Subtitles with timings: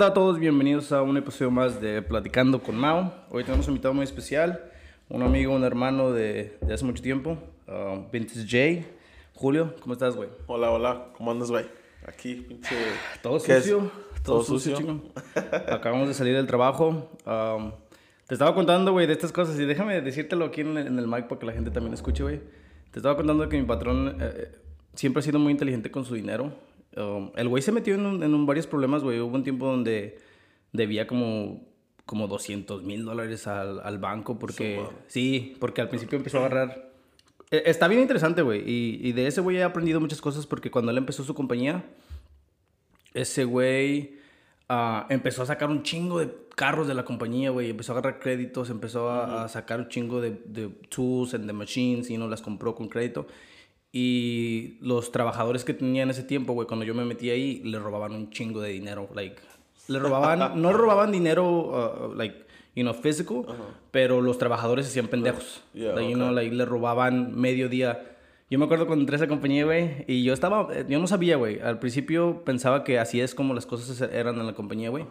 [0.00, 0.38] Hola, ¿qué tal a todos?
[0.38, 3.12] Bienvenidos a un episodio más de Platicando con Mao.
[3.28, 4.64] Hoy tenemos un invitado muy especial,
[5.10, 7.36] un amigo, un hermano de, de hace mucho tiempo,
[7.68, 8.46] uh, Vintage
[8.80, 8.88] J.
[9.34, 10.30] Julio, ¿cómo estás, güey?
[10.46, 11.66] Hola, hola, ¿cómo andas, güey?
[12.06, 12.74] Aquí, pinche.
[13.22, 13.90] Todo sucio,
[14.24, 15.02] todo, ¿Todo sucio, sucio?
[15.02, 15.20] chico.
[15.70, 17.10] Acabamos de salir del trabajo.
[17.26, 17.72] um,
[18.26, 21.08] te estaba contando, güey, de estas cosas y déjame decírtelo aquí en el, en el
[21.08, 22.40] mic para que la gente también escuche, güey.
[22.90, 24.50] Te estaba contando que mi patrón eh,
[24.94, 26.54] siempre ha sido muy inteligente con su dinero.
[26.96, 29.20] Um, el güey se metió en, un- en un- varios problemas, güey.
[29.20, 30.18] Hubo un tiempo donde
[30.72, 31.62] debía como,
[32.04, 34.82] como 200 mil dólares al, al banco porque...
[35.06, 36.90] Sí, porque al principio empezó a agarrar...
[37.52, 38.62] Eh, Está bien interesante, güey.
[38.68, 41.84] Y, y de ese güey he aprendido muchas cosas porque cuando él empezó su compañía,
[43.14, 44.18] ese güey
[44.68, 47.70] ah, empezó a sacar un chingo de carros de la compañía, güey.
[47.70, 51.52] Empezó a agarrar créditos, empezó a, a sacar un chingo de, de tools and de
[51.52, 53.26] machines y no las compró con crédito.
[53.92, 57.78] Y los trabajadores que tenía en ese tiempo, güey, cuando yo me metí ahí, le
[57.78, 59.08] robaban un chingo de dinero.
[59.14, 59.36] Like,
[59.88, 63.44] le robaban, no robaban dinero, uh, like, you know, physical,
[63.90, 65.62] pero los trabajadores se hacían pendejos.
[65.74, 66.44] Yeah, Like, you know, okay.
[66.44, 68.06] like, le robaban medio día.
[68.48, 71.06] Yo me acuerdo cuando entré a esa compañía, güey, y yo estaba, eh, yo no
[71.06, 71.60] sabía, güey.
[71.60, 75.04] Al principio pensaba que así es como las cosas eran en la compañía, güey.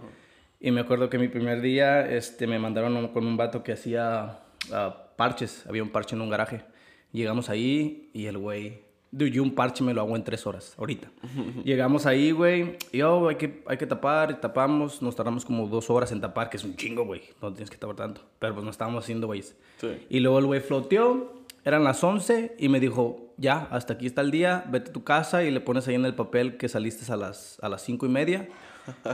[0.61, 4.39] Y me acuerdo que mi primer día, este, me mandaron con un vato que hacía
[4.71, 5.65] ah, parches.
[5.67, 6.63] Había un parche en un garaje.
[7.11, 10.75] Llegamos ahí y el güey, dude, yo un parche me lo hago en tres horas,
[10.77, 11.09] ahorita.
[11.63, 15.01] Llegamos ahí, güey, y oh, hay que, hay que tapar, y tapamos.
[15.01, 17.21] Nos tardamos como dos horas en tapar, que es un chingo, güey.
[17.41, 18.21] No tienes que tapar tanto.
[18.37, 19.41] Pero pues no estábamos haciendo, güey.
[19.41, 20.05] Sí.
[20.09, 21.33] Y luego el güey floteó,
[21.65, 25.03] eran las 11 y me dijo, ya, hasta aquí está el día, vete a tu
[25.03, 28.05] casa y le pones ahí en el papel que saliste a las, a las 5
[28.05, 28.49] y media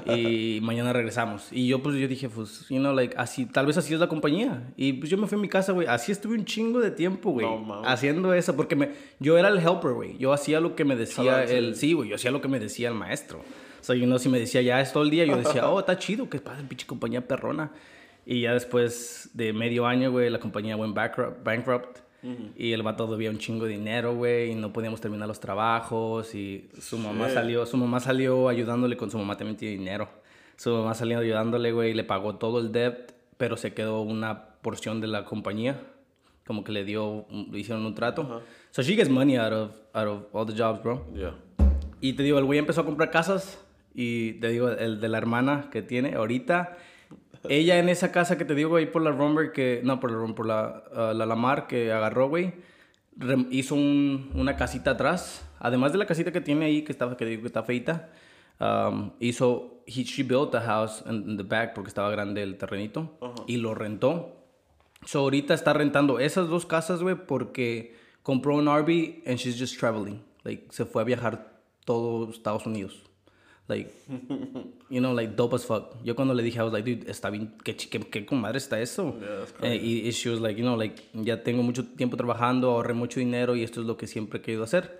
[0.05, 1.47] y mañana regresamos.
[1.51, 4.07] Y yo pues yo dije, pues, you know, like, así, tal vez así es la
[4.07, 4.73] compañía.
[4.75, 7.31] Y pues yo me fui a mi casa, güey, así estuve un chingo de tiempo,
[7.31, 10.85] güey, No haciendo eso, porque me, yo era el helper, güey, yo hacía lo que
[10.85, 13.39] me decía el, sí, güey, yo hacía lo que me decía el maestro.
[13.39, 15.79] O sea, you know, si me decía ya es todo el día, yo decía, oh,
[15.79, 17.71] está chido, que pasa, pinche compañía perrona.
[18.25, 21.44] Y ya después de medio año, güey, la compañía went bankrupt.
[21.44, 22.04] bankrupt
[22.56, 26.34] Y el vato debía un chingo de dinero, güey, y no podíamos terminar los trabajos.
[26.36, 27.34] Y su mamá Shit.
[27.36, 30.09] salió, su mamá salió ayudándole con su mamá también tiene dinero.
[30.58, 34.56] Su mamá salió ayudándole, güey, y le pagó todo el debt, pero se quedó una
[34.62, 35.81] porción de la compañía.
[36.47, 38.42] Como que le dio, le hicieron un trato.
[38.72, 41.06] So she gets money out of, out of all the jobs, bro.
[41.13, 41.36] Yeah.
[42.02, 43.59] Y te digo, el güey empezó a comprar casas.
[43.94, 46.78] Y te digo, el de la hermana que tiene ahorita.
[47.50, 49.81] Ella en esa casa que te digo, ahí por la Romber, que.
[49.83, 52.53] No, por la, por la, ah, la Lamar que agarró, güey.
[53.51, 55.47] Hizo un- una casita atrás.
[55.59, 58.09] Además de la casita que tiene ahí, que, estaba, que digo que está feita.
[58.59, 59.72] um, hizo.
[59.88, 63.17] He, she built a house in, in the back porque estaba grande el terrenito.
[63.47, 64.35] Y lo rentó.
[65.06, 69.77] So ahorita está rentando esas dos casas, güey, porque compró un RV and she's just
[69.79, 70.22] traveling.
[70.44, 73.03] Like, se fue a viajar todo Estados Unidos.
[73.67, 73.91] Like,
[74.91, 75.95] you know, like dope as fuck.
[76.03, 78.79] Yo cuando le dije, I was like, dude, está bien, ¿qué, qué, qué comadre está
[78.79, 79.15] eso?
[79.19, 82.15] Yeah, that's Eh, y, y she was like, you know, like, ya tengo mucho tiempo
[82.15, 84.99] trabajando, ahorré mucho dinero y esto es lo que siempre he querido hacer.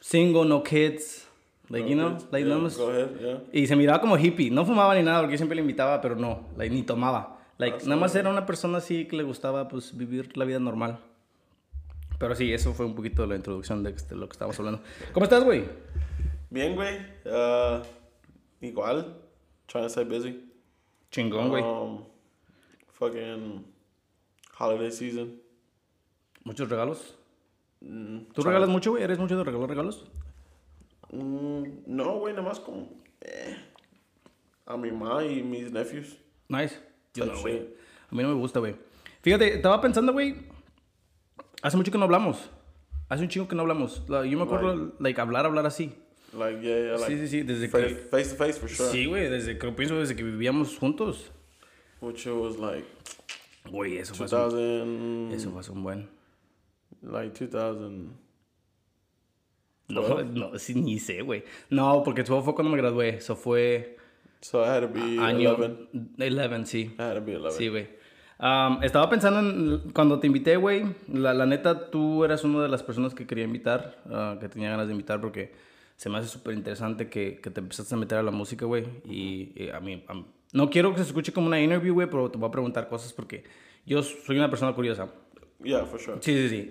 [0.00, 1.26] Single, no kids.
[1.68, 3.42] Like, you know, like, yeah, Go ahead, yeah.
[3.52, 4.50] y se miraba como hippie.
[4.50, 7.38] No fumaba ni nada, porque yo siempre le invitaba, pero no, like, ni tomaba.
[7.58, 10.98] Like, nada más era una persona así que le gustaba pues vivir la vida normal.
[12.18, 14.80] Pero sí, eso fue un poquito la introducción de este- lo que estábamos hablando.
[15.12, 15.64] ¿Cómo estás, güey?
[16.50, 16.96] Bien, güey.
[17.24, 17.82] Uh,
[18.66, 19.16] igual.
[19.66, 20.44] Trying to stay busy.
[21.10, 21.62] Chingón, güey.
[21.62, 22.04] Um,
[22.88, 23.64] fucking
[24.58, 25.40] holiday season.
[26.44, 27.16] ¿Muchos regalos?
[27.80, 29.02] Mm, ¿Tú regalas mucho, güey?
[29.02, 30.06] ¿Eres mucho de regalar regalos?
[31.12, 32.88] mm, no, güey, nada más como.
[33.20, 33.56] Eh,
[34.66, 36.16] a mi mamá y mis nephews.
[36.48, 36.78] Nice.
[37.14, 37.58] Yo no, güey.
[38.10, 38.76] A mí no me gusta, güey.
[39.22, 40.36] Fíjate, estaba pensando, güey.
[41.62, 42.50] Hace mucho que no hablamos.
[43.08, 44.02] Hace un chingo que no hablamos.
[44.08, 45.96] La- Yo me acuerdo, like, hablar, hablar así.
[46.36, 47.06] Like, yeah, yeah, like.
[47.06, 47.94] Sí, sí, sí, desde face, que...
[47.94, 48.90] face to face for sure.
[48.90, 51.30] Sí, güey, desde que pienso desde que vivíamos juntos.
[52.00, 52.86] Which was like
[53.70, 55.34] Güey, eso fue hace un- 2000.
[55.34, 56.08] Eso fue un buen.
[57.02, 58.10] Like 2000.
[59.88, 61.44] No, no, sí, ni sé, güey.
[61.70, 63.16] No, porque eso fue cuando me gradué.
[63.16, 63.96] Eso fue
[64.40, 65.88] So I had to be año 11.
[66.18, 66.94] 11, sí.
[66.98, 67.56] I had to be 11.
[67.56, 67.88] Sí, güey.
[68.38, 70.84] Um, estaba pensando en cuando te invité, güey.
[71.08, 74.70] La, la neta, tú eras una de las personas que quería invitar, ah, que tenía
[74.70, 75.52] ganas de invitar, porque
[75.96, 78.84] se me hace súper interesante que, que te empezaste a meter a la música, güey.
[79.04, 82.08] Y, y a mí, a mí- no quiero que se escuche como una interview, güey,
[82.08, 83.44] pero te voy a preguntar cosas porque
[83.84, 85.08] yo soy una persona curiosa.
[85.62, 86.18] Yeah, for sure.
[86.20, 86.70] Sí, sí, sí.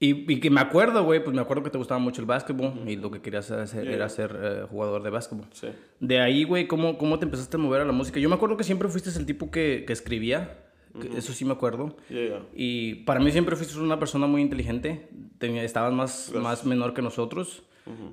[0.00, 2.26] Y, y, y que me acuerdo, güey, pues me acuerdo que te gustaba mucho el
[2.26, 5.46] básquetbol y lo que querías hacer era ser eh, jugador de básquetbol.
[5.52, 5.68] Sí.
[6.00, 8.18] De ahí, güey, ¿cómo, ¿cómo te empezaste a mover a la música?
[8.20, 10.58] Yo me acuerdo que siempre fuiste el tipo que, que escribía,
[11.00, 11.96] que- eso sí me acuerdo.
[12.08, 12.42] Yeah, yeah.
[12.54, 17.02] Y para mí siempre fuiste una persona muy inteligente, tenía, estabas más, más menor que
[17.02, 17.62] nosotros.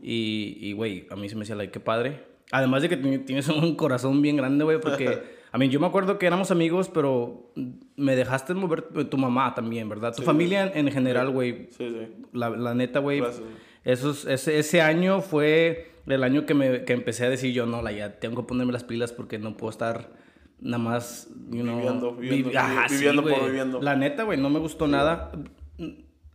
[0.01, 2.23] Y, y, güey, a mí se me decía, like, qué padre.
[2.51, 5.21] Además de que ti- tienes un corazón bien grande, güey, porque
[5.51, 7.51] a mí yo me acuerdo que éramos amigos, pero
[7.95, 10.13] me dejaste mover eh, tu mamá también, ¿verdad?
[10.15, 11.67] Tu familia en, en general, güey.
[11.71, 12.23] Sí, sí.
[12.33, 13.21] La, la neta, güey.
[13.85, 17.81] Esos- Ese, ese año fue el año que, me, que empecé a decir yo, no,
[17.81, 20.11] la, ya tengo que ponerme las pilas porque no puedo estar
[20.59, 23.45] nada más, you know, Viviendo, vi- viviendo, Ajá, sí, viviendo por güey.
[23.45, 23.81] viviendo.
[23.81, 25.31] La neta, güey, no me gustó nada.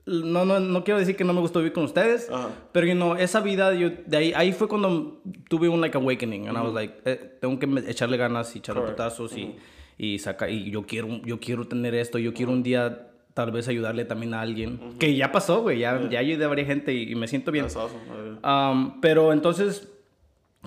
[0.06, 2.50] No, no, no quiero decir que no me gustó vivir con ustedes, Ajá.
[2.70, 6.47] pero you know, esa vida, yo, de ahí, ahí fue cuando tuve un like awakening,
[6.47, 8.97] and I was like, eh, tengo que echarle ganas y echarle Correct.
[8.99, 9.56] putazos y,
[9.99, 13.67] y sacar, y yo quiero, yo quiero tener esto, yo quiero un día tal vez
[13.67, 17.11] ayudarle también a alguien, que ya pasó, güey, ya, ya ayudé a varias gente y,
[17.11, 17.64] y me siento bien.
[17.64, 18.38] Awesome.
[18.44, 19.93] Um, pero entonces,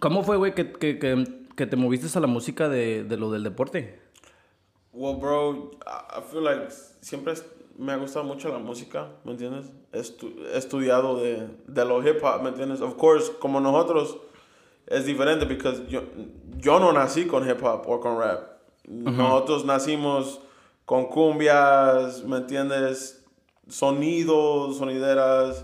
[0.01, 1.25] ¿cómo fue, güey, que, que, que,
[1.55, 3.99] que te moviste a la música de, de lo del deporte?
[4.91, 6.69] Well, bro, I feel like
[6.99, 7.33] siempre
[7.79, 9.71] me ha gustado mucho la música, ¿me entiendes?
[9.93, 12.81] He, estu- he estudiado de, de lo hip hop, ¿me entiendes?
[12.81, 14.17] Of course, como nosotros,
[14.85, 16.03] es diferente porque yo,
[16.57, 18.59] yo no nací con hip hop o con rap.
[18.87, 20.41] Nosotros nacimos
[20.85, 23.23] con cumbias, ¿me entiendes?
[23.67, 25.63] Sonidos, sonideras,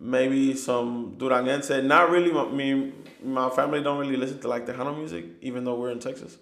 [0.00, 1.82] maybe some duranguense.
[1.82, 2.92] Not really, my, me,
[3.24, 6.38] my family don't really listen to like Tejano music, even though we're in Texas.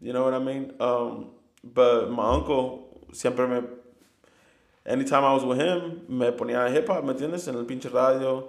[0.00, 0.72] You know what I mean?
[0.80, 1.26] Um,
[1.62, 3.60] but my uncle siempre me.
[4.86, 7.48] Anytime I was with him, me ponía hip hop, ¿me entiendes?
[7.48, 8.48] En el pinche radio.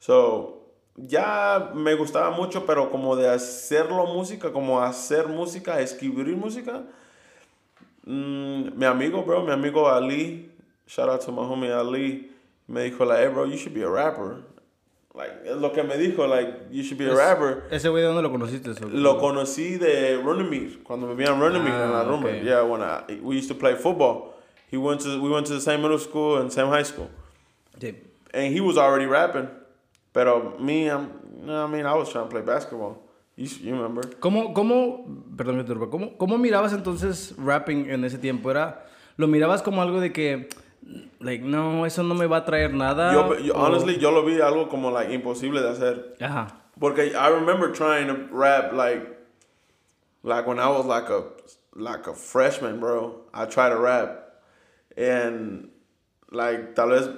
[0.00, 0.58] So,
[0.96, 6.82] ya me gustaba mucho, pero como de hacerlo música, como hacer música, escribir música.
[8.04, 10.50] Mm, mi amigo, bro, mi amigo Ali,
[10.86, 12.30] shout out to my homie Ali,
[12.66, 14.42] me dijo, like, hey, bro, you should be a rapper.
[15.14, 17.64] Like, es lo que me dijo, like, you should be a rapper.
[17.70, 18.70] ¿Ese güey de dónde lo conociste?
[18.92, 22.28] Lo conocí de Runnymede, cuando vivía en Runnymede, en la Ah, rumba.
[22.28, 22.44] okay.
[22.44, 24.34] Yeah, when I, we used to play football.
[24.70, 27.08] He went to, we went to the same middle school and same high school.
[27.80, 27.94] Sí.
[28.34, 29.48] And he was already rapping.
[30.12, 31.10] Pero me, I'm,
[31.40, 32.98] you know what I mean, I was trying to play basketball.
[33.36, 34.02] You, you remember?
[34.20, 35.04] ¿Cómo, cómo,
[35.36, 38.50] perdón ¿cómo, ¿cómo mirabas entonces rapping en ese tiempo?
[38.50, 38.84] ¿Era,
[39.16, 40.48] ¿Lo mirabas como algo de que,
[41.20, 43.12] like, no, eso no me va a traer nada?
[43.12, 46.16] Yo, yo- o- honestly, yo lo vi algo como like imposible de hacer.
[46.20, 46.48] Ajá.
[46.80, 49.02] Porque I remember trying to rap like
[50.22, 51.24] like when I was like a
[51.74, 53.22] like a freshman, bro.
[53.32, 54.27] I tried to rap
[54.98, 55.68] and
[56.30, 57.08] like tal vez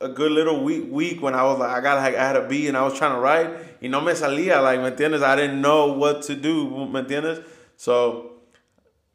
[0.00, 2.46] a good little week week when I was like I got like, I had a
[2.46, 5.22] beat and I was trying to write y no me salía like me entiendes?
[5.22, 7.44] I didn't know what to do me entiendes?
[7.76, 8.32] So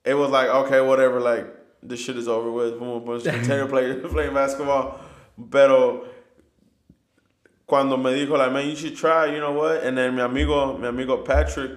[0.06, 1.46] it was like okay whatever like
[1.84, 5.00] this shit is over with boom boom continue playing playing basketball.
[5.52, 6.08] Pero
[7.68, 9.84] cuando me dijo like man you should try you know what?
[9.84, 11.72] And then mi amigo mi amigo Patrick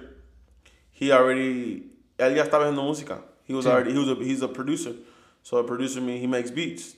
[0.91, 1.83] he already
[2.17, 3.21] él ya estaba haciendo música.
[3.43, 4.93] He was already he was a, he's a producer
[5.43, 6.95] so a producer mean he makes beats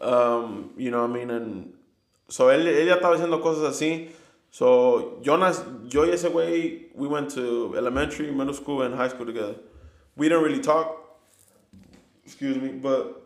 [0.00, 1.72] um, you know what I mean and
[2.28, 4.08] so él, ya estaba haciendo cosas así
[4.50, 9.08] so yo, nas, yo y ese güey we went to elementary middle school and high
[9.08, 9.56] school together
[10.16, 10.96] we didn't really talk
[12.24, 13.20] excuse me but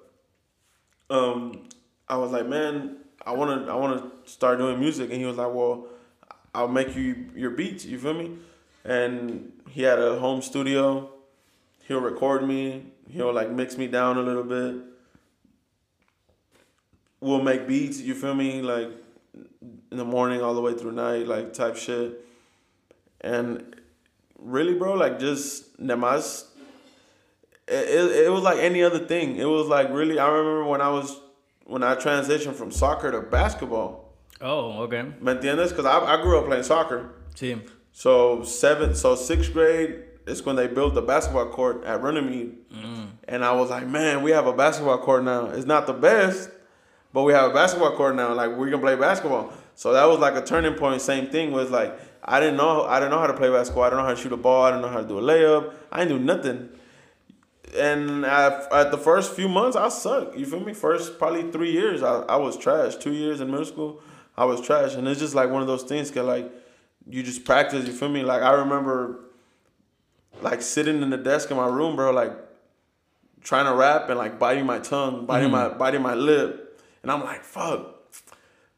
[1.10, 1.68] um,
[2.08, 5.52] I was like, man, I wanna I wanna start doing music, and he was like,
[5.52, 5.86] well,
[6.54, 7.84] I'll make you your beats.
[7.84, 8.36] You feel me?
[8.84, 11.10] And he had a home studio.
[11.86, 12.86] He'll record me.
[13.10, 14.84] He'll like mix me down a little bit.
[17.20, 18.00] We'll make beats.
[18.00, 18.62] You feel me?
[18.62, 18.90] Like
[19.90, 22.24] in the morning all the way through night, like type shit.
[23.20, 23.76] And
[24.38, 26.48] really, bro, like just nemas
[27.68, 29.36] it, it, it was like any other thing.
[29.36, 30.18] It was like really.
[30.18, 31.20] I remember when I was
[31.64, 34.12] when I transitioned from soccer to basketball.
[34.40, 35.14] Oh, ok.
[35.20, 35.70] ¿Me entiendes?
[35.70, 37.10] Because I, I grew up playing soccer.
[37.34, 37.60] Sí.
[37.92, 42.97] So seventh, so sixth grade is when they built the basketball court at Runnymede, mm.
[43.28, 45.46] And I was like, man, we have a basketball court now.
[45.46, 46.50] It's not the best,
[47.12, 48.32] but we have a basketball court now.
[48.32, 49.52] Like we can play basketball.
[49.74, 51.02] So that was like a turning point.
[51.02, 53.84] Same thing was like I didn't know I didn't know how to play basketball.
[53.84, 54.64] I didn't know how to shoot a ball.
[54.64, 55.74] I didn't know how to do a layup.
[55.92, 56.70] I didn't do nothing.
[57.76, 60.38] And at, at the first few months, I sucked.
[60.38, 60.72] You feel me?
[60.72, 62.96] First probably three years, I, I was trash.
[62.96, 64.00] Two years in middle school,
[64.38, 64.94] I was trash.
[64.94, 66.50] And it's just like one of those things, cause like
[67.06, 67.86] you just practice.
[67.86, 68.22] You feel me?
[68.22, 69.20] Like I remember,
[70.40, 72.47] like sitting in the desk in my room, bro, like
[73.42, 77.22] trying to rap and like biting my tongue, biting my biting my lip, and I'm
[77.24, 78.14] like, fuck,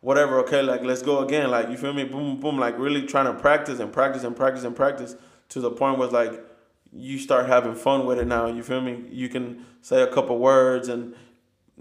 [0.01, 0.41] whatever.
[0.41, 1.51] Okay, like let's go again.
[1.51, 2.05] Like you feel me?
[2.05, 2.59] Boom, boom.
[2.59, 5.17] Like really trying to practice and practice and practice and practice
[5.51, 6.45] to the point where it's like
[6.93, 8.47] you start having fun with it now.
[8.47, 9.05] You feel me?
[9.11, 11.15] You can say a couple words and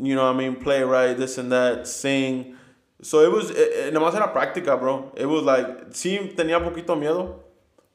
[0.02, 2.56] you know what I mean, play right, this and that, sing.
[3.02, 5.12] So it was, eh, nomás era práctica, bro.
[5.16, 7.40] It was like, sí tenía poquito miedo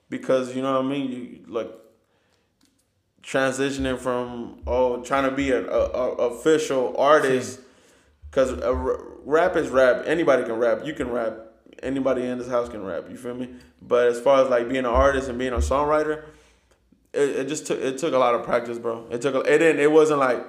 [0.08, 1.70] because you know what I mean, you like
[3.24, 7.60] transitioning from oh trying to be a, a, a official artist
[8.30, 8.52] because
[9.24, 10.02] rap is rap.
[10.06, 10.84] Anybody can rap.
[10.84, 11.38] You can rap.
[11.82, 13.04] anybody in this house can rap.
[13.08, 13.50] You feel me?
[13.80, 16.24] But as far as like being an artist and being a songwriter,
[17.12, 19.06] it, it just took it took a lot of practice, bro.
[19.10, 20.44] It took a, it didn't it wasn't like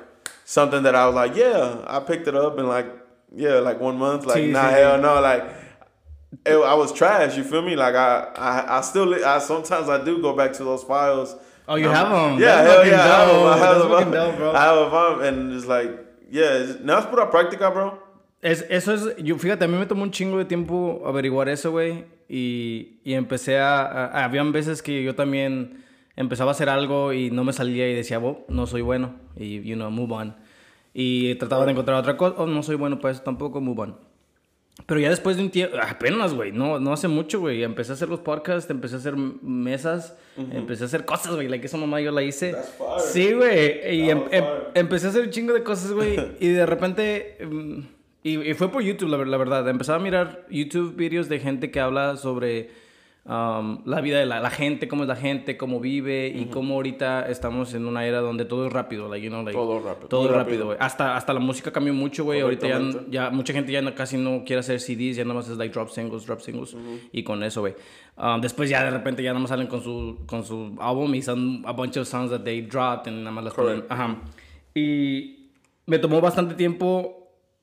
[0.45, 2.87] something that I was like, yeah, I picked it up in like
[3.33, 4.25] yeah, like one month.
[4.25, 5.43] Like nah, hell no, like.
[6.45, 7.37] It, I was trash.
[7.37, 7.77] You feel me?
[7.77, 11.33] Like I, I, I still, I sometimes I do go back to those files.
[11.67, 12.39] Oh, you Um, have 'em.
[12.39, 13.35] Yeah, That's hell yeah, I have 'em.
[13.35, 13.91] I dope.
[13.93, 14.11] have 'em.
[14.11, 14.51] dope, bro.
[14.51, 15.91] I have 'em, and it's like,
[16.31, 17.99] yeah, it's- no es pura práctica, bro.
[18.41, 21.71] Es, eso es, yo fíjate, a mí me tomó un chingo de tiempo averiguar eso,
[21.71, 22.05] güey.
[22.29, 25.83] Y, y empecé a, a- Habían veces que yo también
[26.15, 29.15] empezaba a hacer algo y no me salía y decía, oh, no soy bueno.
[29.35, 30.35] Y, you know, move on.
[30.93, 33.97] Y trataba de encontrar otra cosa, oh, no soy bueno para eso tampoco, move on.
[34.85, 37.63] Pero ya después de un tiempo, apenas, güey, no, no hace mucho, güey.
[37.63, 41.47] Empecé a hacer los podcasts, empecé a hacer mesas, empecé a hacer cosas, güey.
[41.47, 42.51] Like esa mamá yo la hice.
[42.51, 42.99] That's fire.
[43.01, 43.95] Sí, güey.
[43.95, 46.15] Y em- em- empecé a hacer un chingo de cosas, güey.
[46.39, 47.37] y de repente.
[47.49, 47.79] mm,
[48.23, 49.67] y, y fue por YouTube, la, la verdad.
[49.69, 52.69] Empezaba a mirar YouTube videos de gente que habla sobre
[53.25, 56.75] um, la vida de la, la gente, cómo es la gente, cómo vive y cómo
[56.75, 59.09] ahorita estamos en una era donde todo es rápido.
[59.09, 60.65] Like, you know, like, Todo rápido, Todo rápido.
[60.67, 60.77] güey.
[60.79, 62.41] Hasta, hasta la música cambió mucho, güey.
[62.41, 62.79] Ahorita ya,
[63.09, 65.73] ya mucha gente ya no- casi no quiere hacer CDs, ya nada más es like
[65.73, 66.75] drop singles, drop singles.
[67.11, 67.73] Y con eso, güey.
[68.17, 71.21] Um, después ya de repente ya nada más salen con su, con su álbum y
[71.21, 73.83] son a bunch of songs that they dropped and nada más las ponen.
[73.89, 74.15] Ajá.
[74.73, 75.49] Y
[75.85, 77.14] me tomó bastante tiempo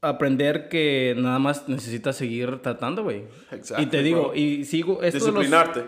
[0.03, 3.25] aprender que nada más necesitas seguir tratando, güey.
[3.53, 4.35] Exactly, y te digo, bro.
[4.35, 5.01] y sigo...
[5.03, 5.85] Esto de los- Disciplinarte.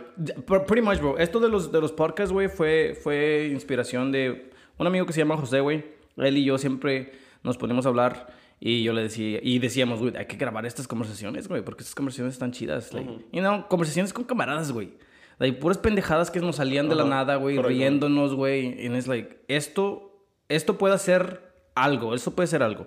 [0.46, 1.18] Pr- Pretty much, bro.
[1.18, 5.18] Esto de los, de los podcasts, güey, fue, fue inspiración de un amigo que se
[5.20, 5.84] llama José, güey.
[6.16, 7.10] Él y yo siempre
[7.42, 8.28] nos ponemos a hablar
[8.60, 11.96] y yo le decía, y decíamos, güey, hay que grabar estas conversaciones, güey, porque estas
[11.96, 12.94] conversaciones están chidas.
[12.94, 14.92] Like, You know, conversaciones con camaradas, güey.
[15.40, 18.80] Like, puras pendejadas que nos salían de la nada, güey, riéndonos, güey.
[18.80, 22.86] Y es like, esto, esto puede ser algo, eso puede ser algo.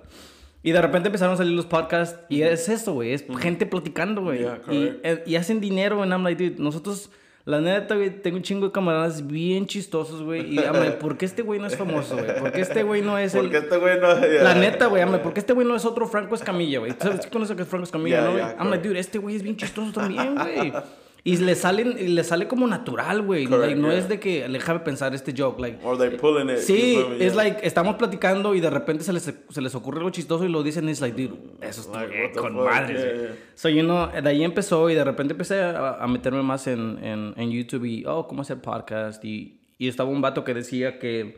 [0.63, 4.21] Y de repente empezaron a salir los podcasts y es eso, güey, es gente platicando,
[4.21, 4.39] güey.
[4.39, 7.09] Yeah, y, eh, y hacen dinero, and I'm like, dude, nosotros,
[7.45, 10.41] la neta, güey, tengo un chingo de camaradas bien chistosos, güey.
[10.41, 12.39] Y, like, ¿por qué este güey no es famoso, güey?
[12.39, 13.43] ¿Por qué este güey no es el...
[13.43, 14.19] Porque este güey no.
[14.19, 14.43] yeah.
[14.43, 16.93] La neta, güey, like, ¿por qué este güey no es otro Franco Escamilla, güey?
[16.99, 18.43] ¿Sabes qué conoces que es Franco Escamilla, Yeah, no, güey?
[18.59, 20.73] I'm like, dude, este güey es bien chistoso también, güey.
[21.27, 23.47] Y le salen, y le sale como natural, güey.
[23.47, 23.97] Like, no yeah.
[23.99, 25.77] es de que le déjame pensar este joke, like...
[25.83, 26.59] Or they pulling it.
[26.59, 27.43] Sí, es Yeah.
[27.43, 30.63] like, estamos platicando y de repente se les, se les ocurre algo chistoso y lo
[30.63, 33.17] dicen es like, dude, eso está Like, con madres, güey.
[33.27, 33.35] yeah.
[33.55, 36.97] So, you know, de ahí empezó y de repente empecé a, a meterme más en,
[37.03, 39.23] en, en YouTube y, oh, cómo hacer podcast.
[39.25, 41.37] Y, y estaba un vato que decía que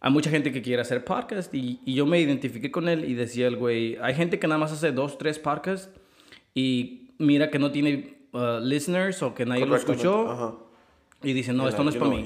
[0.00, 3.14] hay mucha gente que quiere hacer podcast y, y yo me identifiqué con él y
[3.14, 5.88] decía el güey, hay gente que nada más hace dos, tres podcasts
[6.54, 10.54] y mira que no tiene uh, listeners o que nadie lo escuchó Ajá.
[11.22, 12.22] y dice, no, esto no es para mí.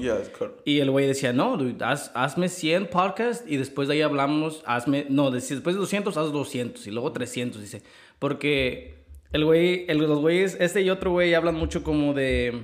[0.65, 4.61] Y el güey decía, no, dude, haz- hazme 100 podcasts y después de ahí hablamos,
[4.65, 7.81] hazme, no, de- después de 200, haz 200 y luego 300, dice.
[8.19, 8.95] Porque
[9.31, 12.63] el güey, el- los güeyes, este y otro güey hablan mucho como de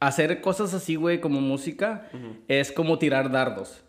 [0.00, 2.10] hacer cosas así, güey, como música,
[2.48, 3.82] es como tirar dardos.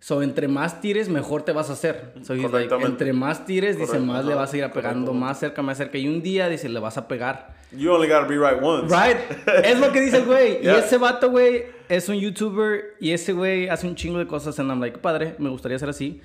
[0.00, 2.12] So, entre más tires, mejor te vas a hacer.
[2.22, 5.14] So, like, entre más tires, dice, más le vas a ir pegando, correcto.
[5.14, 5.98] más cerca, más cerca.
[5.98, 7.56] Y un día, dice, le vas a pegar.
[7.72, 8.94] You only gotta be right once.
[8.94, 9.18] Right.
[9.64, 10.60] Es lo que dice el güey.
[10.62, 10.76] Yeah.
[10.76, 14.58] Y ese vato, güey, es un youtuber y ese güey hace un chingo de cosas
[14.60, 16.20] and I'm like, padre, me gustaría ser así.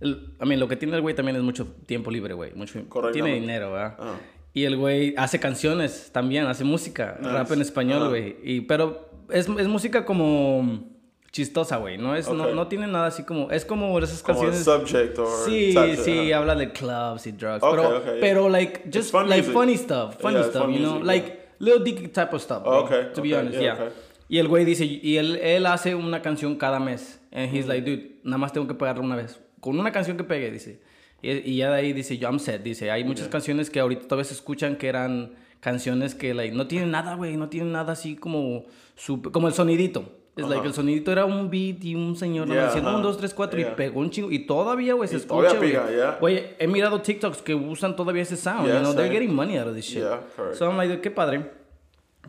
[0.00, 2.52] El- I mean, lo que tiene el güey también es mucho tiempo libre, güey.
[2.54, 2.78] Mucho,
[3.12, 3.96] tiene dinero, ¿verdad?
[3.98, 4.14] Ah.
[4.52, 7.32] Y el güey hace canciones también, hace música, Nice.
[7.32, 8.08] rap en español, Ajá.
[8.10, 8.36] güey.
[8.44, 10.93] Y Pero es, es música como
[11.34, 11.98] chistosa, güey.
[11.98, 12.54] No, es, no, Ok.
[12.54, 13.50] no tiene nada así como...
[13.50, 14.64] Es como esas Como canciones...
[14.64, 15.28] subject or.
[15.44, 16.38] Sí, type- sí, ajá.
[16.38, 17.60] habla de clubs y drugs.
[17.60, 18.20] Okay, pero, okay, yeah.
[18.20, 19.52] pero, like, just, fun like, music.
[19.52, 20.14] funny stuff.
[20.20, 20.90] Funny Yeah, stuff, fun you know?
[20.92, 21.34] music, like, yeah.
[21.58, 23.74] little dicky type of stuff, bro, Okay, to be okay, honest, yeah, yeah.
[23.74, 23.88] okay.
[24.28, 27.20] Y el güey dice, y él, él hace una canción cada mes.
[27.32, 29.40] And he's like, dude, nada más tengo que pegarla una vez.
[29.60, 30.80] Con una canción que pegue, dice.
[31.20, 32.90] Y, y ya de ahí dice, yo I'm set, dice.
[32.92, 36.90] Hay muchas canciones que ahorita todavía se escuchan que eran canciones que, like, no tienen
[36.92, 37.36] nada, güey.
[37.36, 38.64] No tienen nada así como,
[38.94, 40.12] super, como el sonidito.
[40.36, 42.96] Es like, el sonidito era un beat y un señor Yeah, diciendo ajá.
[42.98, 43.76] un, dos, tres, cuatro y Yeah.
[43.76, 44.32] pegó un chingo.
[44.32, 45.76] Y todavía, güey, se Y escucha, güey.
[46.20, 48.66] Güey, he mirado TikToks que usan todavía ese sound.
[48.66, 50.02] You know, they're getting money out of this shit.
[50.02, 50.56] Yeah, correct.
[50.56, 51.50] So I'm like, qué padre.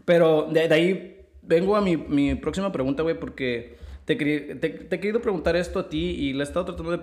[0.05, 4.95] Pero de, de ahí vengo a mi, mi próxima pregunta, güey, porque te, te, te
[4.95, 6.99] he querido preguntar esto a ti y le he estado tratando de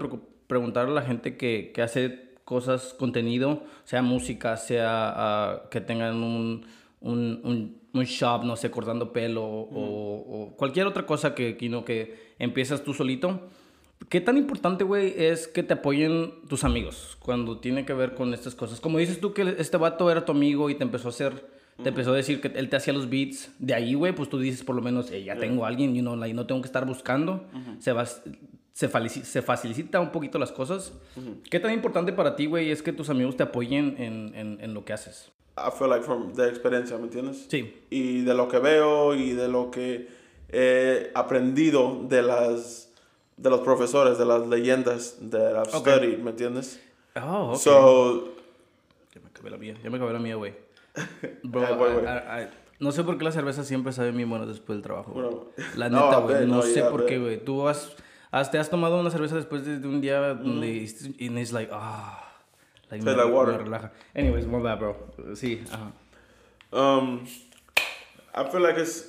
[0.46, 6.22] preguntar a la gente que, que hace cosas, contenido, sea música, sea ah, que tengan
[6.22, 6.66] un,
[7.00, 11.68] un, un, un shop, no sé, cortando pelo o, o cualquier otra cosa que, que,
[11.68, 13.40] know, que empiezas tú solito.
[14.08, 18.34] ¿Qué tan importante, güey, es que te apoyen tus amigos cuando tiene que ver con
[18.34, 18.80] estas cosas?
[18.80, 21.46] Como dices tú que este vato era tu amigo y te empezó a hacer,
[21.82, 23.52] te empezó a decir que él te hacía los beats.
[23.58, 26.00] De ahí, güey, pues tú dices por lo menos, "Eh, ya tengo a alguien, you
[26.02, 27.44] know, like, no tengo que estar buscando.
[27.78, 30.92] Se va, se, se facilita un poquito las cosas.
[31.48, 34.74] ¿Qué tan importante para ti, güey, es que tus amigos te apoyen en, en, en
[34.74, 35.30] lo que haces?
[35.56, 37.46] I feel like from de experiencia, ¿me entiendes?
[37.48, 37.74] Sí.
[37.90, 40.08] Y de lo que veo y de lo que
[40.50, 42.90] he aprendido de las
[43.36, 45.94] de los profesores, de las leyendas that I've Okay.
[45.94, 46.80] studied, ¿me entiendes?
[47.16, 47.58] Oh, okay.
[47.58, 48.34] So,
[49.14, 49.74] Ya me acabé la mía.
[49.82, 50.54] Ya me acabé la mía, güey.
[51.42, 51.92] Bro, güey.
[52.04, 54.82] I- I- I- no sé por qué la cerveza siempre sabe bien buena después del
[54.82, 55.12] trabajo.
[55.12, 56.34] Bueno, La no, neta, güey.
[56.34, 57.44] ver, No, no, sé ya, por qué, güey.
[57.44, 57.94] Tú has,
[58.30, 60.42] has- te has tomado una cerveza después de, de un día Mm.
[60.44, 62.31] donde y it's like, ah.
[62.92, 63.52] Like, Tastes me, like water.
[63.58, 63.90] me relaja.
[64.14, 64.94] Anyways, more bad, bro.
[65.34, 65.92] Sí, ajá.
[66.72, 67.26] Um,
[68.34, 69.08] I feel like it's.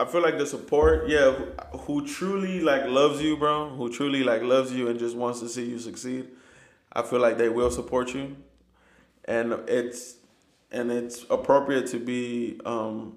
[0.00, 4.22] I feel like the support, yeah, who, who truly like loves you, bro, who truly
[4.22, 6.28] like loves you and just wants to see you succeed.
[6.92, 8.36] I feel like they will support you,
[9.24, 10.14] and it's
[10.70, 13.16] and it's appropriate to be um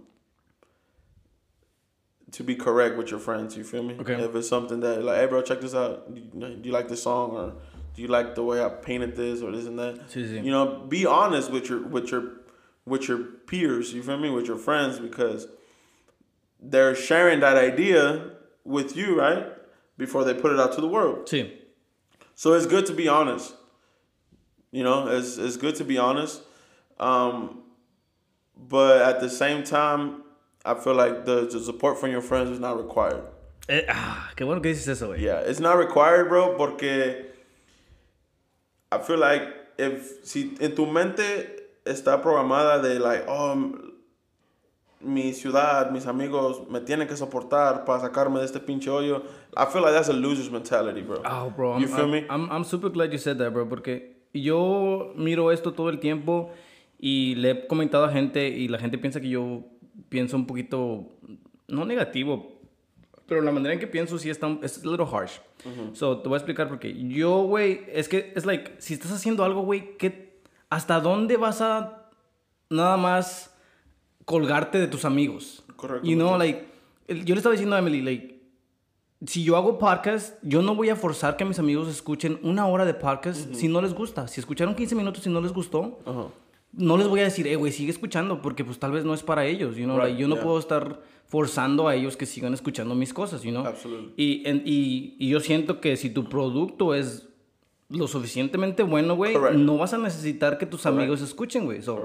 [2.31, 3.55] to be correct with your friends.
[3.55, 3.97] You feel me?
[3.99, 4.15] Okay.
[4.15, 6.13] If it's something that like, hey, bro, check this out.
[6.13, 7.53] Do you, do you like this song or
[7.93, 10.07] do you like the way I painted this or this and that?
[10.09, 10.43] Sí.
[10.43, 12.33] You know, be honest with your with your
[12.85, 13.93] with your peers.
[13.93, 14.29] You feel me?
[14.29, 15.47] With your friends because
[16.59, 18.31] they're sharing that idea
[18.63, 19.47] with you, right?
[19.97, 21.27] Before they put it out to the world.
[21.27, 21.51] Sí.
[22.35, 23.53] So it's good to be honest.
[24.71, 26.41] You know, it's it's good to be honest.
[26.99, 27.63] Um,
[28.55, 30.23] but at the same time,
[30.63, 33.23] I feel like the, the support from your friends is not required.
[33.67, 35.19] Eh, ah, qué bueno que dices eso, güey.
[35.19, 37.30] Yeah, it's not required, bro, porque
[38.91, 39.43] I feel like
[39.77, 43.55] if si en tu mente está programada de like, oh,
[45.03, 49.23] mi ciudad, mis amigos me tienen que soportar para sacarme de este pinche hoyo.
[49.57, 51.21] I feel like that's a loser's mentality, bro.
[51.25, 52.25] Oh, bro, I'm, You feel I'm, me?
[52.29, 56.51] I'm, I'm super glad you said that, bro, porque yo miro esto todo el tiempo
[56.99, 59.63] y le he comentado a gente y la gente piensa que yo
[60.09, 61.07] pienso un poquito,
[61.67, 62.60] no negativo,
[63.31, 65.37] pero la manera en que pienso sí está, un- es a little harsh.
[65.93, 66.93] So, te voy a explicar por qué.
[67.07, 71.61] Yo, güey, es que es like, si estás haciendo algo, güey, ¿qué- ¿hasta dónde vas
[71.61, 72.09] a
[72.69, 73.55] nada más
[74.25, 75.63] colgarte de tus amigos?
[75.77, 76.65] Correcto, You know, like,
[77.07, 78.41] yo le estaba diciendo a Emily, like,
[79.25, 82.83] si yo hago podcast, yo no voy a forzar que mis amigos escuchen una hora
[82.83, 84.27] de podcast si no les gusta.
[84.27, 85.99] Si escucharon 15 minutos y no les gustó.
[86.73, 89.23] No les voy a decir, eh, güey, sigue escuchando, porque pues tal vez no es
[89.23, 89.97] para ellos, you know?
[89.97, 90.43] Right, like, yo no yeah.
[90.43, 93.63] puedo estar forzando a ellos que sigan escuchando mis cosas, you know?
[94.17, 97.27] Y, en- y, y yo siento que si tu producto es
[97.89, 101.81] lo suficientemente bueno, güey, no vas a necesitar que tus amigos escuchen, güey.
[101.81, 102.01] So.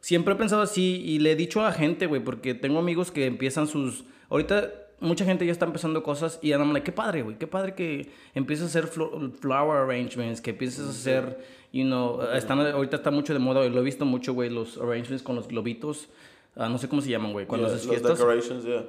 [0.00, 3.10] Siempre he pensado así y le he dicho a la gente, güey, porque tengo amigos
[3.10, 4.04] que empiezan sus...
[4.30, 7.74] Ahorita mucha gente ya está empezando cosas y I'm like, qué padre, güey, qué padre
[7.74, 11.38] que empieces a hacer flo- flower arrangements, que empieces a hacer,
[11.72, 15.22] you know, están, ahorita está mucho de moda, lo he visto mucho, güey, los arrangements
[15.22, 16.08] con los globitos,
[16.56, 18.18] ah, no sé cómo se llaman, güey, cuando Yeah, haces fiestas.
[18.18, 18.84] decorations, yeah.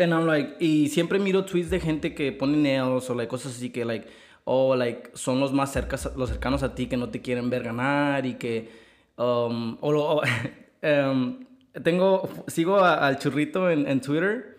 [0.00, 3.56] And I'm like, y siempre miro tweets de gente que pone nails o like, cosas
[3.56, 4.06] así que, like,
[4.44, 7.64] oh, like, son los más cercas, los cercanos a ti que no te quieren ver
[7.64, 8.70] ganar y que,
[9.16, 10.22] um, o, lo- o,
[10.82, 11.44] um,
[11.82, 14.57] tengo, sigo a- al churrito en, en Twitter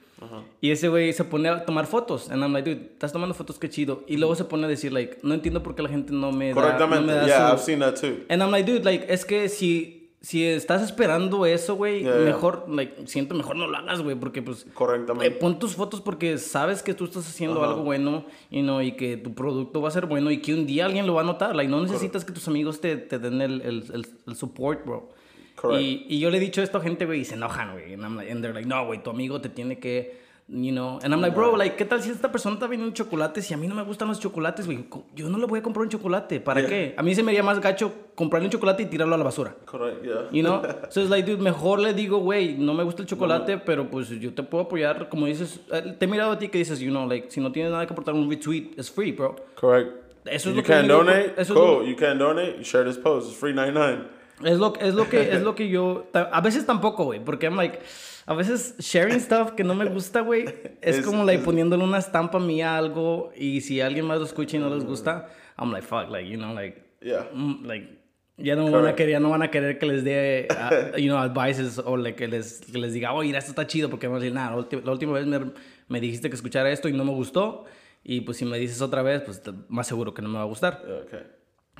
[0.61, 2.29] y ese güey se pone a tomar fotos.
[2.29, 4.03] And I'm like, dude, estás tomando fotos, qué chido.
[4.07, 6.49] Y luego se pone a decir, like, no entiendo por qué la gente no me
[6.49, 7.05] da, Correctamente.
[7.05, 8.23] me da yeah, su- I've seen that too.
[8.29, 12.25] And I'm like, dude, like, es que si, si estás esperando eso, güey, Yeah, yeah.
[12.25, 14.65] mejor, like, siento mejor no lo hagas, güey, porque pues...
[14.73, 15.27] Correctamente.
[15.27, 17.69] Eh, pon tus fotos porque sabes que tú estás haciendo Ajá.
[17.71, 20.65] algo bueno you know, y que tu producto va a ser bueno y que un
[20.67, 21.55] día alguien lo va a notar.
[21.55, 25.09] Like, no necesitas que tus amigos te, te den el, el, el, el support, bro.
[25.59, 25.81] Correct.
[25.81, 27.93] Y, y yo le he dicho esto a gente, güey, y se enojan, güey.
[27.93, 30.17] And, I'm like, and they're like, no, güey, tu amigo te tiene que,
[30.47, 30.99] you know.
[31.03, 33.57] And I'm like, bro, like, ¿qué tal si esta persona está vendiendo chocolates y a
[33.57, 34.85] mí no me gustan los chocolates, güey?
[35.15, 36.39] Yo no le voy a comprar un chocolate.
[36.39, 36.69] ¿Para Yeah.
[36.69, 36.93] qué?
[36.97, 39.53] A mí se me haría más gacho comprarle un chocolate y tirarlo a la basura.
[39.65, 40.29] Correct, yeah.
[40.31, 40.61] You know?
[40.89, 44.09] So it's like, dude, mejor le digo, güey, no me gusta el chocolate, pero pues
[44.09, 45.09] yo te puedo apoyar.
[45.09, 47.51] Como dices, eh, te he mirado a ti que dices, you know, like, si no
[47.51, 49.35] tienes nada que aportar, un retweet es free, bro.
[49.55, 49.91] Correct.
[50.25, 51.33] Eso es you lo que can digo, donate.
[51.37, 51.57] eso es cool.
[51.59, 52.55] lo- You can donate.
[52.57, 53.29] You share this post.
[53.29, 54.03] It's free ninety nine.
[54.43, 57.55] Es lo, es lo que, es lo que yo, a veces tampoco, güey, porque I'm
[57.57, 57.79] like,
[58.25, 60.45] a veces sharing stuff que no me gusta, güey,
[60.81, 64.19] es, Es- como, like, es- poniéndole una estampa mía a algo y si alguien más
[64.19, 67.27] lo escucha y no les gusta, I'm like, fuck, like, you know, like, Yeah.
[67.33, 67.97] mm, like
[68.41, 71.07] ya no van a querer ya no van a querer que les dé ah, you
[71.07, 74.15] know advices o like, que les que les diga oye esto está chido porque van
[74.15, 75.51] a decir nada la, la última vez me,
[75.89, 77.65] me dijiste que escuchara esto y no me gustó
[78.03, 80.45] y pues si me dices otra vez pues más seguro que no me va a
[80.47, 81.19] gustar Okay.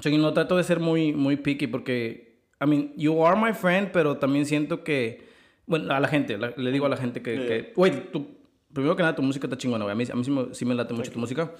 [0.01, 2.28] so, you know, trato de ser muy muy picky porque
[2.61, 5.27] I mean you are my friend pero también siento que
[5.65, 8.27] bueno a la gente la- le digo a la gente que, que güey tú
[8.73, 9.93] primero que nada tu música está chingona güey.
[9.93, 11.51] A mí, a mí sí, me, sí me late mucho tu música.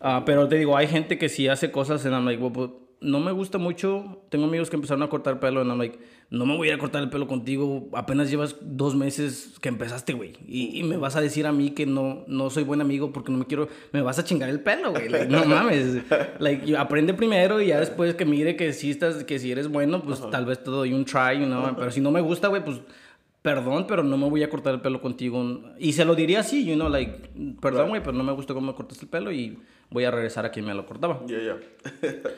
[0.00, 2.70] Ah, pero te digo hay gente que sí hace cosas en I'm like well, but
[3.00, 4.22] no me gusta mucho.
[4.28, 5.98] Tengo amigos que empezaron a cortar pelo and I'm like,
[6.32, 7.88] no me voy a ir a cortar el pelo contigo.
[7.92, 10.32] Apenas llevas dos meses que empezaste, güey.
[10.48, 13.30] Y, y me vas a decir a mí que no, no soy buen amigo porque
[13.30, 15.08] no me quiero, me vas a chingar el pelo, güey.
[15.10, 15.98] Like, no mames.
[16.38, 20.02] Like, aprende primero y ya después que mire que si estás, que si eres bueno,
[20.02, 21.74] pues tal vez te doy un try, you know.
[21.76, 22.80] Pero si no me gusta, güey, pues
[23.42, 25.60] perdón, pero no me voy a cortar el pelo contigo.
[25.78, 28.68] Y se lo diría así, you know, like, perdón, güey, pero no me gustó cómo
[28.68, 29.58] me cortaste el pelo y
[29.90, 31.20] voy a regresar a quien me lo cortaba.
[31.26, 31.56] Yeah, yeah.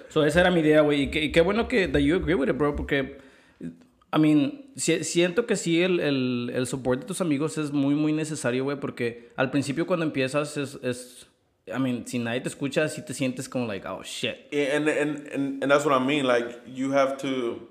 [0.08, 1.02] So, esa era mi idea, güey.
[1.02, 3.18] Y, qué- y qué bueno que that you agree with it, bro, porque,
[3.60, 7.94] I mean, si- siento que sí el, el, el support de tus amigos es muy,
[7.94, 11.26] muy necesario, güey, porque al principio cuando empiezas es, es,
[11.66, 14.36] I mean, si nadie te escucha, sí te sientes como like, oh, shit.
[14.52, 16.26] and, and and and that's what I mean.
[16.26, 17.68] Like you have to,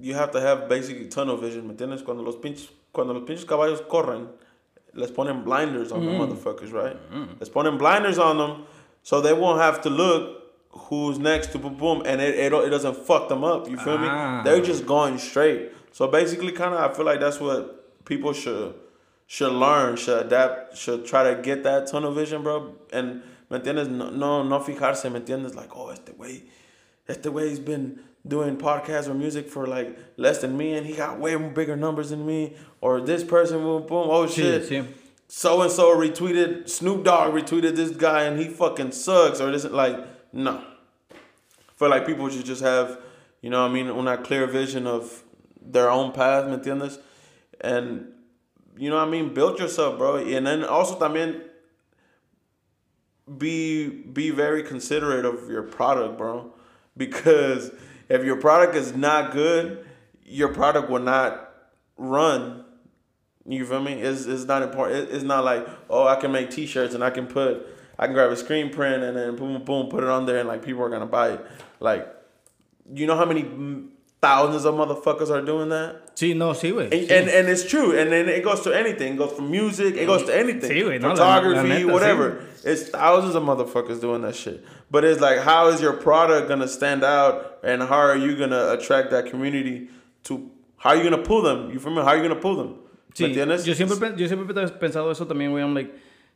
[0.00, 1.66] you have to have basically tunnel vision.
[1.66, 2.02] ¿Me entiendes?
[2.02, 4.28] Cuando los pinches, cuando los pinches caballos corren,
[4.94, 6.96] les ponen blinders on the motherfuckers, right?
[7.40, 8.64] Les ponen blinders on them,
[9.02, 10.41] so they won't have to look
[10.72, 13.68] who's next to boom boom, and it it, it doesn't fuck them up.
[13.68, 14.42] You feel Ah.
[14.44, 14.50] me?
[14.50, 15.72] They're just going straight.
[15.92, 18.74] So basically, kind of, I feel like that's what people should
[19.26, 22.74] should learn, should adapt, should try to get that tunnel vision, bro.
[22.92, 23.88] And ¿me entiendes?
[23.88, 25.54] No, no, no fijarse, ¿me entiendes?
[25.54, 26.44] Like, oh, este way,
[27.08, 30.94] este way he's been doing podcasts or music for like less than me, and he
[30.94, 32.54] got way bigger numbers than me.
[32.80, 34.68] Or this person, boom, boom, oh Sí, shit.
[34.68, 34.86] sí.
[35.28, 39.40] So and so retweeted, Snoop Dogg retweeted this guy, and he fucking sucks.
[39.40, 39.96] Or this, like,
[40.32, 40.64] no.
[41.10, 42.98] I feel like people should just have,
[43.40, 45.22] you know what I mean, una clear vision of
[45.60, 46.98] their own path, ¿me entiendes?
[47.60, 48.12] And,
[48.76, 50.16] you know what I mean, build yourself, bro.
[50.16, 51.42] And then also también
[53.38, 56.52] be be very considerate of your product, bro.
[56.96, 57.70] Because
[58.08, 59.84] if your product is not good,
[60.24, 61.50] your product will not
[61.96, 62.64] run.
[63.46, 63.94] You feel me?
[63.94, 65.10] It's, it's not important.
[65.10, 67.66] It's not like, oh, I can make t-shirts and I can put,
[67.98, 70.38] I can grab a screen print and then boom, boom, boom, put it on there
[70.38, 71.46] and like people are gonna buy it.
[71.80, 72.08] Like,
[72.92, 73.44] you know how many
[74.20, 76.14] thousands of motherfuckers are doing that?
[76.16, 76.84] Sí, no, sí, güey.
[76.84, 77.10] And, sí.
[77.10, 77.98] and, and it's true.
[77.98, 79.14] And then it goes to anything.
[79.14, 79.96] It goes from music.
[79.96, 80.70] It goes to anything.
[80.70, 82.44] Sí, güey, no, la- Photography, la neta, whatever.
[82.64, 84.64] It's thousands of motherfuckers doing that shit.
[84.90, 87.58] But it's like, how is your product gonna stand out?
[87.64, 89.88] And how are you gonna attract that community
[90.24, 90.50] to?
[90.76, 91.70] How are you gonna pull them?
[91.70, 92.02] You feel me?
[92.02, 92.78] How are you gonna pull them?
[93.14, 93.66] Sí, ¿Me entiendes?
[93.66, 95.62] yo siempre, yo siempre he pensado eso también, güey.
[95.62, 95.92] I'm like,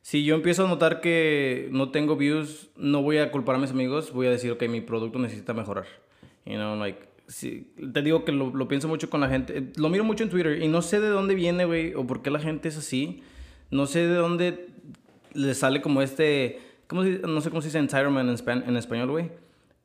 [0.07, 3.73] si yo empiezo a notar que no tengo views, no voy a culpar a mis
[3.73, 5.87] amigos, voy a decir, que mi producto necesita mejorar.
[6.45, 9.59] You know, like, si, te digo que lo, lo pienso mucho con la gente.
[9.59, 12.23] eh, Lo miro mucho en Twitter y no sé de dónde viene, güey, o por
[12.23, 13.25] qué la gente es así.
[13.73, 14.69] No sé de dónde
[15.33, 19.33] le sale como este, ¿cómo se, no sé cómo se dice entitlement en español, güey.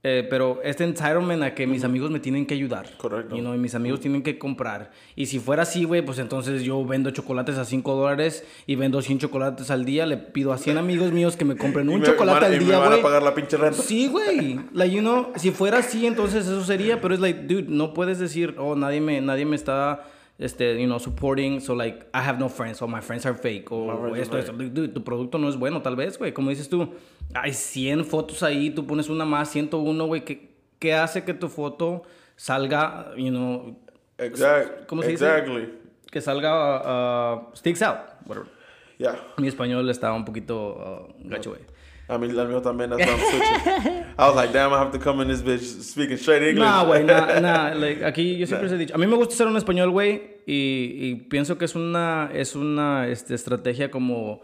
[0.03, 2.87] Eh, pero este entitlement a que mis amigos me tienen que ayudar.
[2.97, 3.35] Correcto.
[3.35, 4.89] You know, y mis amigos tienen que comprar.
[5.15, 8.99] Y si fuera así, güey, pues entonces yo vendo chocolates a 5 dólares y vendo
[9.03, 10.07] 100 chocolates al día.
[10.07, 12.65] Le pido a 100 amigos míos que me compren un me- chocolate van- al me
[12.65, 13.03] día, van a güey.
[13.03, 13.79] pagar la pinche renta.
[13.79, 14.59] Sí, güey.
[14.73, 16.99] Like, you know, si fuera así, entonces eso sería.
[16.99, 20.01] Pero es like, dude, no puedes decir, oh, nadie me, nadie me está,
[20.39, 21.61] este, you know, supporting.
[21.61, 22.81] So, like, I have no friends.
[22.81, 23.71] O my friends are fake.
[23.71, 24.51] O esto, esto.
[24.53, 26.33] Dude, tu producto no es bueno, tal vez, güey.
[26.33, 26.89] Como dices tú,
[27.33, 28.69] hay 100 fotos ahí.
[28.69, 30.25] Tú pones una más, 101, güey.
[30.25, 32.03] ¿Qué, ¿Qué hace que tu foto
[32.35, 33.77] salga, you know,
[34.17, 34.85] Exact.
[34.85, 35.25] ¿Cómo se dice?
[35.25, 35.81] Exactly.
[36.11, 36.51] que salga,
[36.83, 37.99] uh, sticks out?
[38.25, 38.49] Whatever.
[38.97, 39.15] Yeah.
[39.37, 41.61] Mi español estaba un poquito uh, gacho, güey.
[42.09, 42.89] I mean, el mío también.
[42.89, 44.03] That's why I'm switching.
[44.19, 46.59] I was like, damn, I have to come in this bitch speaking straight English.
[46.59, 49.33] No, güey, nah, nah, like, aquí yo siempre les he dicho, a mí me gusta
[49.33, 54.41] ser un español, güey, y, y pienso que es una, es una este, estrategia como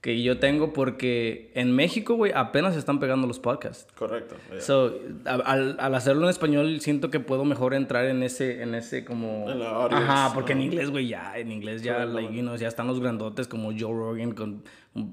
[0.00, 3.90] que yo tengo porque en México, güey, apenas se están pegando los podcasts.
[3.98, 4.36] Correcto.
[4.50, 4.60] yeah.
[4.60, 9.04] So, al, al hacerlo en español, siento que puedo mejor entrar en ese, en ese
[9.04, 9.50] como...
[9.50, 10.64] En la audience, Ajá, porque en ajá.
[10.66, 13.70] inglés, güey, ya, en inglés ya, Correcto, like, you know, ya están los grandotes como
[13.76, 14.62] Joe Rogan con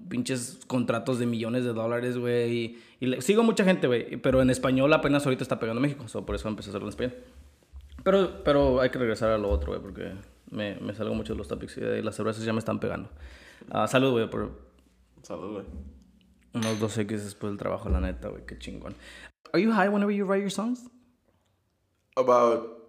[0.10, 2.52] pinches contratos de millones de dólares, güey.
[2.52, 5.84] Y, y le- sigo mucha gente, güey, pero en español apenas ahorita está pegando en
[5.84, 7.14] México, so, por eso empecé a hacerlo en español.
[8.04, 10.12] Pero, pero hay que regresar a lo otro, güey, porque
[10.52, 13.10] me, me salgo mucho de los topics y las cervezas ya me están pegando.
[13.72, 14.52] Ah, salud, güey, por
[15.24, 15.66] Salud, güey.
[16.54, 18.94] unos 2X después del trabajo, la neta, güey, qué chingón.
[19.52, 20.88] Are you high whenever you write your songs?
[22.16, 22.82] About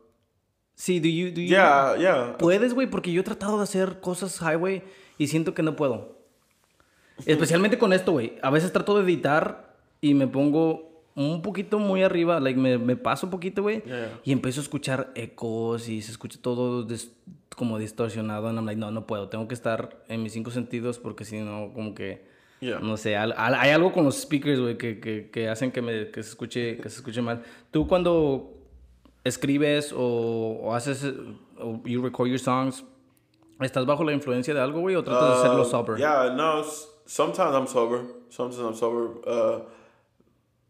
[0.77, 2.37] Sí, do you, do you yeah, yeah.
[2.37, 4.83] Puedes, güey, porque yo he tratado de hacer cosas high, güey,
[5.19, 6.19] y siento que no puedo.
[7.27, 8.35] Especialmente con esto, güey.
[8.43, 12.97] A veces trato de editar y me pongo un poquito muy arriba, like, me, me
[12.97, 14.21] paso un poquito, güey, Yeah.
[14.25, 17.13] y empiezo a escuchar ecos y se escucha todo des-
[17.55, 20.99] como distorsionado, and I'm like, no, no puedo, tengo que estar en mis cinco sentidos
[20.99, 22.33] porque si no, como que...
[22.61, 22.79] Yeah.
[22.79, 25.83] No sé, al- al- hay algo con los speakers, güey, que, que, que hacen que,
[25.83, 27.43] me, que, se escuche, que se escuche mal.
[27.71, 28.55] Tú cuando
[29.23, 31.05] escribes o, o haces,
[31.59, 32.83] o you record your songs,
[33.61, 35.97] ¿estás bajo la influencia de algo, güey, o tratas de hacerlo Uh, sober?
[35.99, 36.63] Yeah, no.
[37.07, 38.01] Sometimes I'm sober.
[38.31, 39.11] Sometimes I'm sober.
[39.27, 39.65] Uh,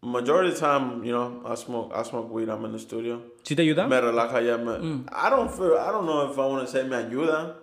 [0.04, 1.92] majority of the time, you know, I smoke.
[1.94, 2.48] I smoke weed.
[2.48, 3.20] I'm in the studio.
[3.42, 3.88] ¿Sí te ayuda?
[3.88, 4.56] Me relaja ya.
[4.56, 5.76] Me, I don't feel.
[5.78, 7.56] I don't know if I want to say me ayuda.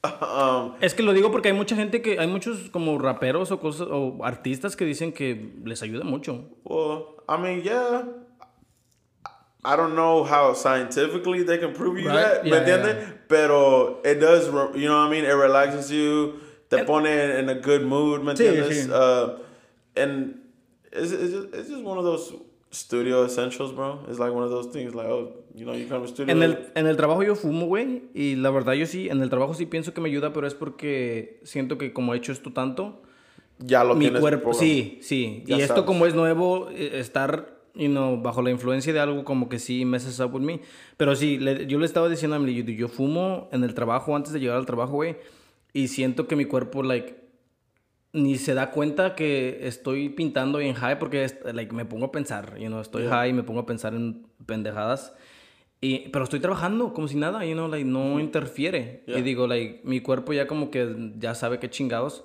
[0.04, 3.58] um, Es que lo digo porque hay mucha gente que, hay muchos como raperos o
[3.58, 6.44] cosas, o artistas que dicen que les ayuda mucho.
[6.64, 8.04] well, I mean, yeah.
[9.64, 13.14] I don't know how scientifically they can prove you Right, that, ¿me yeah, entiendes?
[13.28, 14.46] Pero it does,
[14.76, 15.24] you know what I mean?
[15.24, 18.88] It relaxes you, te pone in a good mood, ¿me sí.
[18.88, 19.40] Uh,
[19.96, 20.36] and
[20.98, 22.34] it's, it's, just, it's just one of those
[22.70, 24.00] studio essentials, bro.
[24.08, 26.32] It's like one of those things, like, oh, you know, you come to studio.
[26.34, 29.30] En el, en el trabajo yo fumo, güey, y la verdad yo sí, en el
[29.30, 32.52] trabajo sí pienso que me ayuda, pero es porque siento que como he hecho esto
[32.52, 33.00] tanto,
[33.58, 35.42] ya lo mi tienes cuerpo, sí, sí.
[35.46, 39.24] Ya y esto como es nuevo, eh, estar, you know, bajo la influencia de algo
[39.24, 40.60] como que sí messes up with me.
[40.96, 44.14] Pero sí, le- yo le estaba diciendo a Emily, yo, yo fumo en el trabajo
[44.14, 45.16] antes de llegar al trabajo, güey,
[45.72, 47.16] y siento que mi cuerpo, like,
[48.12, 52.12] ni se da cuenta que estoy pintando en high porque es- like, me pongo a
[52.12, 53.10] pensar, you know, estoy Yeah.
[53.10, 55.14] high y me pongo a pensar en pendejadas.
[55.80, 59.04] Y, pero estoy trabajando como si nada, you know, like, no interfiere.
[59.06, 59.18] Yeah.
[59.18, 62.24] Y digo, like, mi cuerpo ya como que ya sabe qué chingados.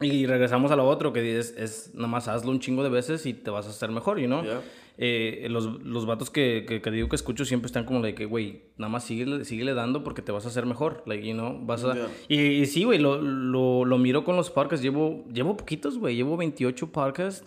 [0.00, 3.24] Y regresamos a lo otro, que es, es nada más hazlo un chingo de veces
[3.26, 4.42] y te vas a hacer mejor, you know?
[4.42, 4.60] Yeah.
[5.00, 8.24] Eh, los, los vatos que, que, que digo que escucho siempre están como de que,
[8.24, 11.56] güey, nada más síguele, síguele dando porque te vas a hacer mejor, like, you know,
[11.64, 11.94] vas a...
[11.94, 12.08] Yeah.
[12.28, 16.16] Y, y sí, güey, lo, lo, lo miro con los podcasts, llevo, llevo poquitos, güey,
[16.16, 17.44] llevo 28 podcasts.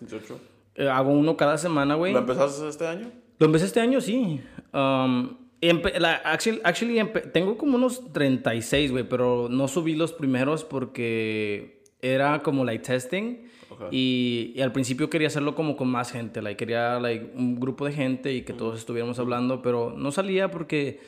[0.76, 2.14] Eh, hago uno cada semana, güey.
[2.14, 3.10] ¿Lo empezaste este año?
[3.38, 4.40] Lo empecé este año, sí.
[4.72, 6.98] Um, empe- la- actually, actually
[7.34, 13.46] tengo como unos 36, güey, pero no subí los primeros porque era como like testing.
[13.70, 13.84] Ok.
[13.90, 17.86] Y, y al principio quería hacerlo como con más gente, like, quería like, un grupo
[17.86, 21.00] de gente y que todos estuviéramos hablando, pero no salía porque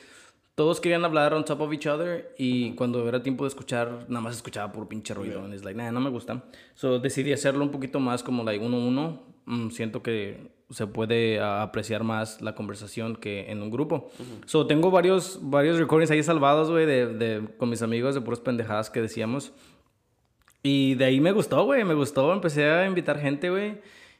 [0.54, 4.20] todos querían hablar on top of each other y cuando era tiempo de escuchar, nada
[4.20, 5.52] más escuchaba por pinche ruido.
[5.52, 6.44] Es like, nah, no me gusta.
[6.74, 9.22] So decidí hacerlo un poquito más como like uno a uno.
[9.46, 14.10] Mm, siento que se puede ah, apreciar más la conversación que en un grupo.
[14.46, 18.40] So tengo varios, varios recordings ahí salvados, güey, de, de, con mis amigos de puras
[18.40, 19.52] pendejadas que decíamos.
[20.64, 22.32] Y de ahí me gustó, güey, me gustó.
[22.32, 23.76] Empecé a invitar gente, güey.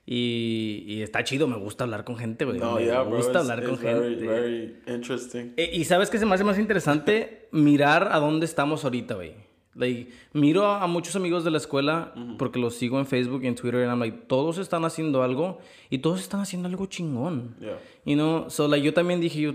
[0.06, 2.58] Y, y está chido, me gusta hablar con gente, güey.
[2.58, 3.16] No, me yeah, bro.
[3.16, 4.26] gusta It's, hablar con it's very, gente.
[4.26, 5.52] very interesting.
[5.56, 9.32] Eh, Y sabes que se me hace más interesante mirar a dónde estamos ahorita, güey.
[9.76, 13.48] Like, miro a, a muchos amigos de la escuela porque los sigo en Facebook y
[13.48, 15.58] en Twitter y I'm like, todos están haciendo algo
[15.90, 17.56] y todos están haciendo algo chingón.
[17.58, 17.78] Yeah.
[18.04, 19.54] You know, so like, yo también dije, yo,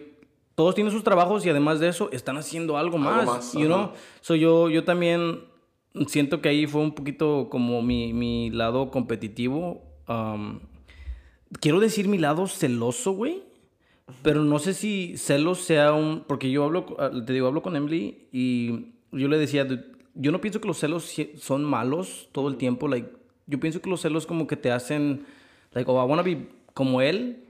[0.56, 3.26] todos tienen sus trabajos y además de eso están haciendo algo más.
[3.26, 3.92] más, you know, ajá.
[4.20, 5.40] so yo, yo también
[6.08, 9.84] siento que ahí fue un poquito como mi, mi lado competitivo.
[10.08, 10.60] Um,
[11.60, 13.44] quiero decir mi lado celoso, güey.
[14.24, 16.24] Pero no sé si celos sea un...
[16.28, 20.32] Porque yo hablo, ah, te digo, hablo con Emily y yo le decía, "Dude, yo
[20.32, 22.88] no pienso que los celos son malos todo el tiempo.
[22.88, 23.10] Like,
[23.48, 25.26] yo pienso que los celos como que te hacen,
[25.74, 27.44] like, oh, I want to be como él.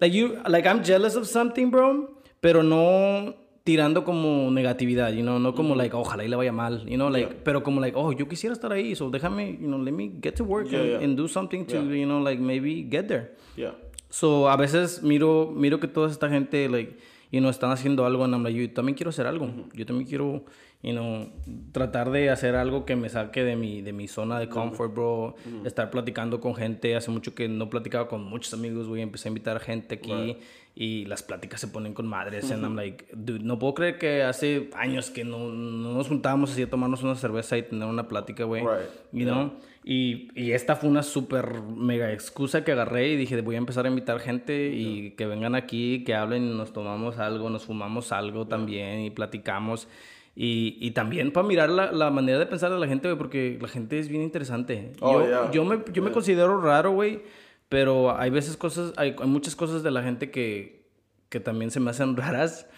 [0.00, 5.38] Like, you, like, I'm jealous of something, bro, pero no tirando como negatividad, you know,
[5.38, 7.40] no como, like, ojalá y le vaya mal, you know, like, Yeah.
[7.44, 10.34] pero como, like, oh, yo quisiera estar ahí, so déjame, you know, let me get
[10.36, 11.04] to work Yeah, and, yeah.
[11.04, 13.34] and do something to, you know, like, maybe get there.
[13.56, 13.74] Yeah.
[14.08, 16.96] So, a veces miro, miro que toda esta gente, like,
[17.30, 19.48] you know, están haciendo algo and I'm like, yo también quiero hacer algo.
[19.72, 20.44] Yo también quiero,
[20.82, 21.28] you know,
[21.70, 25.36] tratar de hacer algo que me saque de mi, de mi zona de comfort, bro.
[25.64, 26.96] Estar platicando con gente.
[26.96, 29.02] Hace mucho que no platicaba con muchos amigos, güey.
[29.02, 30.38] Empecé a invitar gente aquí Right.
[30.74, 32.50] Y las pláticas se ponen con madres.
[32.50, 36.52] And I'm like, dude, no puedo creer que hace años que no, no nos juntábamos
[36.52, 38.62] así a tomarnos una cerveza y tener una plática, güey.
[38.62, 38.88] Right.
[39.12, 39.52] You know?
[39.82, 43.86] Y, y esta fue una súper mega excusa que agarré y dije, voy a empezar
[43.86, 48.46] a invitar gente y que vengan aquí, que hablen, nos tomamos algo, nos fumamos algo
[48.46, 49.88] también y platicamos.
[50.36, 53.58] Y, y también para mirar la, la manera de pensar de la gente, güey, porque
[53.60, 54.92] la gente es bien interesante.
[55.00, 55.50] Oh, yo, yeah.
[55.50, 56.14] yo me, yo me Yeah.
[56.14, 57.22] considero raro, güey,
[57.70, 60.84] pero hay veces cosas, hay, hay muchas cosas de la gente que,
[61.30, 62.68] que también se me hacen raras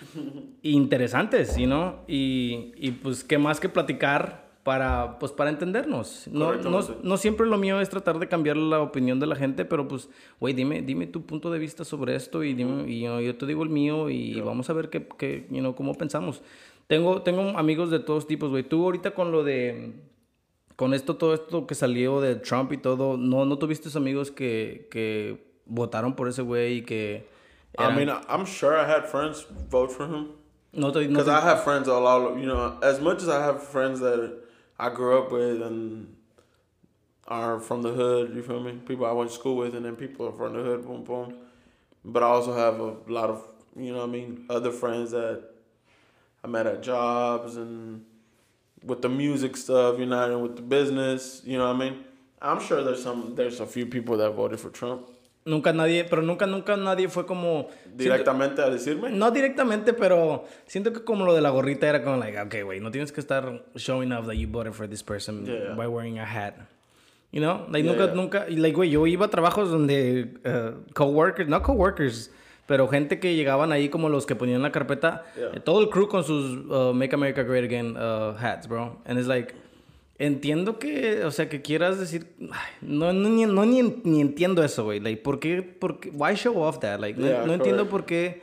[0.63, 2.05] e interesantes, ¿sí, no?
[2.07, 6.29] Y, y pues, ¿qué más que platicar para, pues, para entendernos?
[6.31, 9.65] No, no, no siempre lo mío es tratar de cambiar la opinión de la gente,
[9.65, 13.07] pero pues, güey, dime, dime tu punto de vista sobre esto y, dime, y you
[13.07, 15.95] know, yo te digo el mío y vamos a ver qué, qué, you know, cómo
[15.95, 16.43] pensamos.
[16.87, 18.63] Tengo, tengo amigos de todos tipos, güey.
[18.63, 20.12] Tú ahorita con lo de
[20.77, 24.89] con esto, todo esto que salió de Trump y todo, ¿no, no tuviste amigos que,
[24.91, 27.29] que votaron por ese güey y que...
[27.79, 30.33] I mean, I'm sure I had friends vote for him.
[30.75, 33.29] no te, no Because te- I have friends all out, you know, as much as
[33.29, 34.41] I have friends that
[34.79, 36.15] I grew up with and
[37.29, 38.73] are from the hood, you feel me?
[38.87, 41.35] People I went to school with, and then people are from the hood, boom, boom.
[42.05, 43.43] But I also have a lot of,
[43.77, 45.43] you know what I mean, other friends that
[46.45, 48.05] I met at jobs and
[48.85, 52.05] with the music stuff, you know, and with the business, you know what I mean?
[52.40, 55.03] I'm sure there's some, there's a few people that voted for Trump.
[55.45, 57.68] Nunca nadie, pero nunca, nunca nadie fue como...
[57.97, 59.11] Directamente a decirme.
[59.11, 62.81] No directamente, pero siento que como lo de la gorrita era como, like, okay, güey,
[62.81, 65.75] no tienes que estar showing off that you it for this person Yeah.
[65.75, 66.55] by wearing a hat.
[67.33, 67.66] You know?
[67.68, 68.14] Like, Yeah, nunca, yeah.
[68.14, 72.31] nunca, like, güey, yo iba a trabajos donde uh, coworkers, no coworkers,
[72.73, 75.63] pero gente que llegaban ahí como los que ponían la carpeta, Yeah.
[75.63, 78.97] todo el crew con sus uh, Make America Great Again uh, hats, bro.
[79.05, 79.53] And it's like,
[80.19, 84.65] entiendo que, o sea, que quieras decir, ay, no, no, ni, no ni, ni entiendo
[84.65, 85.01] eso, güey.
[85.01, 86.99] Like, ¿por qué, por qué, why show off that?
[86.99, 88.41] Like, no, Yeah, no entiendo por qué,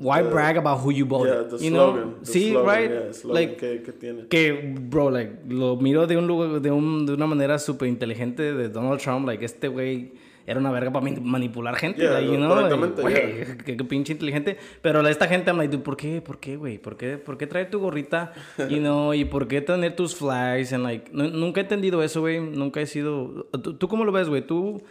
[0.00, 2.02] why The- brag about who you bought Yeah, the you slogan.
[2.02, 2.14] know?
[2.20, 2.90] the Sí, slogan, right?
[2.90, 4.28] yeah, slogan like, que, que tiene.
[4.28, 8.54] que, bro, like, lo miro de un lugar, de, un, de una manera súper inteligente
[8.54, 10.12] de Donald Trump, like, este güey
[10.46, 13.56] era una verga para manipular gente, Yeah, you know, correctamente, yeah.
[13.64, 16.96] qué, qué pinche inteligente, pero esta gente, like, dude, ¿por qué, por qué, güey, por
[16.96, 18.32] qué, por qué traer tu gorrita,
[18.68, 22.20] you know, y por qué tener tus flags, and like, nu- nunca he entendido eso,
[22.20, 24.42] güey, nunca he sido, ¿tú, tú cómo lo ves, güey?
[24.46, 24.82] ¿Tú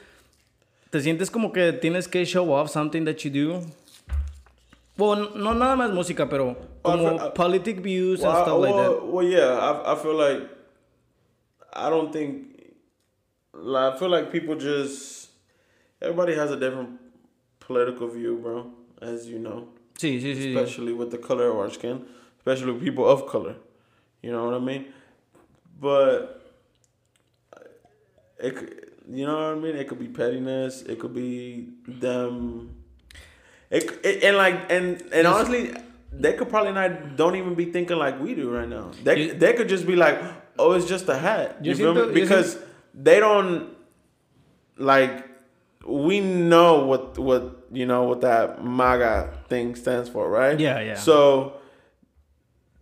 [0.89, 3.61] te sientes como que tienes que show off something that you do?
[4.97, 8.59] Well, no nada más música, pero como I feel- politic views and Well, I- stuff
[8.61, 8.89] like that.
[8.89, 10.47] well, well, yeah, I, I feel like
[11.73, 12.47] I don't think
[13.53, 15.20] like, I feel like people just
[16.01, 16.99] everybody has a different
[17.59, 20.55] political view, bro, as you know, Sí, sí, sí.
[20.55, 22.05] especially with the color of our skin,
[22.39, 23.55] especially with people of color.
[24.21, 24.85] You know what I mean?
[25.79, 26.41] But
[28.39, 29.75] it, you know what I mean?
[29.75, 30.81] It could be pettiness.
[30.83, 32.75] It could be them.
[33.69, 35.73] It, it and like and and honestly,
[36.11, 38.91] they could probably not don't even be thinking like we do right now.
[39.03, 40.21] They You- they could just be like,
[40.59, 41.57] oh, it's just a hat.
[41.63, 42.13] Yo You feel me?
[42.13, 42.57] Because
[42.93, 43.69] they don't
[44.77, 45.25] like
[45.85, 50.59] we know what what you know what that MAGA thing stands for, right?
[50.59, 50.95] Yeah, yeah.
[50.95, 51.53] So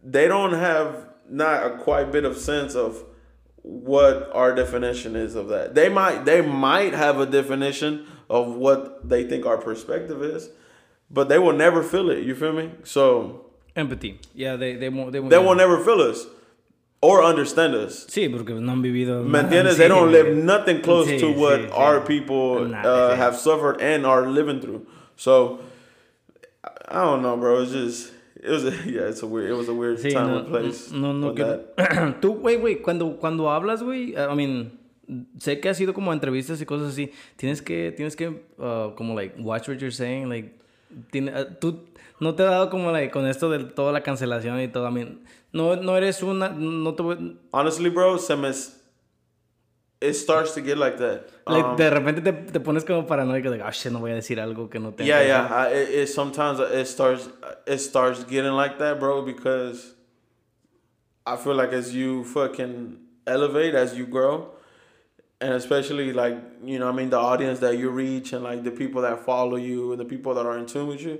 [0.03, 3.03] they don't have not a quite bit of sense of
[3.61, 5.75] what our definition is of that.
[5.75, 10.49] They might they might have a definition of what they think our perspective is,
[11.09, 12.23] but they will never feel it.
[12.23, 12.71] You feel me?
[12.83, 14.19] So Empathy.
[14.33, 15.29] Yeah, they, they won't, they won't.
[15.29, 16.25] they will never feel us
[17.01, 18.05] or understand us.
[18.09, 19.23] Sí, porque no han vivido.
[19.23, 19.75] ¿Me entiendes?
[19.75, 23.35] Sí, They don't live nothing close Sí, to what sí, our people Nah, uh, have
[23.37, 24.85] suffered and are living through.
[25.15, 25.59] So
[26.63, 27.61] I- don't know, bro.
[27.61, 29.49] It's just it was a, yeah, it's a weird.
[29.49, 30.91] It was a weird time no, and place.
[30.91, 32.17] no, no that.
[32.21, 34.77] Tú, güey, güey, cuando, cuando hablas, güey, I mean,
[35.37, 37.11] sé que ha sido como entrevistas y cosas así.
[37.37, 40.53] Tienes que, tienes que, uh, como, like, watch what you're saying, like,
[41.11, 41.85] tiene, uh, tú,
[42.19, 44.91] no te ha dado como, like, con esto de toda la cancelación y todo, I
[44.91, 45.19] mean,
[45.53, 48.49] no, no eres una, no te voy- Honestly, bro, se me,
[50.01, 51.27] it starts to get like that.
[51.47, 54.15] like, Um, de repente te, te pones como paranoico, like, oh, shit, no voy a
[54.15, 55.05] decir algo que no tenga.
[55.07, 55.47] yeah, yeah.
[55.53, 57.27] I, it, it sometimes it starts
[57.67, 59.93] it starts getting like that, bro, because
[61.25, 64.51] I feel like as you fucking elevate, as you grow,
[65.41, 68.71] and especially like you know, I mean, the audience that you reach and like the
[68.71, 71.19] people that follow you and the people that are in tune with you,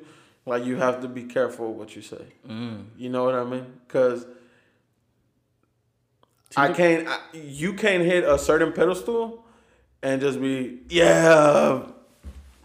[0.50, 2.26] like you have to be careful what you say.
[2.48, 2.86] Mm.
[2.98, 3.68] You know what I mean?
[3.88, 4.26] Because
[6.58, 7.08] I can't.
[7.08, 9.46] I, you can't hit a certain pedestal
[10.02, 11.84] and just be yeah,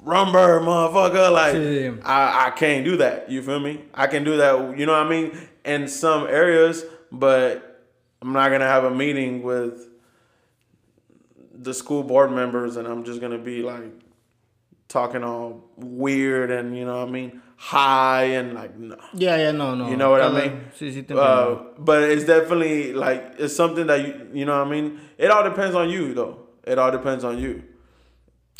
[0.03, 1.31] rumber motherfucker.
[1.31, 2.07] Like.
[2.07, 3.31] I, I can't do that.
[3.31, 3.85] You feel me?
[3.93, 4.79] I can do that.
[4.79, 5.39] You know what I mean?
[5.67, 7.85] In some areas, but
[8.23, 9.91] I'm not gonna have a meeting with
[11.53, 13.93] the school board members and I'm just gonna be like
[14.89, 18.97] talking all weird and you know what I mean high and like no.
[19.15, 19.89] Yeah, yeah, no, no.
[19.89, 20.61] You know what I mean?
[20.79, 21.15] Sí, sí, te.
[21.15, 25.01] Uh, but it's definitely like it's something that you you know what I mean.
[25.17, 26.39] It all depends on you though.
[26.67, 27.63] It all depends on you.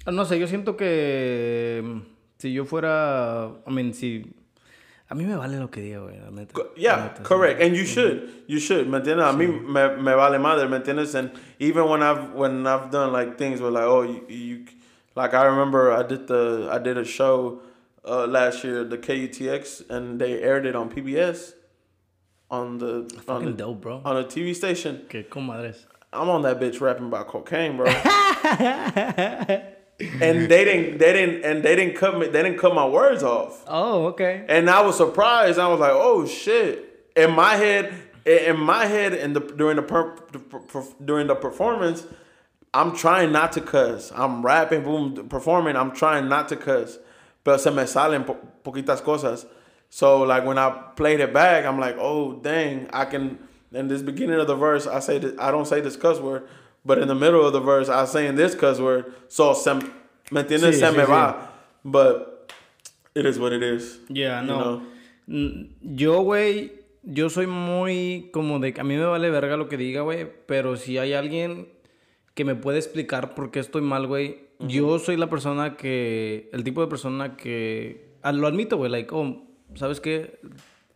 [0.07, 2.01] Ah, No sé, yo siento que mm,
[2.39, 4.25] si yo fuera, I mean, si
[5.11, 6.59] a mí me vale lo que diga, güey, la neta.
[6.59, 7.25] La Yeah, neta, sí.
[7.25, 7.61] correct.
[7.63, 8.87] And you should, you should.
[8.89, 9.25] ¿Me entiendes?
[9.27, 11.15] A mí me, me vale madre, ¿me entiendes?
[11.15, 14.65] And even when I've when I've done like things where like oh you, you
[15.15, 17.61] like I remember I did the I did a show
[18.07, 21.55] uh, last year the KUTX and they aired it on PBS
[22.51, 24.03] on the on Fucking the, dope, bro.
[24.05, 25.07] on a TV station.
[25.09, 25.85] Que comadres.
[26.13, 27.87] I'm on that bitch rapping about cocaine, bro.
[29.99, 33.23] and they didn't they didn't and they didn't cut me they didn't cut my words
[33.23, 33.65] off.
[33.67, 34.45] Oh, okay.
[34.49, 35.59] And I was surprised.
[35.59, 37.95] I was like, "Oh shit!" In my head,
[38.27, 42.07] in my head, in the during the, per, the per, during the performance,
[42.73, 44.13] I'm trying not to cuss.
[44.15, 45.77] I'm rapping, boom, performing.
[45.77, 46.99] I'm trying not to cuss,
[47.45, 49.47] but se me salen po- poquitas cosas.
[49.91, 53.39] So like when I played it back, I'm like, "Oh dang!" I can.
[53.73, 56.43] In this beginning of the verse, I say I don't say this cuss word,
[56.85, 59.13] but in the middle of the verse, I say in this cuss word.
[59.29, 59.75] So se,
[60.31, 60.75] me entiendes?
[60.77, 61.09] Sí, se sí, me sí.
[61.11, 61.49] va.
[61.85, 62.53] But
[63.17, 63.99] it is what it is.
[64.09, 64.59] Yeah, You no.
[65.27, 65.67] know?
[65.83, 66.73] Yo, güey,
[67.03, 70.77] yo soy muy como de a mí me vale verga lo que diga, güey, pero
[70.77, 71.69] si hay alguien
[72.35, 74.44] que me puede explicar por qué estoy mal, güey.
[74.61, 79.15] Yo soy la persona que, el tipo de persona que, ah, lo admito, güey, like,
[79.15, 79.45] oh,
[79.75, 80.41] ¿sabes qué?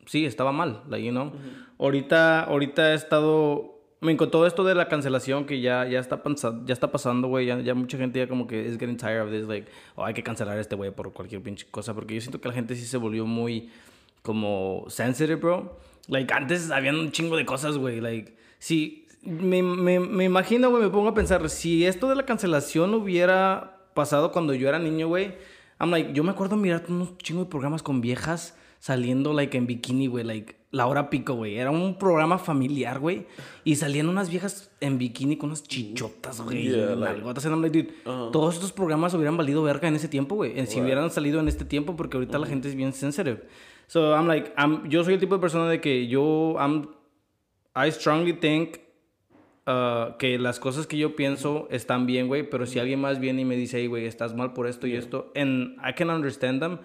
[0.06, 1.32] Sí, estaba mal, like, you know.
[1.78, 6.22] Ahorita, ahorita he estado me todo esto de la cancelación que ya, ya, está,
[6.64, 9.30] ya está pasando, güey, ya, ya, mucha gente ya como que es getting tired of
[9.30, 12.20] this, like, oh, hay que cancelar a este güey por cualquier pinche cosa, porque yo
[12.20, 13.70] siento que la gente sí se volvió muy
[14.22, 15.78] como sensitive, bro.
[16.06, 20.82] Like, antes habían un chingo de cosas, güey, like, sí, me, me, me imagino, güey,
[20.82, 25.08] me pongo a pensar, si esto de la cancelación hubiera pasado cuando yo era niño,
[25.08, 25.34] güey,
[25.80, 29.66] I'm like, yo me acuerdo mirar unos chingos de programas con viejas saliendo, like, en
[29.66, 31.56] bikini, güey, like, la hora pico, güey.
[31.56, 33.26] Era un programa familiar, güey.
[33.64, 36.68] Y salían unas viejas en bikini con unas chichotas, güey.
[36.68, 38.30] Yeah, like, dude, uh-huh.
[38.30, 40.66] Todos estos programas hubieran valido verga en ese tiempo, güey.
[40.66, 43.46] Si hubieran salido en este tiempo, porque ahorita la gente es bien sensitive.
[43.86, 46.90] So, I'm like, I'm, yo soy el tipo de persona de que yo, I'm,
[47.74, 48.78] I strongly think
[49.68, 52.48] uh, que las cosas que yo pienso están bien, güey.
[52.48, 54.96] Pero si alguien más viene y me dice, hey, güey, estás mal por esto y
[54.96, 56.78] esto, and I can understand them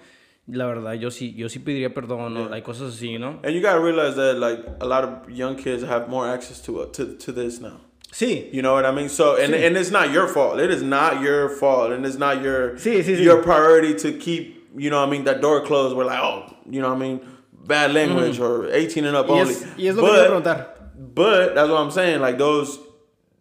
[0.47, 2.49] la verdad, yo sí, yo sí pediría perdón, yeah.
[2.49, 3.39] like cosas así, ¿no?
[3.43, 6.81] And you gotta realize that like a lot of young kids have more access to
[6.81, 7.79] uh, to to this now.
[8.11, 8.49] Sí.
[8.51, 9.09] You know what I mean?
[9.09, 9.65] So and sí.
[9.65, 10.59] and it's not your fault.
[10.59, 14.69] It is not your fault, and it's not your sí, sí, your priority to keep
[14.75, 15.95] you know what I mean that door closed.
[15.95, 17.21] We're like oh you know what I mean
[17.65, 18.43] bad language mm.
[18.43, 19.53] or eighteen and up y only.
[19.53, 20.72] Es, y es lo but, que preguntar.
[21.03, 22.21] But that's what I'm saying.
[22.21, 22.79] Like those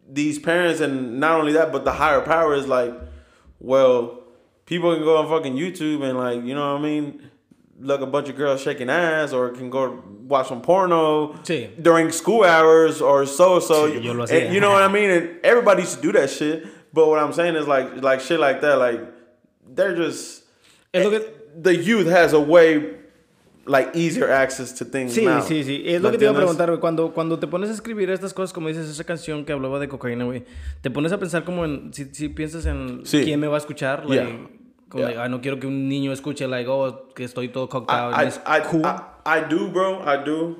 [0.09, 2.93] these parents and not only that, but the higher power is like
[3.61, 4.19] well
[4.67, 7.31] people can go on fucking YouTube and like, you know what I mean?
[7.81, 11.71] Look a bunch of girls shaking ass or can go watch some porno sí.
[11.83, 13.91] during school hours or so so.
[13.91, 15.11] Sí, yo lo and, you know what I mean?
[15.11, 16.67] And everybody used to do that shit.
[16.93, 19.01] But what I'm saying is like like shit like that, like
[19.67, 20.45] they're just
[20.95, 23.02] look at, the youth has a way
[23.67, 25.43] like easier access to things sí, now.
[25.43, 26.81] Sí, sí, Es lo que te iba a preguntar, güey.
[26.81, 29.89] Cuando, cuando te pones a escribir estas cosas, como dices, esa canción que hablaba de
[29.89, 30.45] cocaína, güey,
[30.81, 33.23] te pones a pensar como en, si, si piensas en sí.
[33.25, 34.49] quién me va a escuchar, like, yeah.
[34.89, 35.23] como yeah.
[35.23, 38.15] de, no quiero que un niño escuche, like, oh, que estoy todo out.
[38.15, 38.85] I, I, cool.
[38.85, 40.03] I, I, do, bro.
[40.05, 40.57] I do.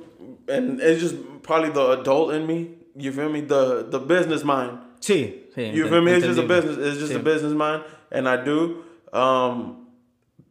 [0.47, 2.75] And it's just probably the adult in me.
[2.95, 3.41] You feel me?
[3.41, 4.79] The, the business mind.
[4.99, 5.73] Sí, sí.
[5.73, 6.13] You feel me?
[6.13, 6.77] It's just a business.
[6.77, 7.15] It's just sí.
[7.15, 7.83] a business mind.
[8.11, 8.83] And I do.
[9.11, 9.87] Um,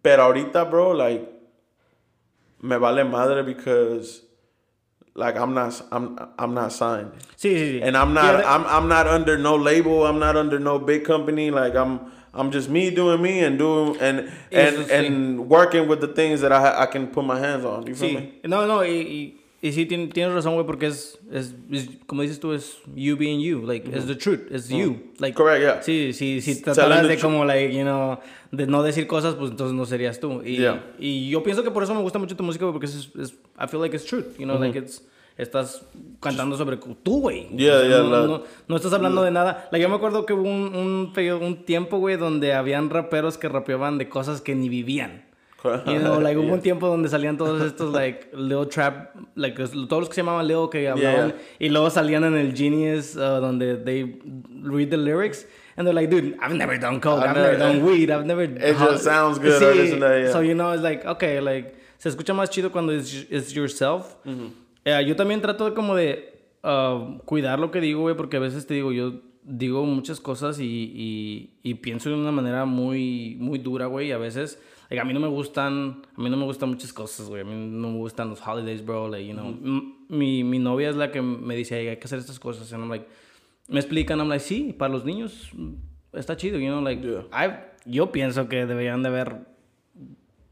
[0.02, 1.31] pero ahorita, bro, like,
[2.62, 4.22] me vale madre because
[5.14, 7.12] like I'm not I'm I'm not signed.
[7.36, 7.82] Sí, sí, sí.
[7.82, 10.06] And I'm not yeah, I'm I'm not under no label.
[10.06, 11.50] I'm not under no big company.
[11.50, 12.00] Like I'm
[12.32, 16.52] I'm just me doing me and doing and and and working with the things that
[16.52, 17.86] I I can put my hands on.
[17.86, 18.40] You feel me?
[18.44, 19.34] No, no, y,
[19.64, 23.40] y sí tienes, razón, güey, porque es, es, es, como dices tú es you being
[23.40, 23.96] you, like mm -hmm.
[23.96, 24.82] it's the truth, it's mm -hmm.
[24.82, 24.96] you.
[25.20, 25.82] Like Correct, yeah.
[25.82, 28.18] Sí, sí, si trataras de como like, you know,
[28.50, 30.42] de no decir cosas, pues entonces no serías tú.
[30.44, 30.84] Y, yeah.
[30.98, 33.68] y yo pienso que por eso me gusta mucho tu música, porque es, es I
[33.68, 34.66] feel like it's truth, you know, mm -hmm.
[34.66, 35.02] like it's
[35.36, 35.86] estás
[36.20, 37.48] cantando sobre tú, güey.
[37.56, 39.68] Yeah, yeah, no, no, no, estás hablando de nada.
[39.70, 43.48] Like, yo me acuerdo que hubo un, un, un, tiempo, güey, donde habían raperos que
[43.48, 45.24] rapeaban de cosas que ni vivían.
[45.86, 50.00] You know, like, hubo un tiempo donde salían todos estos, like, Leo Trap, like, todos
[50.00, 53.76] los que se llamaban Leo que hablaban, y luego salían en el Genius, uh, donde
[53.76, 54.20] they
[54.62, 55.46] read the lyrics.
[55.76, 58.26] And they're like, dude, I've never done coke, I've, I've never, never, done weed, I've
[58.26, 58.42] never.
[58.42, 59.60] It just sounds good.
[59.62, 60.32] Sí, that, yeah.
[60.32, 64.16] So you know, it's like, okay, like se escucha más chido cuando es it's yourself.
[64.24, 64.50] Mm -hmm.
[64.84, 66.34] Eh, yo también trato de como de
[66.64, 70.58] uh, cuidar lo que digo, güey, porque a veces te digo, yo digo muchas cosas
[70.58, 74.58] y, y, y pienso de una manera muy, muy dura, güey, y a veces...
[74.92, 77.40] Like, a mí no me gustan, a mí no me gustan muchas cosas, güey.
[77.40, 79.08] A mí no me gustan los holidays, bro.
[79.08, 79.56] Like, you know,
[80.10, 82.70] mi, mi novia es la que me dice, hay que hacer estas cosas.
[82.74, 83.08] And I'm like,
[83.68, 85.50] me explican, I'm like, sí, para los niños
[86.12, 87.02] está chido, you know, like,
[87.86, 89.46] yo pienso que deberían de haber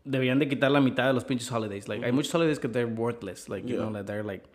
[0.07, 1.87] deberían de quitar la mitad de los pinches holidays.
[1.87, 3.47] Like, hay muchos holidays que they're worthless.
[3.51, 4.49] Like, you know, that they're like...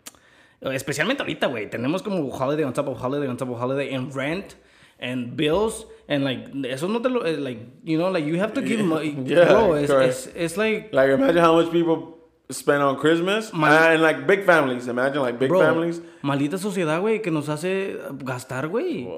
[0.60, 1.70] Especialmente ahorita, güey.
[1.70, 4.56] Tenemos como holiday on top of holiday on top of holiday and rent
[4.98, 8.52] and bills and like eso no te lo eh, like you know like you have
[8.52, 9.16] to give money.
[9.24, 12.16] yeah, bro it's, it's, it's, like like imagine how much people
[12.50, 13.52] spend on Christmas.
[13.52, 14.86] Mal, uh, and like big families.
[14.86, 16.00] Imagine like big bro, families.
[16.22, 19.08] maldita sociedad güey que nos hace gastar güey.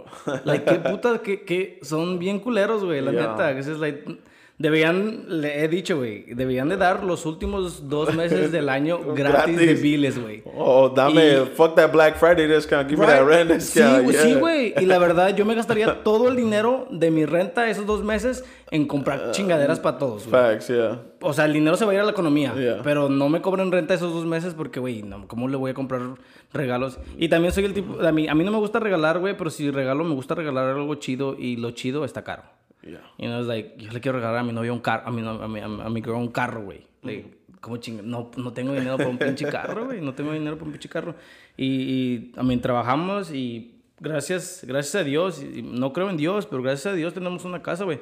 [0.44, 3.26] Like qué puta que, que son bien culeros güey la yeah.
[3.28, 3.50] neta.
[3.50, 4.04] Es like
[4.58, 9.56] Debían, le he dicho, güey, debían de dar los últimos dos meses del año gratis,
[9.56, 10.42] de biles, güey.
[10.52, 14.10] Oh, dame, fuck that Black Friday discount, give me that rent discount.
[14.12, 17.86] Sí, güey, y la verdad, yo me gastaría todo el dinero de mi renta esos
[17.86, 20.32] dos meses en comprar uh, chingaderas para todos, güey.
[20.32, 21.02] Facts, yeah.
[21.20, 22.52] O sea, el dinero se va a ir a la economía,
[22.82, 25.74] pero no me cobren renta esos dos meses porque, güey, no, ¿cómo le voy a
[25.74, 26.02] comprar
[26.52, 26.98] regalos?
[27.16, 29.50] Y también soy el tipo, a mí, a mí no me gusta regalar, güey, pero
[29.50, 32.42] si regalo, me gusta regalar algo chido y lo chido está caro.
[32.88, 33.00] Yeah.
[33.18, 35.22] You know, it's like, yo le quiero regalar a mi novio un carro, a mi,
[35.26, 36.86] a mi, a mi girl un carro, güey.
[37.02, 37.60] Like, mm.
[37.60, 38.00] como ching...
[38.02, 40.00] No, no tengo dinero para un pinche carro, güey.
[40.00, 41.14] No tengo dinero para un pinche carro.
[41.56, 46.46] Y, y, a mí, trabajamos y gracias, gracias a Dios, y no creo en Dios,
[46.46, 48.00] pero gracias a Dios tenemos una casa, güey.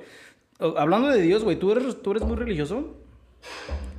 [0.58, 2.96] Hablando de Dios, güey, ¿tú eres, ¿tú eres muy religioso?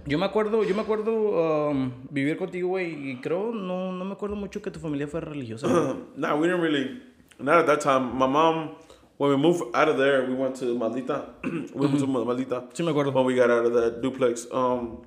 [0.06, 4.14] Yo me acuerdo, yo me acuerdo um, vivir contigo, güey, y creo, no, no me
[4.14, 5.68] acuerdo mucho que tu familia fuera religiosa.
[5.68, 5.96] güey.
[6.16, 7.02] nah, we didn't really.
[7.40, 8.14] Not at that time.
[8.14, 8.76] My mom,
[9.18, 11.30] when we moved out of there, we went to Malita.
[11.44, 12.70] we went to Malita.
[12.74, 13.14] Sí me acuerdo.
[13.14, 14.46] when we got out of that duplex.
[14.52, 15.06] Um,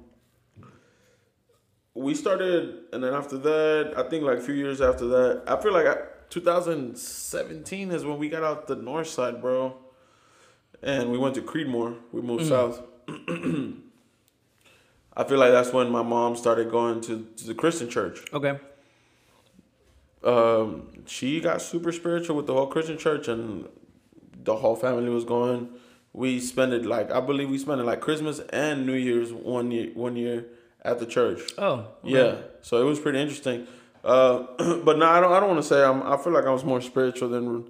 [1.94, 5.60] we started, and then after that, I think like a few years after that, I
[5.60, 5.96] feel like I,
[6.30, 9.76] 2017 is when we got out the north side, bro.
[10.82, 11.98] And we went to Creedmoor.
[12.10, 12.80] We moved south.
[13.08, 13.74] I
[15.24, 18.20] feel like that's when my mom started going to, to the Christian church.
[18.32, 18.58] Ok.
[20.22, 23.68] Um, she got super spiritual with the whole Christian church, and
[24.44, 25.68] the whole family was going.
[26.12, 29.70] We spent it like I believe we spent it like Christmas and New Year's one
[29.70, 30.46] year one year
[30.82, 31.40] at the church.
[31.58, 31.72] Oh.
[31.72, 31.86] ok.
[32.04, 33.66] Yeah, so it was pretty interesting.
[34.02, 34.46] Uh,
[34.84, 35.32] but no, I don't.
[35.32, 36.02] I don't want to say I'm.
[36.02, 37.66] I feel like I was more spiritual than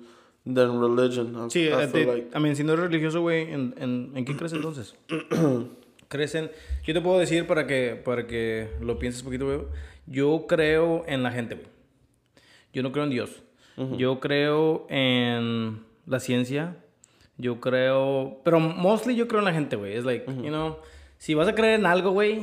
[0.46, 1.36] than religion.
[1.36, 4.12] I, Sí, I eh, feel like I mean, si no eres religioso, güey, ¿en, en,
[4.14, 4.94] ¿en qué crees entonces?
[6.08, 6.50] Crecen.
[6.84, 9.60] Yo te puedo decir para que, para que lo pienses un poquito, güey.
[10.06, 11.68] Yo creo en la gente, güey.
[12.72, 13.42] Yo no creo en Dios.
[13.96, 16.76] Yo creo en la ciencia.
[17.38, 18.40] Yo creo.
[18.44, 19.94] Pero mostly yo creo en la gente, güey.
[19.94, 20.76] Es like, you know,
[21.16, 22.42] si vas a creer en algo, güey,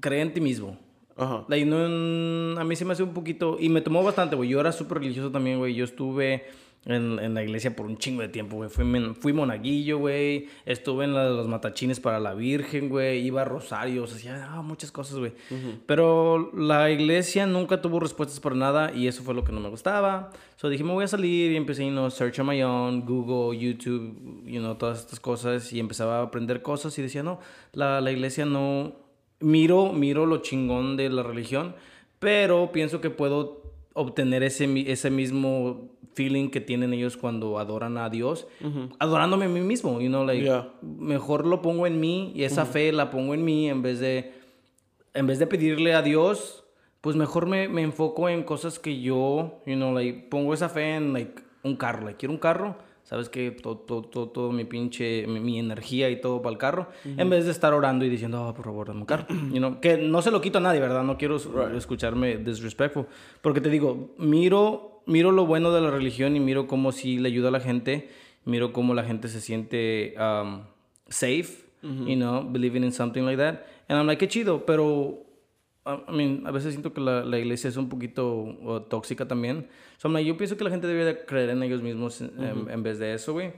[0.00, 0.78] cree en ti mismo.
[1.16, 1.44] uh-huh.
[1.48, 3.56] Like, no, a mí se me hace un poquito...
[3.60, 4.48] Y me tomó bastante, güey.
[4.48, 5.74] Yo era súper religioso también, güey.
[5.74, 6.46] Yo estuve
[6.84, 8.70] en, en la iglesia por un chingo de tiempo, güey.
[8.70, 8.84] Fui,
[9.20, 10.48] fui monaguillo, güey.
[10.64, 13.24] Estuve en la de los matachines para la Virgen, güey.
[13.26, 14.14] Iba a rosarios.
[14.14, 15.32] Hacía ah, muchas cosas, güey.
[15.86, 18.92] Pero la iglesia nunca tuvo respuestas para nada.
[18.94, 20.30] Y eso fue lo que no me gustaba.
[20.56, 21.52] So dije, me voy a salir.
[21.52, 23.02] Y empecé, you know, search on my own.
[23.02, 25.72] Google, YouTube, you know, todas estas cosas.
[25.72, 26.98] Y empezaba a aprender cosas.
[26.98, 27.40] Y decía, no,
[27.72, 29.10] la, la iglesia no
[29.40, 31.74] miro, miro lo chingón de la religión,
[32.18, 33.59] pero pienso que puedo
[33.94, 38.46] obtener ese, ese mismo feeling que tienen ellos cuando adoran a Dios,
[38.98, 40.72] adorándome a mí mismo, you know, like, Yeah.
[40.82, 44.32] mejor lo pongo en mí y esa fe la pongo en mí en vez de,
[45.14, 46.64] en vez de pedirle a Dios,
[47.00, 50.96] pues mejor me, me enfoco en cosas que yo, you know, like, pongo esa fe
[50.96, 54.64] en, like, un carro, like, quiero un carro, sabes que todo, todo, todo, todo mi
[54.64, 58.08] pinche, mi, mi energía y todo para el carro, en vez de estar orando y
[58.08, 60.60] diciendo, oh, por favor, dame un carro, you know, que no se lo quito a
[60.60, 61.02] nadie, ¿verdad?
[61.02, 61.36] No quiero
[61.76, 63.06] escucharme disrespectful,
[63.42, 67.28] porque te digo, miro, miro lo bueno de la religión y miro cómo sí le
[67.28, 68.10] ayuda a la gente,
[68.44, 70.62] miro cómo la gente se siente um,
[71.08, 75.29] safe, you know, believing in something like that, and I'm like, qué chido, pero
[75.86, 79.66] I mean, a veces siento que la, la iglesia es un poquito uh, tóxica también.
[79.98, 82.70] So, like, yo pienso que la gente debe de creer en ellos mismos en, en-
[82.70, 83.52] en vez de eso, güey.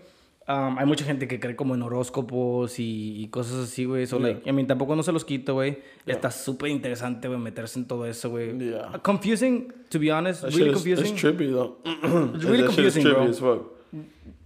[0.48, 4.06] Um, hay mucha gente que cree como en horóscopos y, y cosas así, güey.
[4.06, 5.78] So, like, I mean, tampoco no se los quito, güey.
[6.06, 8.56] Está súper interesante, güey, meterse en todo eso, güey.
[8.58, 8.90] Yeah.
[8.94, 10.42] Uh, Confusing, to be honest.
[10.42, 11.14] That really shit is, confusing.
[11.14, 11.76] it's trippy though.
[12.34, 13.28] It's really That shit is confusing, trippy bro.
[13.28, 13.62] as fuck.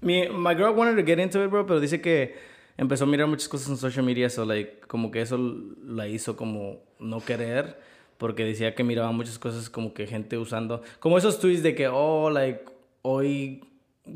[0.03, 2.35] Mi, my girl wanted to get into it, bro, pero dice que
[2.77, 5.39] empezó a mirar muchas cosas en social media, so like, como que eso
[5.85, 7.79] la hizo como no querer,
[8.19, 11.89] porque decía que miraba muchas cosas como que gente usando, como esos tweets de que,
[11.89, 12.65] oh, like,
[13.03, 13.65] hoy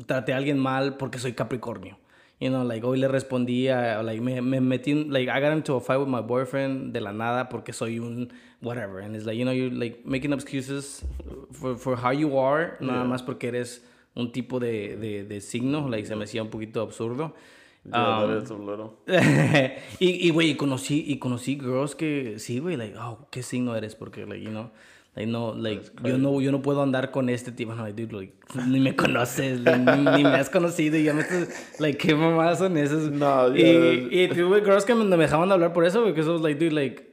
[0.05, 1.97] traté a alguien mal porque soy Capricornio.
[2.39, 5.79] You know, like, hoy le respondía, like, me, me metí, like, I got into a
[5.79, 8.99] fight with my boyfriend de la nada porque soy un whatever.
[8.99, 11.05] And it's like, you know, you're, like, making excuses
[11.51, 13.83] for, for how you are, nada más porque eres
[14.15, 17.35] un tipo de, de, de signo, like, se me hacía un poquito absurdo.
[17.83, 18.91] Yeah, Um, a little.
[19.99, 23.75] y, y, güey, y conocí, y conocí girls que, sí, güey, like, oh, ¿qué signo
[23.75, 23.95] eres?
[23.95, 24.69] Porque, like, you know,
[25.15, 28.13] like, no, like, yo no, yo no puedo andar con este tipo, no, like, dude,
[28.13, 28.33] like,
[28.67, 32.59] ni me conoces, ni, ni me has conocido, y ya me estás, like, ¿qué mamadas
[32.59, 33.09] son esas?
[33.09, 34.25] No, y, yeah.
[34.25, 36.59] y tuve girls que me, me dejaban de hablar por eso, porque eso was like,
[36.63, 37.03] dude, like,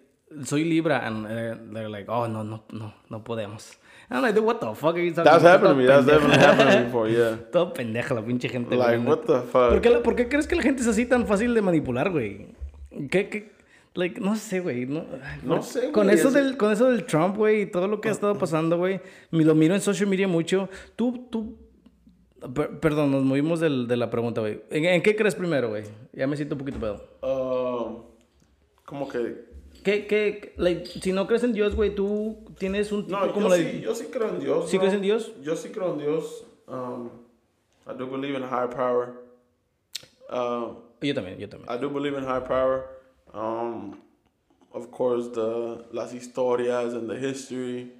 [0.45, 3.79] soy Libra, and uh, they're like, oh, no, no, no, no podemos.
[4.11, 5.61] I'm like, dude, what the fuck are you talking That's about?
[5.61, 5.87] happened to me.
[5.87, 7.09] That's definitely happened to me before.
[7.11, 7.37] Yeah.
[7.53, 8.75] Todo pendeja la pinche gente.
[8.75, 9.69] Like güey, what the fuck?
[9.71, 12.11] ¿Por qué, la- por qué crees que la gente es así tan fácil de manipular,
[12.11, 12.47] güey?
[13.11, 13.53] ¿Qué, qué?
[13.95, 14.87] Like, no sé, güey.
[14.87, 18.01] No, sé, Con güey, eso, es- del, con eso del Trump, güey, y todo lo
[18.01, 19.01] que ha estado pasando, güey.
[19.31, 20.69] me Lo miro en social media mucho.
[20.97, 21.57] Tú, tú...
[22.55, 24.63] per- perdón, nos movimos del- de la pregunta, güey.
[24.71, 25.83] ¿En, en qué crees primero, güey?
[26.13, 27.03] Ya me siento un poquito pedo.
[27.23, 28.03] Um,
[28.85, 29.48] como que
[29.89, 33.49] ¿Qué, qué, like, si no crees en Dios, güey, tú tienes un tipo No, como
[33.49, 33.57] yo la...
[33.57, 34.69] sí, yo sí creo en Dios.
[34.69, 34.81] ¿Sí bro.
[34.83, 35.33] crees en Dios?
[35.41, 36.45] Yo sí creo en Dios.
[36.67, 37.09] Um,
[37.87, 39.15] I do believe in higher power.
[40.29, 41.71] Um, Yo también, yo también.
[41.71, 42.85] I do believe in higher power.
[43.33, 43.99] Um,
[44.75, 47.91] of course, the las historias and the history.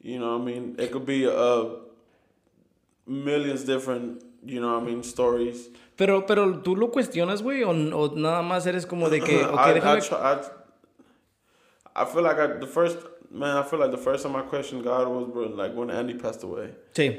[0.00, 1.64] You know, what I mean, it could be uh,
[3.06, 4.22] millions different.
[4.46, 5.68] You know, what I mean, stories.
[5.96, 9.60] Pero, pero tú lo cuestionas, güey, o, o nada más eres como de que, ok,
[9.66, 10.00] I, I, déjame...
[10.00, 12.98] try, I, I feel like I, the first
[13.34, 16.44] Man, I feel like the first time I questioned God was like when Andy passed
[16.44, 16.70] away.
[16.92, 17.18] Sí.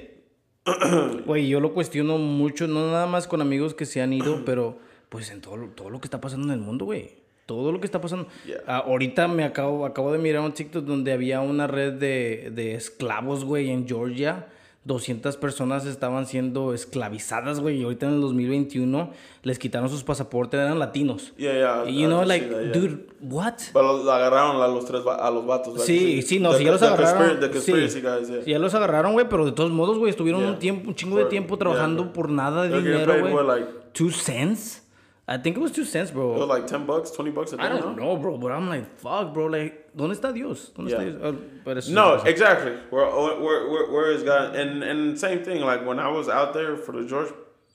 [1.25, 4.77] Güey, yo lo cuestiono mucho, no nada más con amigos que se han ido, pero
[5.09, 7.25] pues en todo, todo lo que está pasando en el mundo, güey.
[7.45, 8.27] Todo lo que está pasando.
[8.45, 8.61] Yeah.
[8.65, 12.75] Ah, ahorita me acabo, acabo de mirar un TikTok donde había una red de, de
[12.75, 14.47] esclavos, güey, en Georgia.
[14.85, 17.79] 200 personas estaban siendo esclavizadas, güey.
[17.81, 19.09] Y ahorita en el 2021
[19.43, 21.33] les quitaron sus pasaportes, eran latinos.
[21.37, 21.83] Yeah, yeah.
[21.89, 22.71] Y you know, did like, that, yeah.
[22.71, 23.55] dude, what?
[23.73, 25.73] Pero los agarraron a los tres a los vatos.
[25.73, 25.83] right?
[25.85, 27.17] Sí, sí, no, The- sí, ya los the agarraron.
[27.37, 28.01] conspiracy- The conspiracy sí.
[28.01, 28.43] guys, yeah.
[28.43, 31.17] Sí, ya los agarraron, güey, pero de todos modos, güey, estuvieron un tiempo, un chingo
[31.17, 33.45] de For- tiempo yeah, trabajando por nada de dinero, güey.
[33.45, 34.83] like- Two cents?
[35.27, 36.35] I think it was two cents, bro.
[36.35, 38.13] It was like 10 bucks, 20 bucks a day, I don't no?
[38.13, 40.71] know, bro, but I'm like, fuck, bro, like, ¿dónde está Dios?
[40.77, 40.99] ¿Dónde Yeah.
[40.99, 41.35] está Dios?
[41.35, 42.29] Ah, pero eso No, cosa.
[42.29, 42.71] exactly.
[42.91, 44.55] Where, where, where, where is God?
[44.55, 45.61] And and same thing.
[45.61, 47.33] Like when I was out there for the George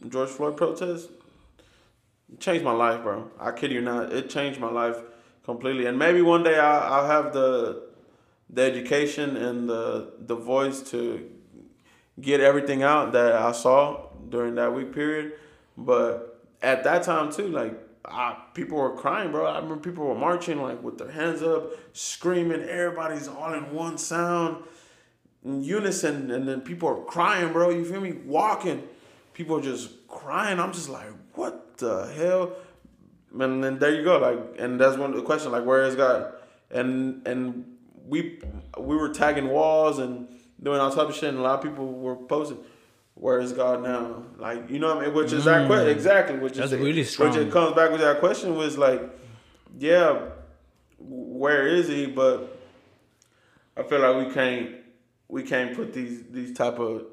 [0.09, 1.11] George Floyd protest,
[2.33, 3.29] it changed my life, bro.
[3.41, 4.13] I kid you not.
[4.13, 4.99] It changed my life
[5.45, 5.87] completely.
[5.87, 7.83] And maybe one day I'll, I'll have the
[8.49, 11.29] the education and the the voice to
[12.21, 15.33] get everything out that I saw during that week period.
[15.77, 16.30] But
[16.63, 19.47] at that time too, like I, people were crying, bro.
[19.47, 22.63] I remember people were marching like with their hands up, screaming.
[22.63, 24.65] Everybody's all in one sound,
[25.45, 27.71] in unison, and then people are crying, bro.
[27.71, 28.13] You feel me?
[28.13, 28.83] Walking,
[29.35, 30.59] people are just crying.
[30.59, 32.53] I'm just like, what the hell?
[33.39, 35.95] And then there you go, like, and that's one of the question, like, where is
[35.95, 36.33] God?
[36.71, 37.65] And and
[38.07, 38.41] we
[38.79, 40.29] we were tagging walls and
[40.63, 42.59] doing all type of shit, and a lot of people were posting,
[43.15, 45.15] "Where is God now?" Like, you know what I mean?
[45.15, 45.97] Which is that question mm.
[45.97, 46.39] exactly?
[46.39, 47.31] Which That's is really strong.
[47.31, 49.03] Which it comes back with that question was like,
[49.79, 50.19] yeah,
[50.99, 52.07] where is He?
[52.07, 52.57] But
[53.77, 54.71] I feel like we can't
[55.29, 57.05] we can't put these these type of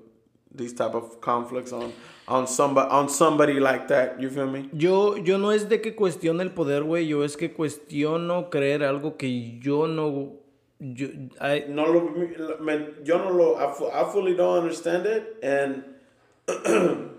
[0.53, 1.93] these type of conflicts on
[2.27, 4.19] on somebody on somebody like that.
[4.19, 4.69] You feel me?
[4.73, 7.07] Yo, yo no es de que cuestione el poder, güey.
[7.07, 10.33] Yo es que cuestiono creer algo que yo no.
[10.79, 11.07] Yo,
[11.41, 12.11] I- No lo,
[12.59, 13.65] man, yo no lo, I,
[14.01, 15.83] I fully don't understand it, and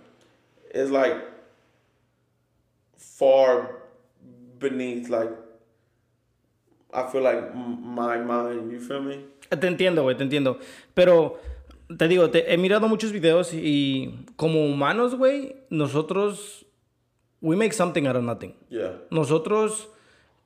[0.73, 1.17] it's like
[2.97, 3.83] far
[4.59, 5.31] beneath, like
[6.93, 8.73] I feel like my mind.
[8.73, 9.25] You feel me?
[9.51, 10.59] Te entiendo, güey, te entiendo.
[10.95, 11.39] Pero
[11.97, 16.65] te digo, te- he mirado muchos videos y como humanos, güey, nosotros.
[17.41, 18.55] We make something out of nothing.
[18.69, 18.95] Yeah.
[19.11, 19.89] Nosotros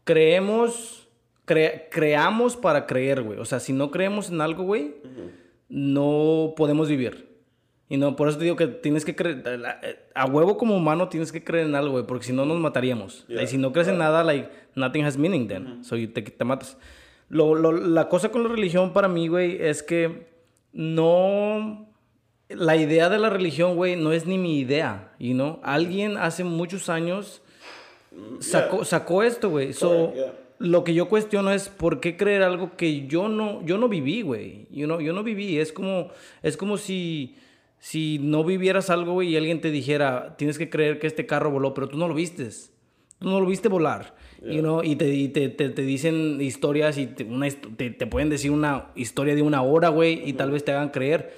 [0.05, 1.02] creemos.
[1.47, 3.39] Cre- creamos para creer, güey.
[3.39, 4.95] O sea, si no creemos en algo, güey,
[5.69, 7.31] no podemos vivir.
[7.89, 9.43] Y no, por eso te digo que tienes que creer.
[10.15, 13.27] A huevo como humano tienes que creer en algo, güey, porque si no nos mataríamos.
[13.29, 15.85] Yeah, Y si no crees en nada, like, nothing has meaning then.
[15.85, 16.79] So you te, te matas.
[17.29, 20.27] Lo, lo- la cosa con la religión para mí, güey, es que
[20.73, 21.87] no.
[22.49, 25.59] La idea de la religión, güey, no es ni mi idea, you know?
[25.63, 27.41] Alguien hace muchos años
[28.41, 29.73] sacó, sacó esto, güey.
[29.73, 30.33] So, yeah.
[30.63, 34.23] Lo que yo cuestiono es por qué creer algo que yo no, yo no viví,
[34.23, 34.69] güey.
[34.71, 35.59] You know, yo no viví.
[35.59, 36.11] Es como,
[36.43, 37.37] es como si,
[37.81, 41.51] si no vivieras algo, güey, y alguien te dijera, tienes que creer que este carro
[41.51, 42.73] voló, pero tú no lo vistes.
[43.19, 44.15] Tú no lo viste volar.
[44.45, 48.29] You know, y te, y te, te, te dicen historias y te, una, te pueden
[48.29, 51.33] decir una historia de una hora, güey, y tal vez te hagan creer.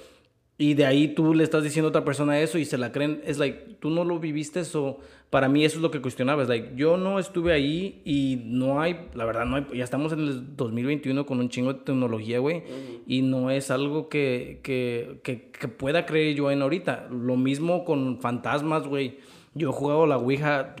[0.57, 3.21] Y de ahí tú le estás diciendo a otra persona eso y se la creen.
[3.25, 4.99] Es like, tú no lo viviste eso.
[5.29, 6.43] Para mí eso es lo que cuestionaba.
[6.43, 10.13] Es like, yo no estuve ahí y no hay, la verdad, no hay, ya estamos
[10.13, 12.63] en el 2021 con un chingo de tecnología, güey.
[13.05, 17.09] Y no es algo que, que, que, que pueda creer yo en ahorita.
[17.11, 19.19] Lo mismo con fantasmas, güey.
[19.55, 20.75] Yo he jugado la Ouija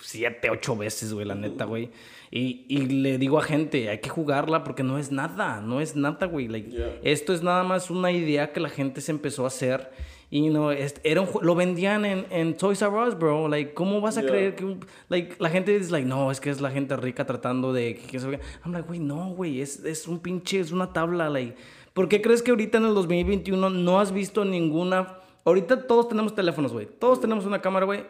[0.00, 1.90] siete, ocho veces, güey, la neta, güey.
[2.30, 5.96] Y, y le digo a gente, hay que jugarla porque no es nada, no es
[5.96, 6.48] nada, güey.
[6.48, 6.98] Like, Yeah.
[7.02, 9.90] Esto es nada más una idea que la gente se empezó a hacer.
[10.30, 13.48] Y no, era un lo vendían en, en Toys R Us, bro.
[13.48, 14.30] Like, ¿cómo vas a Yeah.
[14.30, 14.76] creer que
[15.08, 18.06] like, la gente es like, no, es que es la gente rica tratando de que,
[18.06, 21.56] que I'm like, güey, no, güey, es, es un pinche, es una tabla, like.
[21.94, 26.34] ¿Por qué crees que ahorita en el 2021 no has visto ninguna Ahorita todos tenemos
[26.34, 26.86] teléfonos, güey.
[26.98, 28.04] Todos tenemos una cámara, güey.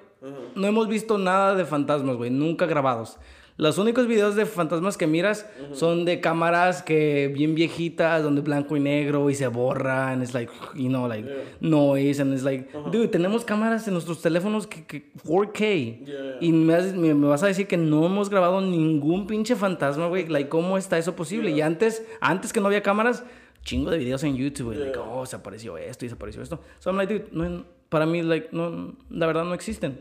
[0.57, 2.31] No hemos visto nada de fantasmas, güey.
[2.31, 3.17] Nunca grabados.
[3.59, 8.77] Los únicos videos de fantasmas que miras son de cámaras que bien viejitas, donde blanco
[8.77, 10.23] y negro y se borran.
[10.23, 11.29] Es like, you know, like
[11.61, 12.23] noise.
[12.23, 16.05] And it's like, dude, tenemos cámaras en nuestros teléfonos que, que 4K.
[16.05, 16.37] Yeah.
[16.41, 20.07] Y me, has- me- me vas a decir que no hemos grabado ningún pinche fantasma,
[20.07, 20.29] güey.
[20.29, 21.51] Like, ¿cómo está eso posible?
[21.51, 23.25] Y antes, antes que no había cámaras,
[23.65, 24.75] chingo de videos en YouTube.
[24.77, 26.61] Like, oh, se apareció esto y se apareció esto.
[26.79, 29.99] So I'm like, dude, no, para mí, like, no, la verdad no existen.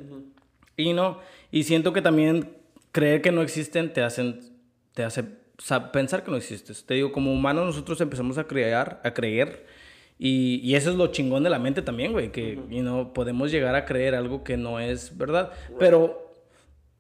[0.77, 1.17] Y no,
[1.49, 2.51] y siento que también
[2.97, 4.39] creer que no existen te hacen,
[4.93, 5.23] te hace
[5.59, 6.83] sa- pensar que no existes.
[6.85, 9.65] Te digo, como humanos nosotros empezamos a crear, a creer.
[10.19, 12.31] Y, y eso es lo chingón de la mente también, güey.
[12.31, 15.51] Que, you know, podemos llegar a creer algo que no es verdad.
[15.77, 16.31] Pero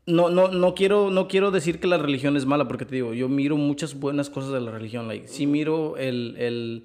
[0.05, 3.15] no, no, no, quiero, no quiero decir que la religión es mala, porque te digo,
[3.15, 5.07] yo miro muchas buenas cosas de la religión.
[5.07, 6.83] Like, sí miro el, el,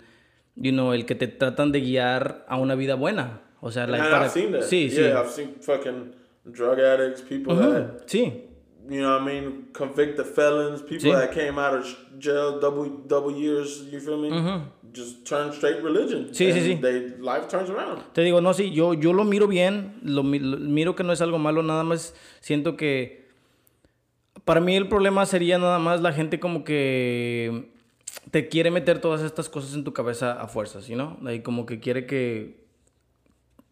[0.56, 3.42] you know, el que te tratan de guiar a una vida buena.
[3.60, 4.28] O sea, like, para-.
[4.30, 4.48] Sí,
[4.88, 4.88] sí.
[4.96, 6.14] yeah, I've seen fucking
[6.46, 8.44] drug addicts, people that Sí,
[8.89, 11.12] you know what I mean, convicted felons, people Sí.
[11.12, 11.85] that came out of
[12.18, 14.30] jail double double years, you feel me?
[14.95, 16.28] Just turn straight religion.
[16.35, 16.74] Sí, sí, sí.
[16.80, 18.03] They life turns around.
[18.12, 21.12] Te digo, no, sí, yo, yo lo miro bien, lo, mi- lo- miro que no
[21.12, 23.22] es algo malo, nada más siento que
[24.45, 27.70] para mí el problema sería nada más la gente como que
[28.30, 31.18] te quiere meter todas estas cosas en tu cabeza a fuerzas, ¿no?
[31.33, 32.61] Y como que quiere que,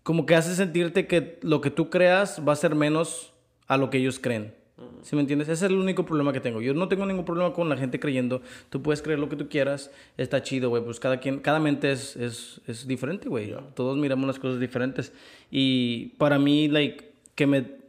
[0.02, 3.32] como que hace sentirte que lo que tú creas va a ser menos
[3.66, 4.54] a lo que ellos creen.
[5.02, 5.48] ¿Sí me entiendes?
[5.48, 6.60] Ese es el único problema que tengo.
[6.60, 8.42] Yo no tengo ningún problema con la gente creyendo.
[8.68, 9.90] Tú puedes creer lo que tú quieras.
[10.16, 10.82] Está chido, güey.
[10.84, 13.54] Pues cada quien, cada mente es, es, es diferente, güey.
[13.74, 15.12] Todos miramos las cosas diferentes.
[15.50, 17.80] Y para mí, like, que me,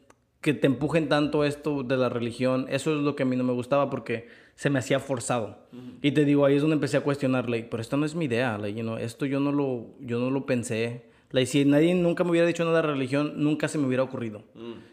[0.41, 3.43] que te empujen tanto esto de la religión, eso es lo que a mí no
[3.43, 5.59] me gustaba porque se me hacía forzado.
[6.01, 8.25] Y te digo, ahí es donde empecé a cuestionar, like, pero esta no es mi
[8.25, 11.10] idea, like, you know, esto yo no lo, yo no lo pensé.
[11.31, 14.43] Like, si nadie nunca me hubiera dicho nada de religión, nunca se me hubiera ocurrido.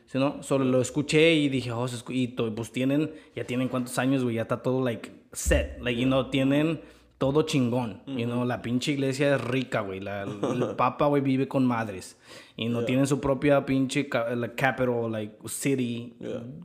[0.07, 0.43] ¿Sí, no?
[0.43, 4.37] Solo lo escuché y dije, oh, escu- y pues tienen, ya tienen cuántos años, güey,
[4.37, 5.81] ya está todo, like, set.
[5.83, 6.81] Like, you know, tienen
[7.19, 8.01] todo chingón.
[8.07, 9.99] You know, la pinche iglesia es rica, güey.
[10.01, 12.17] La- el papa, güey, vive con madres.
[12.57, 16.15] Y no tienen su propia pinche ca- la capital, like, city,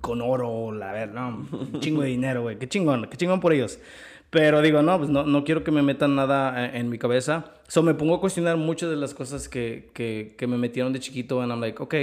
[0.02, 2.60] con oro, la ver, no, un chingo de dinero, güey.
[2.60, 3.80] Qué chingón, qué chingón por ellos.
[4.30, 7.54] Pero digo, no, pues no, no quiero que me metan nada en, en mi cabeza.
[7.74, 11.00] So me pongo a cuestionar muchas de las cosas que, que, que me metieron de
[11.00, 11.42] chiquito.
[11.42, 11.96] And I'm like, ok,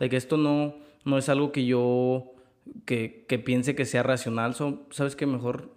[0.00, 2.32] like esto no, no es algo que yo,
[2.86, 4.56] que, que piense que sea racional.
[4.56, 5.26] So, ¿sabes qué?
[5.26, 5.70] Mejor,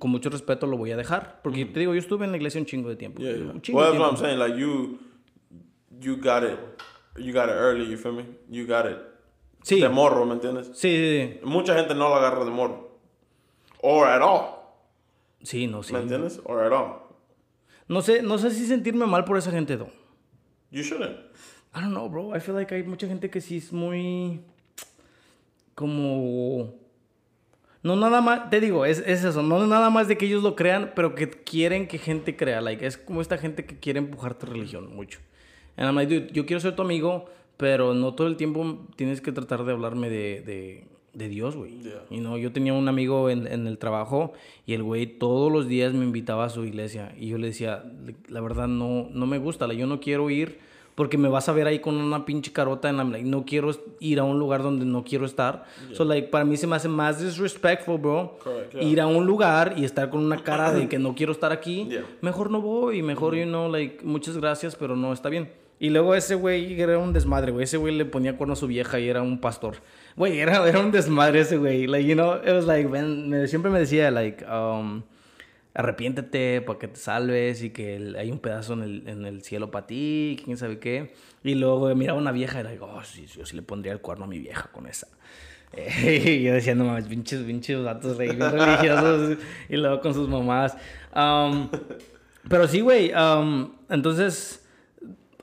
[0.00, 1.38] con mucho respeto, lo voy a dejar.
[1.44, 3.22] Porque te digo, yo estuve en la iglesia un chingo de tiempo.
[3.22, 3.44] Yeah, yeah.
[3.52, 4.26] Un chingo Well, de that's what I'm tiempo.
[4.26, 4.38] saying.
[4.40, 4.98] Like you,
[6.00, 6.58] you got it,
[7.18, 7.88] you got it early.
[7.88, 8.24] You feel me?
[8.50, 8.98] You got it.
[9.62, 9.78] Sí.
[9.80, 10.72] De morro, ¿me entiendes?
[10.74, 12.98] Sí, sí, Mucha gente no lo agarra de morro.
[13.80, 14.56] Or at all.
[15.44, 15.60] sí.
[15.60, 15.92] Sí, no, sí.
[15.92, 16.40] ¿Me entiendes?
[16.46, 17.07] Or at all.
[17.88, 19.92] No sé, no sé si sentirme mal por esa gente, though.
[20.70, 21.16] You shouldn't.
[21.74, 22.36] I don't know, bro.
[22.36, 24.40] I feel like hay mucha gente que sí es muy.
[25.74, 26.74] como.
[27.82, 30.56] No nada más, te digo, es, es eso, no nada más de que ellos lo
[30.56, 32.60] crean, pero que quieren que gente crea.
[32.60, 35.20] Like, es como esta gente que quiere empujar tu religión mucho.
[35.76, 37.26] And I'm like, dude, yo quiero ser tu amigo,
[37.56, 41.80] pero no todo el tiempo tienes que tratar de hablarme de, de, de Dios, güey.
[41.80, 42.04] Yeah.
[42.10, 44.32] Y no, yo tenía un amigo en, en el trabajo
[44.64, 47.14] y el güey todos los días me invitaba a su iglesia.
[47.18, 47.84] Y yo le decía,
[48.28, 50.58] la verdad no, no me gusta, yo no quiero ir
[50.94, 53.04] porque me vas a ver ahí con una pinche carota en la...
[53.04, 55.64] like, no quiero ir a un lugar donde no quiero estar.
[55.92, 58.36] So, like, para mí se me hace más disrespectful, bro.
[58.42, 58.82] Correct, yeah.
[58.82, 61.86] Ir a un lugar y estar con una cara de que no quiero estar aquí.
[61.88, 62.04] Yeah.
[62.20, 63.00] Mejor no voy.
[63.04, 65.48] Mejor, you know, like, muchas gracias, pero no está bien.
[65.80, 67.64] Y luego ese güey era un desmadre, güey.
[67.64, 69.76] Ese güey le ponía cuerno a su vieja y era un pastor.
[70.16, 71.86] Güey, era, era un desmadre ese güey.
[71.86, 75.02] Like, you know, it was like, man, siempre me decía, like, um,
[75.74, 79.70] arrepiéntete para que te salves y que hay un pedazo en el, en el cielo
[79.70, 81.14] para ti, quién sabe qué.
[81.44, 84.00] Y luego miraba una vieja y era like, oh, sí, yo sí le pondría el
[84.00, 85.06] cuerno a mi vieja con esa.
[86.02, 89.38] y yo decía, no mames, pinches, pinches datos bien religiosos.
[89.68, 90.76] y luego con sus mamás.
[91.14, 91.68] Um,
[92.48, 94.64] pero sí, güey, um, entonces...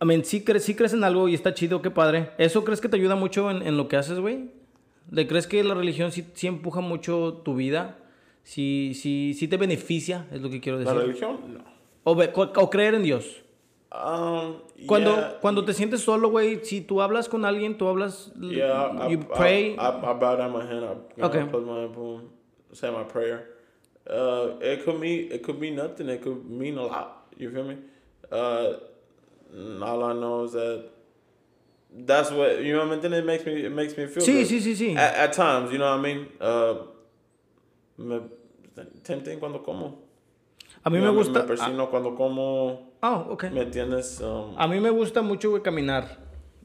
[0.06, 2.30] I mean, sí, crees, sí crees en algo y está chido, qué padre.
[2.38, 4.52] ¿Eso crees que te ayuda mucho en, en lo que haces, güey?
[5.10, 7.98] ¿Le crees que la religión sí, sí empuja mucho tu vida?
[8.44, 10.28] ¿Sí, sí, sí te beneficia?
[10.32, 11.08] Es lo que quiero La decir.
[11.08, 11.64] religión, no.
[12.04, 13.42] O, o- creer en Dios.
[13.92, 18.32] Um, Cuando, yeah, cuando te sientes solo, güey, si tú hablas con alguien, tú hablas,
[18.40, 19.64] yeah, you I, pray.
[19.72, 20.84] I, I, I bow down my hand.
[20.84, 21.42] I, know, Okay.
[21.42, 22.22] I close my hand, boom,
[22.74, 23.48] say my prayer.
[24.08, 26.10] Uh, it could mean it could be nothing.
[26.10, 27.28] It could mean a lot.
[27.38, 27.78] You feel me?
[28.32, 28.74] Uh,
[29.82, 30.86] all I know is that
[32.06, 32.86] that's what you know.
[32.88, 34.24] What I mean, it makes me it makes me feel.
[34.24, 34.46] Sí, good.
[34.48, 34.96] sí, sí, sí.
[34.98, 36.28] At, at times, you know what I mean.
[36.40, 36.88] Uh,
[37.98, 38.22] me
[39.04, 40.04] tempting cuando como.
[40.84, 41.40] a mí me gusta...
[41.42, 42.92] Me persino cuando como.
[43.02, 43.46] Ah, ok.
[43.52, 44.20] ¿Me entiendes?
[44.22, 46.20] Um, A mí me gusta mucho, güey, caminar.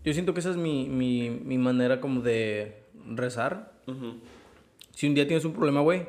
[0.04, 3.72] Yo siento que esa es mi, mi, mi manera como de rezar.
[4.94, 6.06] Si un día tienes un problema, güey,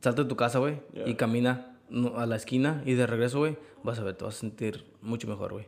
[0.00, 1.16] salta de tu casa, güey, y Yeah.
[1.16, 4.40] camina no- a la esquina y de regreso, güey, vas a ver, te vas a
[4.40, 5.66] sentir mucho mejor, güey.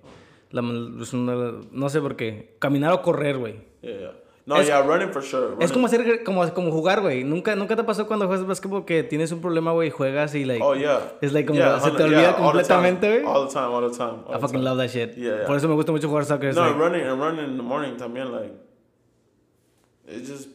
[0.51, 2.57] La man- es no sé por qué.
[2.59, 3.57] Caminar o correr, güey.
[3.83, 4.13] yeah.
[4.47, 5.49] No, Es- yeah, running for sure.
[5.49, 5.73] Es running.
[5.75, 7.23] como hacer como, como jugar, güey.
[7.23, 10.65] ¿Nunca, ¿Nunca te pasó cuando juegas básquetbol que tienes un problema, güey, juegas y, like...
[10.65, 11.13] Oh yeah.
[11.21, 13.25] Es like como Yeah, se te olvida completamente, güey.
[13.27, 14.11] All the time, all the time.
[14.27, 14.65] all I the fucking time.
[14.65, 15.15] love that shit.
[15.47, 16.49] Por eso me gusta mucho jugar soccer.
[16.49, 18.55] es No, like- running and running in the morning también like
[20.07, 20.49] it just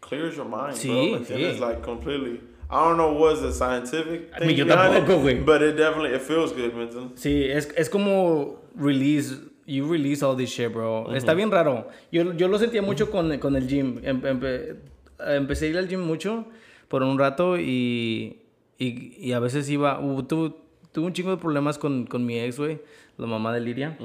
[0.00, 1.24] clears your mind, Sí, bro.
[1.24, 1.60] sí.
[1.60, 2.40] Like completely.
[2.68, 5.44] I don't know what's the scientific I thing mean, yo behind tampoco, it, güey.
[5.44, 7.20] but it definitely it feels good, ¿me entiendes?
[7.20, 11.14] Sí, es, es como release, you release all this shit, bro.
[11.14, 11.88] Está bien raro.
[12.12, 14.00] Yo, yo lo sentía mucho con, con el gym.
[14.02, 14.76] Em- empe-
[15.20, 16.46] eh, empecé a ir al gym mucho
[16.88, 18.40] por un rato y,
[18.78, 20.54] y, y a veces iba, uh, tuve,
[20.92, 22.80] tuve un chingo de problemas con, con mi ex, güey,
[23.16, 23.98] la mamá de Liria.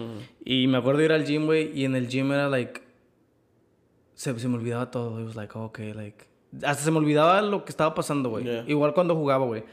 [0.46, 2.82] Y me acuerdo de ir al gym, güey, y en el gym era like,
[4.14, 5.20] se, se me olvidaba todo.
[5.20, 6.26] It was like, okay, like,
[6.64, 8.44] hasta se me olvidaba lo que estaba pasando, güey.
[8.44, 8.66] Yeah.
[8.68, 9.64] Igual cuando jugaba, güey.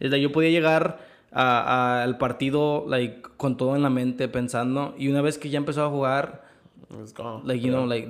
[0.00, 0.98] Yo podía llegar
[1.38, 1.60] a-
[1.98, 4.94] a- al partido, like, con todo en la mente, pensando.
[4.96, 6.44] Y una vez que ya empezó a jugar,
[7.02, 7.42] It's gone.
[7.44, 8.08] like, you know, like,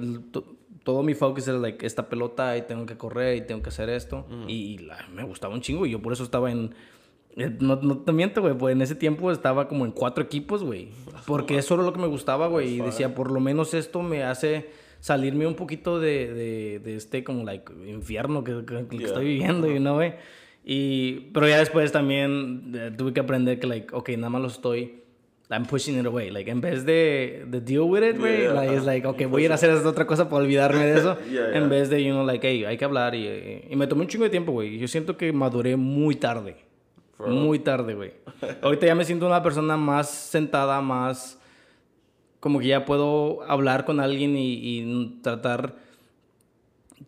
[0.84, 3.88] todo mi focus era, like, esta pelota y tengo que correr y tengo que hacer
[3.90, 4.24] esto.
[4.46, 6.74] Y, y la- me gustaba un chingo y yo por eso estaba en...
[7.36, 10.62] eh, No, no te miento, güey, pues en ese tiempo estaba como en cuatro equipos,
[10.62, 10.90] güey.
[11.26, 12.74] Porque eso era lo que me gustaba, güey.
[12.74, 14.70] Y decía, por lo menos esto me hace
[15.00, 19.06] salirme un poquito de, de, de este como, like, infierno que, que- que Yeah.
[19.08, 20.14] estoy viviendo, you know, güey.
[20.68, 24.48] Y, pero ya después también eh, tuve que aprender que, like, ok, nada más lo
[24.48, 25.04] estoy...
[25.48, 26.28] I'm pushing it away.
[26.28, 29.42] Like, en vez de, de deal with it, güey, Yeah, like, it's like, ok, voy
[29.42, 31.16] a ir a hacer esta otra cosa para olvidarme de eso.
[31.30, 31.56] Yeah, yeah.
[31.56, 33.14] En vez de, you know, like, hey, hay que hablar.
[33.14, 34.76] Y, y me tomó un chingo de tiempo, güey.
[34.76, 36.56] Yo siento que maduré muy tarde.
[37.16, 38.14] For Muy tarde, güey.
[38.60, 41.40] Ahorita ya me siento una persona más sentada, más...
[42.40, 45.85] Como que ya puedo hablar con alguien y, y tratar...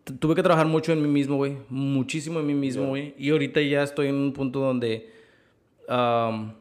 [0.09, 1.57] Tu- Tuve que trabajar mucho en mí mismo, güey.
[1.69, 3.13] Muchísimo en mí mismo, güey.
[3.17, 5.09] Y ahorita ya estoy en un punto donde...
[5.87, 6.51] um,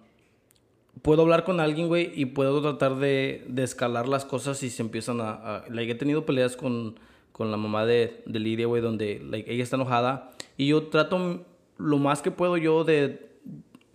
[1.02, 4.82] puedo hablar con alguien, güey, y puedo tratar de, de escalar las cosas y se
[4.82, 5.30] empiezan a...
[5.32, 6.98] a- like, he tenido peleas con,
[7.32, 11.44] con la mamá de, de Lidia, güey, donde like, ella está enojada y yo trato
[11.76, 13.28] lo más que puedo yo de,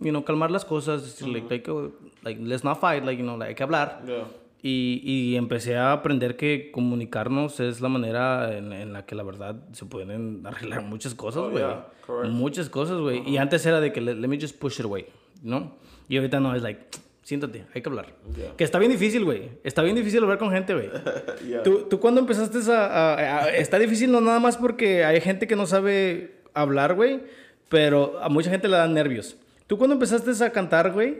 [0.00, 1.92] you know, calmar las cosas, decirle, like, oh,
[2.22, 4.02] like, let's not fight, like, you know, like, hay que hablar.
[4.06, 4.24] Yeah.
[4.66, 9.22] Y, y empecé a aprender que comunicarnos es la manera en, en la que la
[9.22, 11.62] verdad se pueden arreglar muchas cosas, Oh, güey.
[11.62, 12.32] yeah, correct.
[12.32, 13.28] muchas cosas, güey.
[13.28, 15.04] Y antes era de que let, let me just push it away,
[15.42, 15.76] ¿no?
[16.08, 16.80] Y ahorita no, es like,
[17.22, 18.06] siéntate, hay que hablar.
[18.34, 18.56] Yeah.
[18.56, 19.50] Que está bien difícil, güey.
[19.64, 20.88] Está bien difícil hablar con gente, güey.
[21.46, 21.62] yeah.
[21.62, 25.46] ¿Tú, ¿Tú cuando empezaste a, a- a- Está difícil no nada más porque hay gente
[25.46, 27.20] que no sabe hablar, güey,
[27.68, 29.36] pero a mucha gente le dan nervios.
[29.66, 31.18] ¿Tú cuando empezaste a cantar, güey,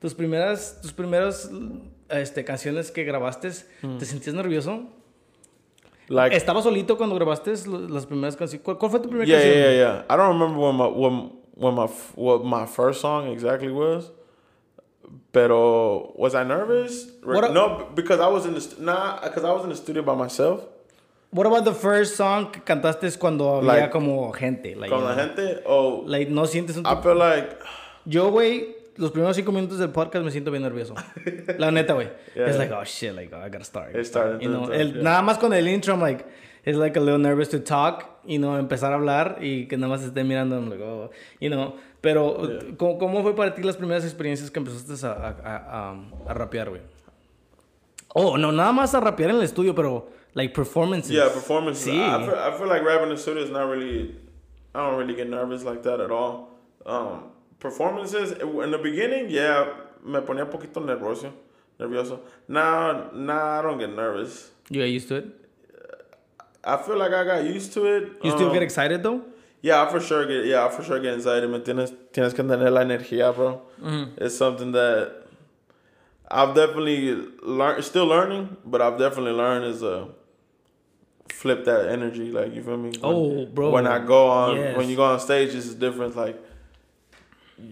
[0.00, 1.50] tus primeras, tus primeras
[2.10, 3.50] este, canciones que grabaste,
[3.98, 4.84] ¿te sentías nervioso?
[6.08, 8.64] Like ¿Estabas solito cuando grabaste las primeras canciones?
[8.64, 9.54] ¿Cuál, cuál fue tu primera yeah, canción?
[9.54, 10.04] yeah, yeah, yeah.
[10.08, 10.88] I don't remember what my
[11.54, 11.86] what my
[12.16, 14.10] what my first song exactly was.
[15.32, 17.08] Pero was I nervous?
[17.22, 20.14] What no, because I was in the nah, because I was in the studio by
[20.16, 20.64] myself.
[21.32, 24.74] What about the first song que cantaste cuando había Like- como gente?
[24.74, 25.62] Like, Con la know, gente.
[25.64, 26.84] Oh, like, no sientes un...
[26.84, 27.56] I feel like
[28.04, 30.94] Yo, güey, los primeros cinco minutos del podcast me siento bien nervioso.
[31.58, 32.08] La neta, güey.
[32.36, 32.46] Yeah.
[32.48, 33.96] It's like, oh shit, like, oh, I gotta start.
[33.96, 35.02] It's starting You know, el- yeah.
[35.02, 36.24] Nada más con el intro, I'm like,
[36.64, 39.88] it's like a little nervous to talk, you know, empezar a hablar y que nada
[39.92, 41.74] más esté mirando, I'm like, oh, you know.
[42.00, 42.76] Pero, Yeah.
[42.76, 46.34] ¿cómo, cómo fue para ti las primeras experiencias que empezaste a, a, a, a- a
[46.34, 46.80] rapear, güey?
[48.14, 51.10] Oh, no, nada más a rapear en el estudio, pero, like, performances.
[51.12, 51.84] yeah, performances.
[51.84, 51.90] Sí.
[52.00, 54.16] I feel, I feel like rapping in the studio is not really.
[54.74, 56.48] I don't really get nervous like that at all.
[56.86, 57.30] Um,
[57.60, 59.66] performances in the beginning, yeah,
[60.04, 61.30] me ponía un poquito nervioso.
[61.78, 62.20] Nervioso.
[62.48, 64.50] Now, now I don't get nervous.
[64.68, 65.26] You get used to it?
[66.64, 68.02] I feel like I got used to it.
[68.22, 69.22] You still Um, get excited, though?
[69.62, 70.44] Yeah, I for sure get.
[70.46, 71.46] Yeah, I for sure get anxiety.
[71.46, 73.62] Me tienes, tienes que tener la energía, bro.
[74.18, 75.12] It's something that
[76.30, 77.84] I've definitely learned.
[77.84, 80.06] Still learning, but I've definitely learned is uh
[81.30, 82.30] flip that energy.
[82.30, 82.90] Like you feel me?
[82.90, 83.70] When- Oh, bro.
[83.70, 84.76] When I go on, Yes.
[84.76, 86.14] when you go on stage, it's different.
[86.16, 86.38] Like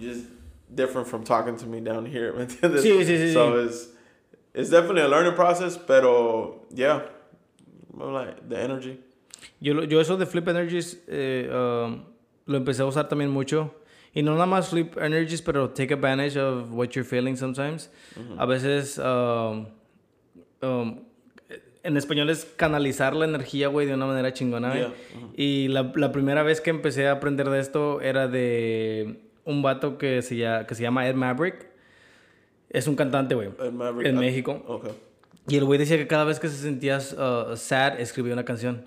[0.00, 0.26] just
[0.74, 2.32] different from talking to me down here.
[2.36, 2.82] ¿me entiendes?
[2.82, 3.66] Sí, sí, sí, So sí.
[3.66, 3.88] it's
[4.54, 7.02] it's definitely a learning process, pero yeah,
[7.96, 8.98] like the energy.
[9.60, 12.04] Yo, yo eso de Flip Energies eh, um,
[12.46, 13.74] lo empecé a usar también mucho.
[14.14, 17.90] Y no nada más Flip Energies, pero take advantage of what you're feeling sometimes.
[18.38, 19.66] A veces, um,
[20.62, 21.00] um,
[21.84, 24.92] en español es canalizar la energía, güey, de una manera chingona.
[25.36, 29.98] Y la, la primera vez que empecé a aprender de esto era de un vato
[29.98, 31.66] que se, llama, que se llama Ed Maverick.
[32.70, 33.48] Es un cantante, güey.
[33.60, 34.62] Ed Maverick, En I- México.
[34.66, 34.92] Okay.
[35.48, 38.84] Y el güey decía que cada vez que se sentía uh, sad, escribía una canción.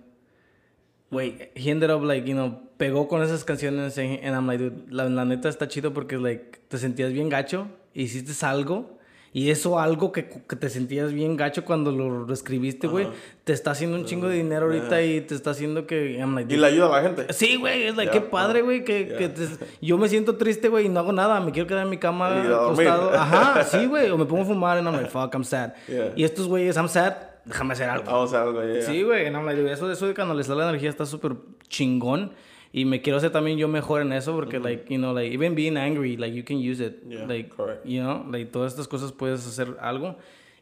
[1.09, 4.63] Güey, he ended up, like, you know, pegó con esas canciones and and I'm like,
[4.63, 8.97] dude, la, la neta está chido porque, like, te sentías bien gacho, hiciste algo,
[9.33, 13.07] y eso algo que, que te sentías bien gacho cuando lo escribiste, güey,
[13.45, 16.57] te está haciendo un chingo de dinero ahorita y te está haciendo que, like, Y
[16.57, 17.31] le ayuda a la gente.
[17.33, 19.17] Sí, güey, es like, Yeah, qué padre, güey, que, yeah.
[19.17, 19.47] que te-
[19.81, 22.43] yo me siento triste, güey, y no hago nada, me quiero quedar en mi cama
[22.43, 23.11] Y acostado.
[23.17, 25.73] Ajá, sí, güey, o me pongo a fumar and I'm like, fuck, I'm sad.
[25.87, 26.11] Yeah.
[26.15, 27.13] Y estos güeyes, I'm sad,
[27.45, 28.11] déjame hacer algo.
[28.11, 28.81] Vamos a algo, yeah.
[28.81, 31.35] Sí, güey, I'm like, eso, eso de canalizar la energía está súper
[31.69, 32.33] chingón.
[32.73, 35.55] Y me quiero hacer también yo mejor en eso porque, like, you know, like, even
[35.55, 37.03] being angry, like, you can use it.
[37.07, 37.85] Yeah, like, correct.
[37.85, 40.15] you know, like, todas estas cosas puedes hacer algo.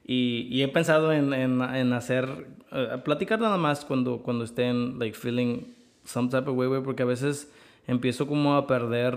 [0.05, 4.97] Y, y he pensado en, en, en hacer, eh, platicar nada más cuando, cuando estén,
[4.97, 5.65] like, feeling
[6.03, 7.51] some type of way, güey, porque a veces
[7.85, 9.15] empiezo como a perder,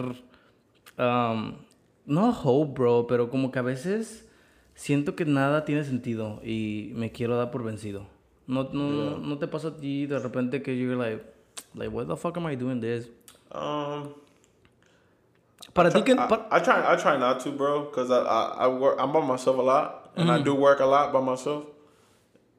[0.99, 1.55] um,
[2.05, 4.28] no hope, bro, pero como que a veces
[4.74, 8.07] siento que nada tiene sentido y me quiero dar por vencido.
[8.47, 11.22] No, no, no te pasa a ti de repente que you're like,
[11.74, 13.07] like, what the fuck am I doing this?
[13.50, 14.14] Um,
[15.74, 16.14] Para ti que...
[16.14, 19.12] I, pa- I try I try not to, bro, because I, I I work I'm
[19.12, 21.64] by myself a lot, and I do work a lot by myself,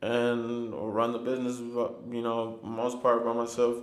[0.02, 3.78] and run the business, you know, most part by myself,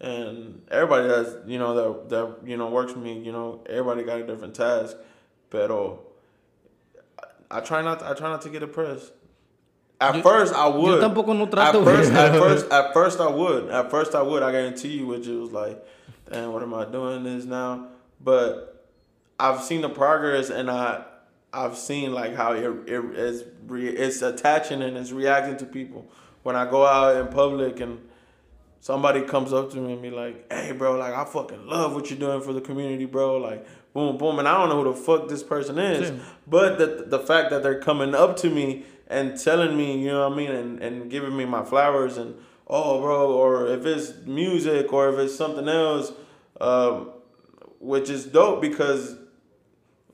[0.00, 4.02] and everybody that's you know that that you know works with me, you know, everybody
[4.02, 4.96] got a different task,
[5.50, 9.12] but I, I try not I try not to get depressed.
[10.00, 11.02] At Yo- first, I would.
[11.02, 13.68] tampoco no trato, At first, at first, at first, I would.
[13.70, 14.42] At first, I would.
[14.42, 15.84] I guarantee you, which it was like,
[16.30, 17.88] damn, what am I doing this now?
[18.22, 18.86] But
[19.40, 21.04] I've seen the progress, and I,
[21.52, 26.06] I've seen like how it, it it's re, it's attaching and it's reacting to people.
[26.44, 27.98] When I go out in public and
[28.80, 32.08] somebody comes up to me and be like, "Hey, bro, like I fucking love what
[32.10, 34.96] you're doing for the community, bro." Like, boom, boom, and I don't know who the
[34.96, 36.16] fuck this person is, Yeah.
[36.46, 40.28] but the the fact that they're coming up to me and telling me, you know
[40.28, 42.36] what I mean, and and giving me my flowers and
[42.68, 46.12] oh, bro, or if it's music or if it's something else,
[46.60, 47.10] um,
[47.80, 49.16] which is dope because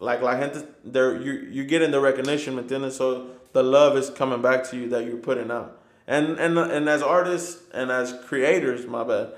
[0.00, 4.10] like la gente there you you getting the recognition within it so the love is
[4.10, 8.14] coming back to you that you're putting out and and and as artists and as
[8.26, 9.32] creators my bad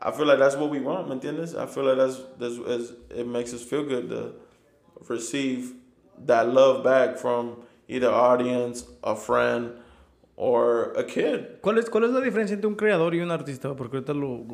[0.00, 1.56] i feel like that's what we want ¿me entiendes?
[1.56, 4.32] i feel like that's that's is, it makes us feel good to
[5.08, 5.74] receive
[6.18, 9.72] that love back from either audience a friend
[10.36, 13.74] or a kid ¿Cuál es, ¿Cuál es la diferencia entre un creador y un artista?
[13.74, 14.44] Porque ahorita lo,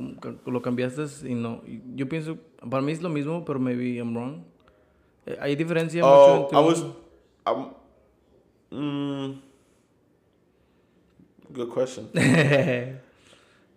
[0.47, 1.63] lo cambiaste y no.
[1.95, 2.39] Yo pienso,
[2.71, 4.45] para mí es lo mismo, pero maybe I'm wrong.
[5.27, 6.85] Eh, ¿Hay diferencia mucho oh entre i un- was
[8.71, 8.79] i'm
[9.31, 9.41] mm,
[11.51, 12.09] good question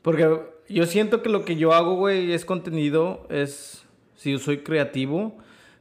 [0.02, 0.40] Porque
[0.70, 3.84] yo siento que lo que yo hago, güey, es contenido, es...
[4.16, 5.36] Si yo soy creativo,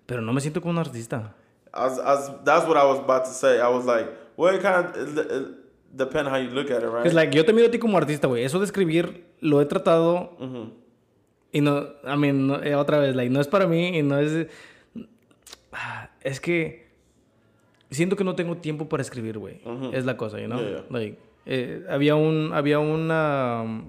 [0.05, 1.35] pero no me siento como un artista.
[1.77, 3.61] I was, I was, that's what I was about to say.
[3.61, 5.47] I was like, well, it kind of it, it
[5.95, 7.07] depend how you look at it, right?
[7.07, 8.45] Es like, yo te miro a ti como artista, güey.
[8.45, 10.37] Eso de escribir lo he tratado
[11.53, 11.87] y no...
[12.05, 14.47] I mean, no- eh, otra vez, like, no es para mí y no es...
[15.73, 16.87] Ah, Es que
[17.91, 19.61] siento que no tengo tiempo para escribir, güey.
[19.93, 20.59] Es la cosa, you know?
[20.61, 20.85] Yeah, yeah.
[20.91, 22.53] Like, eh, había un...
[22.53, 23.85] Había una...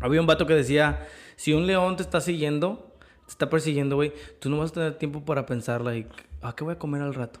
[0.00, 2.92] había un vato que decía, si un león te está siguiendo,
[3.26, 6.08] te está persiguiendo, güey, tú no vas a tener tiempo para pensar, like,
[6.42, 7.40] ¿a qué voy a comer al rato?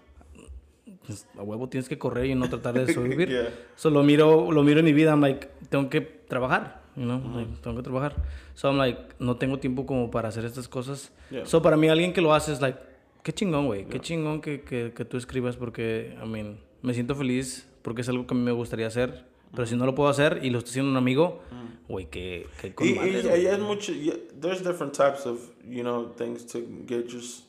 [1.06, 3.28] Pues, a huevo tienes que correr y no tratar de sobrevivir.
[3.28, 3.48] Yeah.
[3.76, 7.20] So lo miro, lo miro en mi vida, I'm like, tengo que trabajar, you know,
[7.34, 8.16] like, tengo que trabajar.
[8.54, 11.12] So I'm like, no tengo tiempo como para hacer estas cosas.
[11.30, 11.46] Yeah.
[11.46, 12.78] So para mí alguien que lo hace es like,
[13.22, 17.14] qué chingón, güey, qué chingón que, que, que tú escribas porque, I mean, me siento
[17.14, 19.26] feliz porque es algo que a mí me gustaría hacer.
[19.54, 21.40] Pero si no lo puedo hacer y lo está haciendo un amigo,
[21.88, 23.92] güey, que, que con Y, y, y hay mucho,
[24.40, 27.44] there's different types of, you know, things to get s-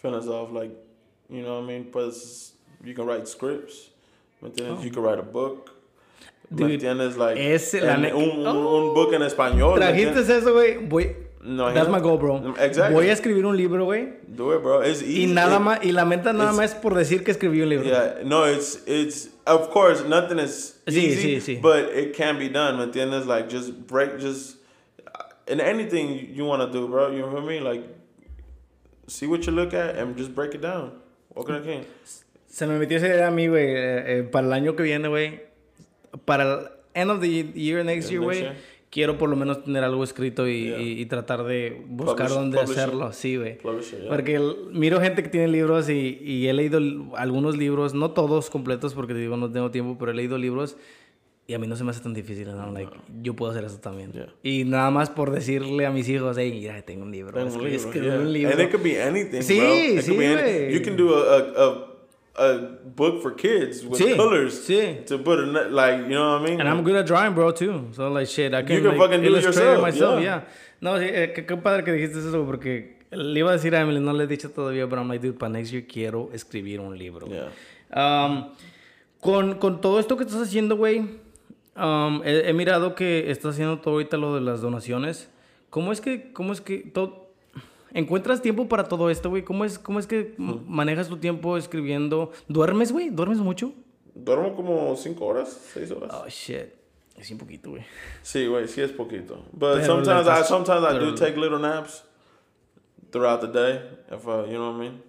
[0.00, 0.50] feelings off.
[0.52, 0.72] Like,
[1.28, 1.84] you know what I mean?
[1.92, 2.52] Pues,
[2.84, 3.90] you can write scripts.
[4.42, 4.78] ¿Me entiendes?
[4.78, 4.82] Oh.
[4.82, 5.70] You can write a book.
[6.50, 7.16] ¿Me Dude, entiendes?
[7.16, 9.78] Like, ese, la un, un, un book en español.
[9.78, 11.16] ¿me Trajiste eso, güey, voy...
[11.42, 12.54] No, That's my goal, bro.
[12.58, 12.92] Exactly.
[12.94, 14.12] Voy a escribir un libro, güey.
[14.28, 14.82] Do it, bro.
[14.82, 15.22] It's easy.
[15.22, 17.62] Y nada It- más, y la meta nada it's- más es por decir que escribí
[17.62, 17.86] un libro.
[17.86, 21.60] Yeah, no, it's it's of course nothing is Sí, easy, sí, sí.
[21.62, 22.76] but it can be done.
[22.76, 23.24] ¿Me entiendes?
[23.26, 24.56] Like just break, just
[25.06, 27.10] uh, in anything you want to do, bro.
[27.10, 27.64] You know what I mean?
[27.64, 27.84] Like
[29.10, 30.92] see what you look at and just break it down.
[31.34, 31.82] The king.
[32.46, 35.08] Se me metió esa idea a mí, güey, eh, eh, para el año que viene,
[35.08, 35.40] güey.
[36.24, 38.48] Para el end of the year, next year, güey.
[38.90, 40.80] Quiero por lo menos tener algo escrito y, Yeah.
[40.80, 42.78] y- y tratar de buscar Publish- dónde publish it.
[42.78, 43.12] hacerlo.
[43.12, 43.58] Sí, güey.
[43.58, 44.08] Yeah.
[44.08, 46.80] Porque el- miro gente que tiene libros y, y he leído
[47.14, 50.76] algunos libros, no todos completos porque digo no tengo tiempo, pero he leído libros
[51.50, 52.70] y a mí no se me hace tan difícil, ¿no?
[52.70, 52.92] Like,
[53.22, 54.12] yo puedo hacer eso también.
[54.12, 54.28] Yeah.
[54.40, 57.32] Y nada más por decirle a mis hijos, hey, mira, tengo un libro.
[57.32, 58.18] Tengo libro, escribí yeah.
[58.18, 58.52] un libro.
[58.52, 59.74] And it could be anything, Sí, bro.
[59.74, 60.72] It sí, could be any-.
[60.72, 61.88] You can do a, a,
[62.36, 62.58] a,
[62.94, 64.64] book for kids with Sí, colors.
[64.64, 65.04] sí.
[65.06, 66.60] To put a, like, you know what I mean?
[66.60, 67.88] And I'm good at drawing, bro, too.
[67.94, 70.42] So, like, shit, I can, can like, fucking do it yourself, myself, yeah.
[70.42, 70.44] yeah.
[70.80, 73.80] No, sí, eh, qué, qué padre que dijiste eso, porque le iba a decir a
[73.80, 76.78] Emily, no le he dicho todavía, pero I'm like, dude, para next year quiero escribir
[76.78, 77.26] un libro.
[77.26, 77.50] Yeah.
[77.92, 78.52] Um,
[79.20, 81.18] con, con todo esto que estás haciendo, güey,
[81.76, 85.30] um, he, he mirado que estás haciendo todo ahorita lo de las donaciones.
[85.70, 87.30] ¿Cómo es que, cómo es que todo...
[87.92, 89.42] ¿Encuentras tiempo para todo esto, güey?
[89.42, 92.30] ¿Cómo es, ¿Cómo es que manejas tu tiempo escribiendo?
[92.46, 93.10] ¿Duermes, güey?
[93.10, 93.72] ¿Duermes mucho?
[94.14, 96.10] Duermo como cinco horas, seis horas.
[96.12, 96.74] Oh, shit.
[97.16, 97.84] Es un poquito, güey.
[98.22, 99.44] Sí, güey, sí es poquito.
[99.52, 102.04] But Pero sometimes I sometimes I do take little naps
[103.10, 103.82] throughout the day.
[104.10, 105.02] If uh, you know what I mean.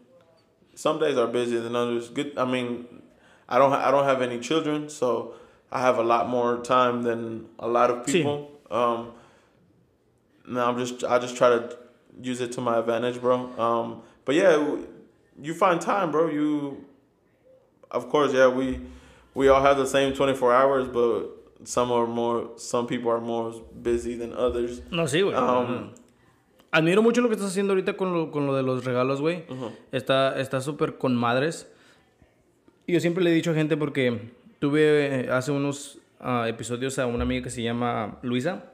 [0.76, 2.09] Some days are busier than others.
[2.09, 2.34] Good.
[2.38, 2.86] I mean,
[3.47, 5.36] I don't I don't have any children, so
[5.72, 8.13] I have a lot more time than a lot of Sí.
[8.24, 8.49] people.
[8.69, 9.11] Um,
[10.47, 11.78] no, I'm just I just try to
[12.22, 13.49] use it to my advantage, bro.
[13.57, 14.57] Um, but yeah,
[15.41, 16.30] you find time, bro.
[16.30, 16.86] You,
[17.89, 18.80] of course, yeah, we
[19.34, 21.30] we all have the same 24 hours, but
[21.63, 24.82] some are more, some people are more busy than others.
[24.91, 25.36] No, sí, güey.
[25.36, 25.91] Um,
[26.74, 29.43] Admiro mucho lo que estás haciendo ahorita con lo, con lo de los regalos, güey.
[29.49, 29.72] Ujú.
[29.91, 31.67] Está está súper con madres.
[32.88, 34.32] Y yo siempre le he dicho a gente porque
[34.62, 38.72] tuve eh, hace unos ah, episodios a una amiga que se llama Luisa.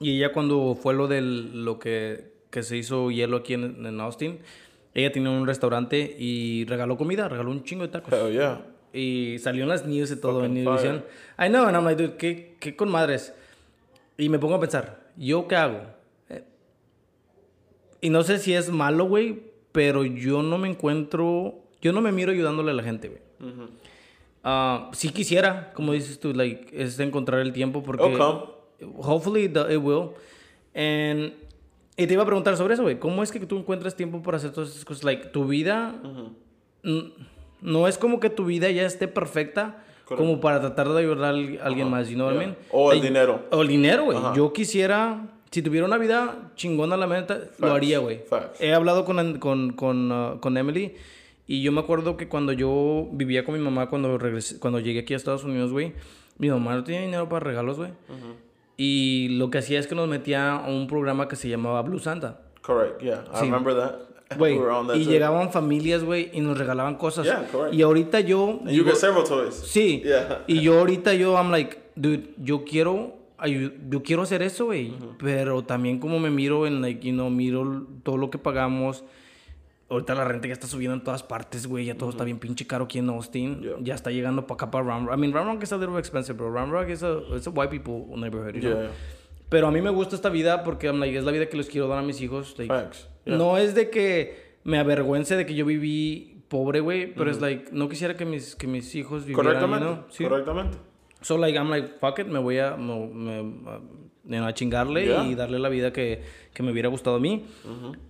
[0.00, 4.00] Y ella cuando fue lo de lo que, que se hizo hielo aquí en, en
[4.00, 4.38] Austin,
[4.94, 8.12] ella tenía un restaurante y regaló comida, regaló un chingo de tacos.
[8.12, 8.66] hell yeah.
[8.94, 11.04] Y salió en las news y todo en Fucking Univision.
[11.38, 13.34] I know, and I'm like, dude, ¿qué, qué con madres.
[14.16, 15.82] Y me pongo a pensar, ¿yo qué hago?
[16.30, 16.42] Eh,
[18.00, 19.42] y no sé si es malo, güey,
[19.72, 23.20] pero yo no me encuentro, yo no me miro ayudándole a la gente, güey.
[23.40, 23.68] Mm-hmm.
[24.48, 28.04] Ah, si quisiera, como dices tú, like, es de encontrar el tiempo porque...
[28.16, 28.40] Come.
[28.98, 30.10] Hopefully the- it will.
[30.74, 31.32] And,
[31.96, 32.98] y te iba a preguntar sobre eso, güey.
[33.00, 35.02] ¿Cómo es que tú encuentras tiempo para hacer todas esas cosas?
[35.02, 35.94] Like, tu vida...
[37.62, 40.16] No es como que tu vida ya esté perfecta Correcto.
[40.24, 42.56] como para tratar de ayudar a al- alguien más, you know what I mean?
[42.70, 43.46] O el dinero.
[43.50, 44.16] O el dinero, güey.
[44.18, 44.32] Ajá.
[44.36, 45.26] Yo quisiera...
[45.50, 47.72] Si tuviera una vida chingona la meta, lo Facts.
[47.72, 48.20] haría, güey.
[48.60, 50.94] He hablado con, con, con, uh, con Emily
[51.46, 55.00] y yo me acuerdo que cuando yo vivía con mi mamá, cuando, regresé, cuando llegué
[55.00, 55.92] aquí a Estados Unidos, güey,
[56.38, 57.90] mi mamá no tenía dinero para regalos, güey.
[58.76, 61.98] Y lo que hacía es que nos metía a un programa que se llamaba Blue
[61.98, 62.40] Santa.
[62.62, 63.00] Correct.
[63.02, 63.44] Yeah, I Sí.
[63.46, 63.94] remember that.
[64.36, 65.10] Güey, we were on that y too.
[65.12, 67.24] llegaban familias, güey, y nos regalaban cosas.
[67.24, 67.72] Yeah, correct.
[67.74, 68.58] Y ahorita yo...
[68.60, 69.54] And you digo- get several toys.
[69.54, 70.02] Sí.
[70.04, 70.42] Yeah.
[70.48, 73.14] Y yo ahorita yo, I'm like, dude, yo quiero,
[73.88, 74.92] yo quiero hacer eso, güey.
[75.18, 79.04] Pero también como me miro en, like, you know, miro todo lo que pagamos.
[79.88, 81.84] Ahorita la renta ya está subiendo en todas partes, güey.
[81.84, 83.60] Ya todo está bien pinche caro aquí en Austin.
[83.60, 83.76] Yeah.
[83.80, 85.16] Ya está llegando para acá, para Ramrock.
[85.16, 86.50] I mean, Ramrock is a little expensive, bro.
[86.50, 88.82] Ramrock is a, it's a white people neighborhood, you know?
[88.82, 88.90] Yeah.
[89.48, 91.68] Pero a mí me gusta esta vida porque I'm like, es la vida que les
[91.68, 92.56] quiero dar a mis hijos.
[92.58, 92.74] like.
[93.26, 97.14] No es de que me avergüence de que yo viví pobre, güey.
[97.14, 99.84] Pero es like, no quisiera que mis, que mis hijos vivieran, Correctamente.
[99.86, 100.04] know?
[100.10, 100.24] Sí.
[100.24, 100.78] Correctamente.
[101.22, 103.08] So like I'm like fuck it, me voy a me,
[103.42, 103.80] me-
[104.26, 105.24] uh, know, a chingarle Yeah.
[105.26, 106.22] y darle la vida que,
[106.52, 107.44] que me hubiera gustado a mí.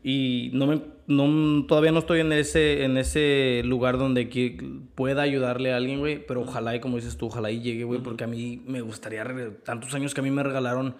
[0.03, 4.59] Y no me no todavía no estoy en ese en ese lugar donde que
[4.95, 8.01] pueda ayudarle a alguien, güey, pero ojalá y como dices tú, ojalá y llegue, güey,
[8.03, 9.25] porque a mí me gustaría
[9.65, 10.97] tantos años que a mí me regalaron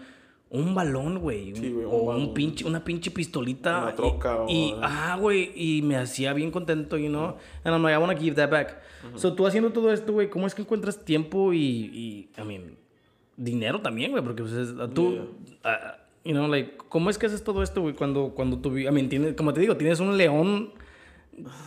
[0.49, 4.47] un balón, güey, Sí, un o un pinche una pinche pistolita Una y- troca o-
[4.49, 7.35] y, ah, güey, y me hacía bien contento, you know.
[7.65, 8.81] And I'm like I want to give that back.
[9.17, 12.77] So tú haciendo todo esto, güey, ¿cómo es que encuentras tiempo y, y I mean,
[13.37, 15.29] dinero también, güey, porque pues, es- tú,
[15.65, 18.91] ah, you know, like, ¿cómo es que haces todo esto, güey, cuando, cuando tú, I
[18.91, 20.73] mean, tienes, como te digo, tienes un león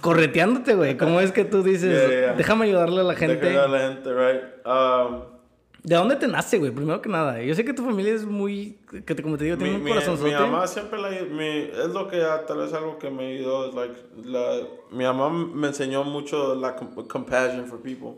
[0.02, 2.34] correteándote, güey, ¿cómo es que tú dices, Yeah, yeah, yeah.
[2.34, 3.36] déjame ayudarle a la Gente.
[3.40, 3.58] gente?
[3.58, 4.42] a la gente, right?
[4.66, 5.40] Um,
[5.82, 6.72] ¿De dónde te nace, güey?
[6.72, 9.56] Primero que nada, yo sé que tu familia es muy, que te, como te digo,
[9.58, 12.74] mi, tiene un corazón mi mamá siempre la, mi, es lo que ah, tal vez
[12.74, 13.96] algo que me ayudó es like
[14.26, 14.58] la,
[14.92, 18.16] mi mamá me enseñó mucho la com- compassion for people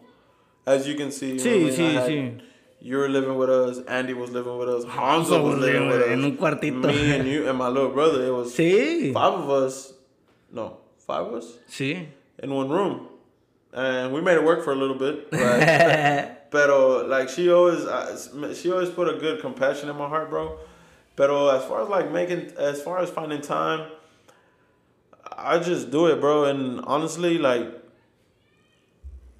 [0.66, 1.84] as you can see you Sí, know what I sí?
[1.84, 2.38] I had- sí.
[2.82, 6.02] You were living with us Andy was living with us Hanzo Hanzo was living with
[6.02, 6.88] us en un cuartito.
[6.88, 9.94] me and you and my little brother it was Sí, five of us
[10.52, 10.78] no
[11.08, 12.08] five of us sí.
[12.40, 13.08] in one room
[13.74, 16.38] and we made it work for a little bit right?
[16.52, 20.58] Pero like she always, uh, she always put a good compassion in my heart, bro.
[21.16, 23.88] Pero as far as like making, as far as finding time,
[25.32, 26.44] I just do it, bro.
[26.44, 27.72] And honestly, like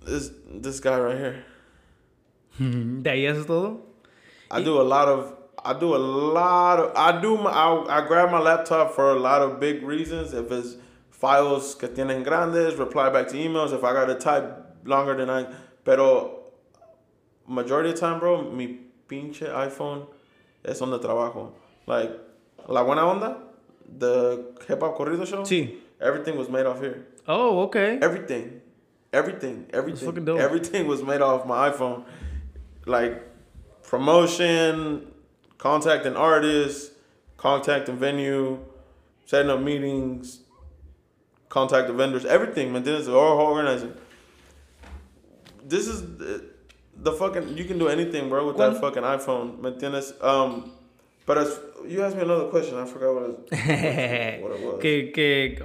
[0.06, 1.44] this this guy right here,
[2.60, 3.82] ¿De ahí haces todo?
[4.50, 5.34] I do a lot of.
[5.64, 6.92] I do a lot of.
[6.96, 7.38] I do.
[7.38, 10.34] My, I, I grab my laptop for a lot of big reasons.
[10.34, 10.76] If it's
[11.10, 13.74] files que tienen grandes, reply back to emails.
[13.74, 15.46] If I gotta type longer than I.
[15.86, 16.42] Pero
[17.48, 20.08] majority of the time, bro, mi pinche iPhone
[20.66, 21.52] es donde trabajo.
[21.88, 22.12] Like,
[22.68, 23.38] La Buena Onda,
[23.98, 25.44] the hip hop corrido show.
[25.44, 25.78] Sí.
[26.00, 27.06] Everything was made off here.
[27.28, 28.00] Oh, ok.
[28.02, 28.62] Everything,
[29.14, 32.04] everything, everything, everything was made off my iPhone.
[32.86, 33.22] Like
[33.84, 35.12] promotion,
[35.58, 36.92] contacting artists,
[37.38, 38.60] contacting venue,
[39.26, 40.42] setting up meetings,
[41.50, 42.74] contacting vendors, everything.
[42.74, 43.94] Man, this is all organizing.
[45.64, 47.58] This is the, fucking.
[47.58, 49.60] You can do anything, bro, with that fucking iPhone.
[49.62, 49.72] ¿Me?
[50.22, 50.72] Um,
[51.26, 53.38] but as you asked me another question, I forgot what it,
[54.42, 54.82] what it was.
[54.82, 55.64] que, que,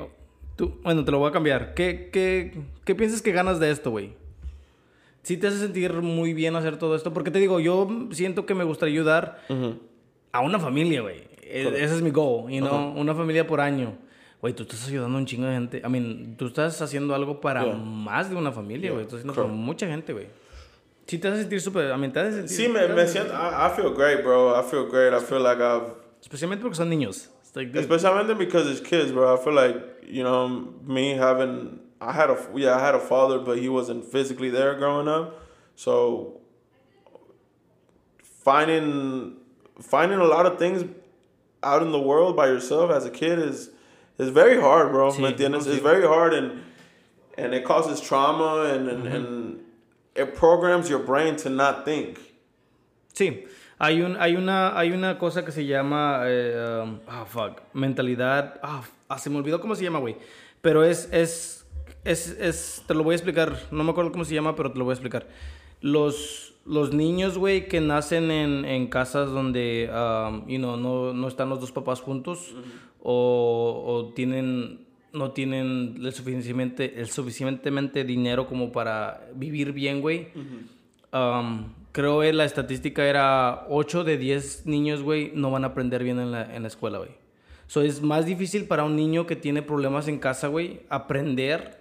[0.56, 1.74] tú, bueno, te lo voy a cambiar.
[1.74, 2.52] ¿Qué, qué,
[2.84, 4.14] qué piensas que ganas de esto, güey?
[5.27, 7.12] ¿Sí te hace sentir muy bien hacer todo esto?
[7.12, 9.40] Porque te digo, yo siento que me gustaría ayudar
[10.31, 11.24] a una familia, güey.
[11.43, 11.66] E-.
[11.82, 12.94] Ese es mi goal, you know?
[12.97, 13.98] Una familia por año.
[14.40, 15.82] Güey, tú estás ayudando a un chingo de gente.
[15.85, 17.74] I mean, tú estás haciendo algo para Yeah.
[17.74, 19.01] más de una familia, güey.
[19.01, 20.28] Yeah, Estás haciendo para mucha gente, güey.
[21.09, 21.90] Sí te hace sentir súper...
[21.93, 22.57] I mean, te hace sentir...
[22.57, 24.57] Sí, me, me siento, I, I feel great, bro.
[24.57, 25.12] I feel great.
[25.12, 25.93] I feel like I've
[26.23, 27.31] Especialmente porque son niños.
[27.57, 29.35] Like, Especially because it's kids, bro.
[29.35, 29.77] I feel like
[30.07, 34.05] you know me having I had a yeah I had a father, but he wasn't
[34.05, 35.40] physically there growing up.
[35.77, 36.40] So
[38.23, 39.36] finding
[39.81, 40.85] finding a lot of things
[41.62, 43.70] out in the world by yourself as a kid is
[44.18, 45.10] is very hard, bro.
[45.10, 45.55] Sí, ¿Me sí.
[45.55, 46.62] It's very hard and
[47.36, 49.60] and it causes trauma and and, and
[50.14, 52.20] it programs your brain to not think.
[53.14, 53.47] Sí,
[53.81, 56.23] hay, un, hay, una, hay una cosa que se llama.
[56.27, 57.62] eh, um, ah, fuck.
[57.74, 58.59] Mentalidad.
[58.62, 60.16] Ah, ah, se me olvidó cómo se llama, güey.
[60.60, 61.55] Pero es, es,
[62.06, 62.82] es, es.
[62.86, 63.58] Te lo voy a explicar.
[63.70, 65.28] No me acuerdo cómo se llama, pero te lo voy a explicar.
[65.80, 71.28] Los, los niños, güey, que nacen en, en casas donde, um, you know, no, no
[71.28, 72.54] están los dos papás juntos
[73.02, 80.28] o, o tienen no tienen el suficientemente, el suficientemente dinero como para vivir bien, güey.
[81.12, 86.04] Um, creo que la estadística era 8 de 10 niños, güey, no van a aprender
[86.04, 87.10] bien en la, en la escuela, güey.
[87.66, 91.76] So, es más difícil para un niño que tiene problemas en casa, güey, aprender.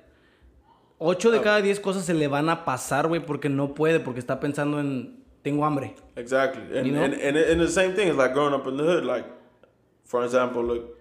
[0.97, 3.99] 8 de ah, cada 10 cosas se le van a pasar, güey, porque no puede,
[3.99, 5.95] porque está pensando en, tengo hambre.
[6.15, 7.03] Exactly, and You know?
[7.03, 9.03] and, and and the same thing is like growing up in the hood.
[9.05, 9.25] Like,
[10.05, 10.97] for example, look,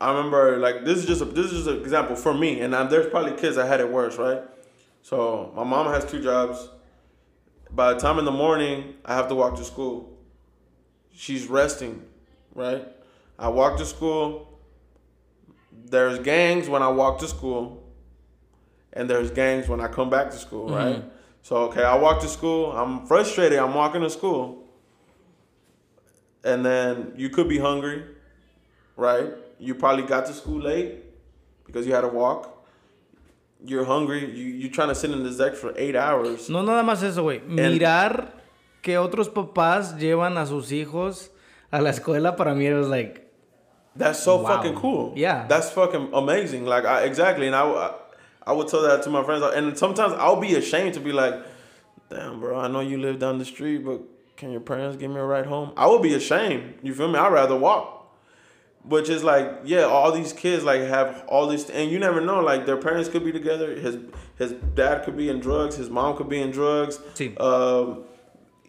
[0.00, 2.74] I remember like this is just a, this is just an example for me, and
[2.74, 4.42] i there's probably kids that had it worse, right?
[5.02, 6.68] So my mom has two jobs.
[7.70, 10.18] By the time in the morning, I have to walk to school.
[11.12, 12.02] She's resting,
[12.54, 12.86] right?
[13.38, 14.58] I walk to school.
[15.72, 17.82] There's gangs when I walk to school,
[18.92, 20.74] and there's gangs when I come back to school, mm-hmm.
[20.74, 21.04] right?
[21.42, 22.72] So okay, I walk to school.
[22.72, 23.58] I'm frustrated.
[23.58, 24.64] I'm walking to school,
[26.44, 28.04] and then you could be hungry,
[28.96, 29.32] right?
[29.58, 31.04] You probably got to school late
[31.64, 32.66] because you had to walk.
[33.64, 34.20] You're hungry.
[34.20, 36.48] You you're trying to sit in this deck for eight hours.
[36.48, 37.40] No nada más eso, güey.
[37.40, 38.32] Mirar
[38.82, 41.30] que otros papás llevan a sus hijos
[41.70, 43.26] a la escuela para mí es like,
[43.96, 44.46] That's so Wow.
[44.46, 45.12] fucking cool.
[45.16, 45.46] Yeah.
[45.48, 46.66] That's fucking amazing.
[46.66, 47.90] Like I exactly, and I, I
[48.48, 51.34] I would tell that to my friends, and sometimes I'll be ashamed to be like,
[52.08, 54.00] "Damn, bro, I know you live down the street, but
[54.38, 56.78] can your parents give me a ride home?" I would be ashamed.
[56.82, 57.18] You feel me?
[57.18, 57.96] I'd rather walk.
[58.84, 62.40] Which is like, yeah, all these kids like have all this, and you never know.
[62.40, 63.74] Like their parents could be together.
[63.74, 63.98] His
[64.38, 65.76] his dad could be in drugs.
[65.76, 66.98] His mom could be in drugs.
[67.14, 67.38] Sí.
[67.38, 68.04] Um,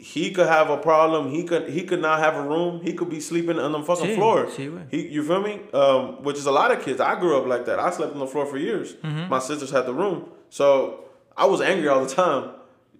[0.01, 1.29] he could have a problem.
[1.29, 2.79] He could he could not have a room.
[2.81, 4.45] He could be sleeping on the fucking Sí, floor.
[4.45, 4.87] sí.
[4.89, 5.59] He, you feel me?
[5.73, 6.99] Um, which is a lot of kids.
[7.01, 7.79] I grew up like that.
[7.79, 8.93] I slept on the floor for years.
[9.03, 9.29] Mm-hmm.
[9.29, 11.03] My sisters had the room, so
[11.35, 12.51] I was angry all the time.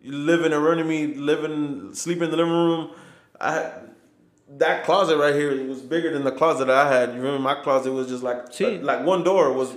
[0.04, 2.92] Living and running me, living, sleeping in the living room.
[3.40, 3.72] I
[4.58, 7.10] that closet right here was bigger than the closet I had.
[7.10, 8.82] You remember my closet was just like Sí.
[8.84, 9.74] like one door was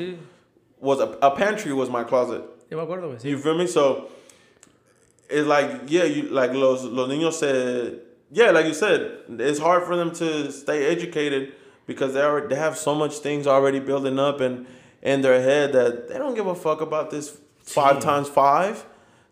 [0.81, 2.43] was a, a pantry was my closet.
[2.70, 3.15] yo me acuerdo.
[3.20, 3.27] Sí.
[3.31, 3.66] You feel me?
[3.66, 4.09] So
[5.33, 8.01] it's like yeah, you like los los niños said
[8.35, 11.53] yeah, like you said, it's hard for them to stay educated
[11.87, 14.67] because they already they have so much things already building up and
[15.03, 18.87] in their head that they don't give a fuck about this five times five.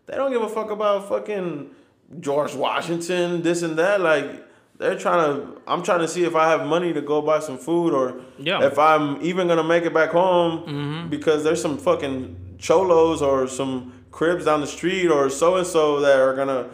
[0.05, 1.71] They don't give a fuck about fucking
[2.19, 4.01] George Washington, this and that.
[4.01, 4.47] Like
[4.77, 5.61] they're trying to.
[5.65, 8.63] I'm trying to see if I have money to go buy some food or Yeah.
[8.63, 11.09] if I'm even gonna make it back home mm-hmm.
[11.09, 15.99] because there's some fucking cholos or some cribs down the street or so and so
[16.01, 16.69] that are gonna,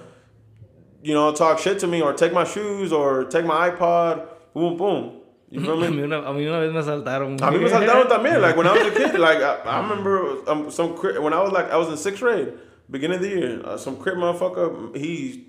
[1.04, 4.28] you know, talk shit to me or take my shoes or take my iPod.
[4.54, 5.14] Boom, boom.
[5.50, 5.98] You feel A me?
[5.98, 7.40] mí, una, a mí una vez me asaltaron.
[7.42, 8.42] A mí me saltaron también.
[8.42, 11.42] Like when I was a kid, like I, I remember um, some cri- when I
[11.42, 12.54] was like I was in sixth grade,
[12.90, 13.62] beginning of the year.
[13.64, 15.46] Uh, some crib motherfucker, he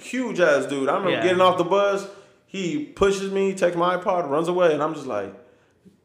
[0.00, 0.88] huge ass dude.
[0.88, 1.22] I remember Yeah.
[1.22, 2.06] getting off the bus.
[2.46, 5.34] He pushes me, takes my iPod, runs away, and I'm just like,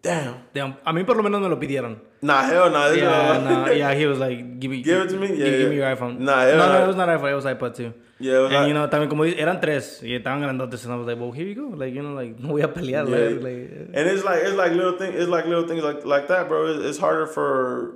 [0.03, 0.35] damn.
[0.53, 1.97] Damn, A mí por lo menos me lo pidieron.
[2.21, 2.91] Nah, hell nah.
[2.91, 5.27] Yeah, no, yeah, he was like, give me, Give it to me?
[5.30, 6.19] give, Yeah, give me your iPhone.
[6.19, 6.84] Nah, yeah, no, no, nah.
[6.84, 7.93] it was not iPhone, it was iPod too.
[8.19, 10.93] Yeah, it was and like- you know, también como eran tres y estaban grandotes, and
[10.93, 13.07] I was like, well, here you go, like, you know, like, no voy a pelear,
[13.09, 13.15] Yeah.
[13.15, 15.13] like, like, and it's like it's like little thing.
[15.13, 16.67] It's like little things like like that, bro.
[16.67, 17.95] It's, it's harder for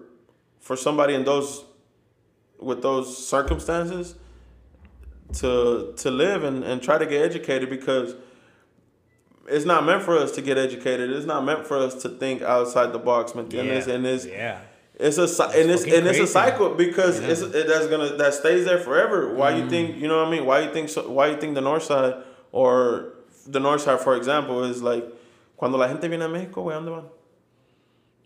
[0.60, 1.64] for somebody in those
[2.60, 4.16] with those circumstances
[5.40, 8.16] to to live and, and try to get educated because
[9.48, 11.10] it's not meant for us to get educated.
[11.12, 13.88] It's not meant for us to think outside the box, ¿me entiendes?
[13.88, 14.60] And it's yeah.
[15.00, 18.34] it's a cy- and it's and it's a cycle because it's it, that's gonna that
[18.34, 19.34] stays there forever.
[19.34, 20.46] Why you think you know what I mean?
[20.46, 22.16] Why you think so, why you think the north side
[22.52, 23.14] or
[23.48, 25.06] the north side, for example, is like
[25.56, 27.06] cuando la gente viene a México, güey, ¿a dónde van?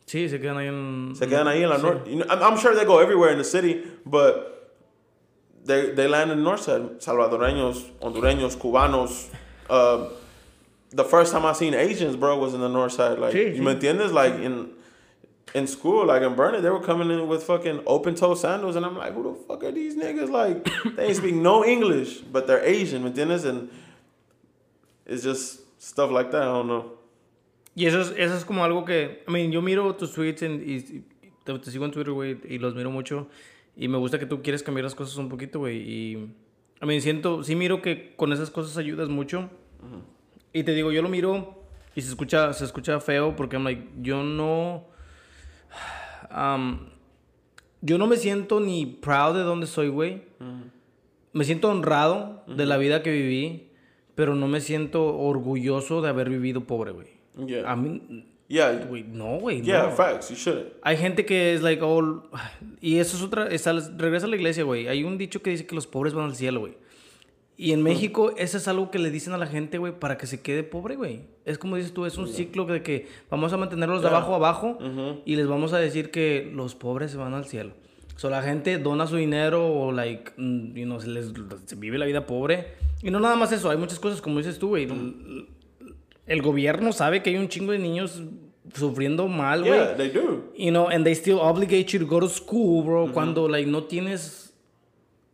[0.08, 1.16] Sí, se quedan ahí en...
[1.16, 1.84] Se quedan ahí en la Sí.
[1.84, 2.08] north.
[2.08, 4.74] You know, I'm, I'm sure they go everywhere in the city, but
[5.64, 7.00] they they land in the north side.
[7.00, 9.30] Salvadoreños, Hondureños, Cubanos.
[9.70, 10.10] Uh,
[10.94, 13.18] the first time I seen Asians, bro, was in the north side.
[13.20, 14.12] Like, Sí, you entiendes?
[14.14, 14.70] Like in
[15.54, 18.86] in school, like in Burnett, they were coming in with fucking open toe sandals, and
[18.86, 20.30] I'm like, who the fuck are these niggas?
[20.30, 20.64] Like,
[20.96, 23.44] they ain't speak no English, but they're Asian, ¿me entiendes?
[23.46, 23.70] And
[25.06, 26.42] it's just stuff like that.
[26.44, 26.92] I don't know.
[27.76, 30.62] Y eso es, eso es como algo que, I mean, yo miro tus tweets en-
[30.66, 31.04] y,
[31.46, 33.28] te, te sigo en Twitter, güey, y los miro mucho.
[33.78, 35.78] Y me gusta que tú quieres cambiar las cosas un poquito, güey.
[35.78, 36.12] Y,
[36.82, 39.50] I mean, siento, sí miro que con esas cosas ayudas mucho.
[40.54, 41.64] Y te digo, yo lo miro
[41.96, 44.86] y se escucha, se escucha feo porque, I'm like, yo no...
[46.36, 46.80] um,
[47.82, 50.24] yo no me siento ni proud de dónde soy, güey.
[51.34, 53.70] Me siento honrado de la vida que viví,
[54.16, 57.08] pero no me siento orgulloso de haber vivido pobre, güey.
[57.48, 57.72] Yeah.
[57.72, 58.86] A mí, yeah.
[58.88, 59.62] güey, no, güey.
[59.62, 59.92] Yeah, no.
[59.92, 60.30] facts.
[60.30, 60.74] You shouldn't.
[60.84, 62.30] Hay gente que es like, oh,
[62.82, 64.88] y eso es otra, es al- regresa a la iglesia, güey.
[64.88, 66.74] Hay un dicho que dice que los pobres van al cielo, güey.
[67.64, 70.26] Y en México, eso es algo que le dicen a la gente, güey, para que
[70.26, 71.22] se quede pobre, güey.
[71.46, 74.36] Es como dices tú, es un ciclo de que vamos a mantenerlos de abajo a
[74.38, 74.78] abajo
[75.26, 77.74] y les vamos a decir que los pobres se van al cielo.
[78.16, 81.32] So, la gente dona su dinero o, like, mm, you know, se les
[81.66, 82.68] se vive la vida pobre.
[83.04, 84.86] Y no nada más eso, hay muchas cosas, como dices tú, güey.
[84.86, 85.48] El-
[86.28, 88.22] El gobierno sabe que hay un chingo de niños
[88.74, 89.74] sufriendo mal, güey.
[89.80, 90.52] Yeah, they do.
[90.58, 93.12] You know, and they still obligate you to go to school, bro.
[93.12, 94.41] Cuando, like, no tienes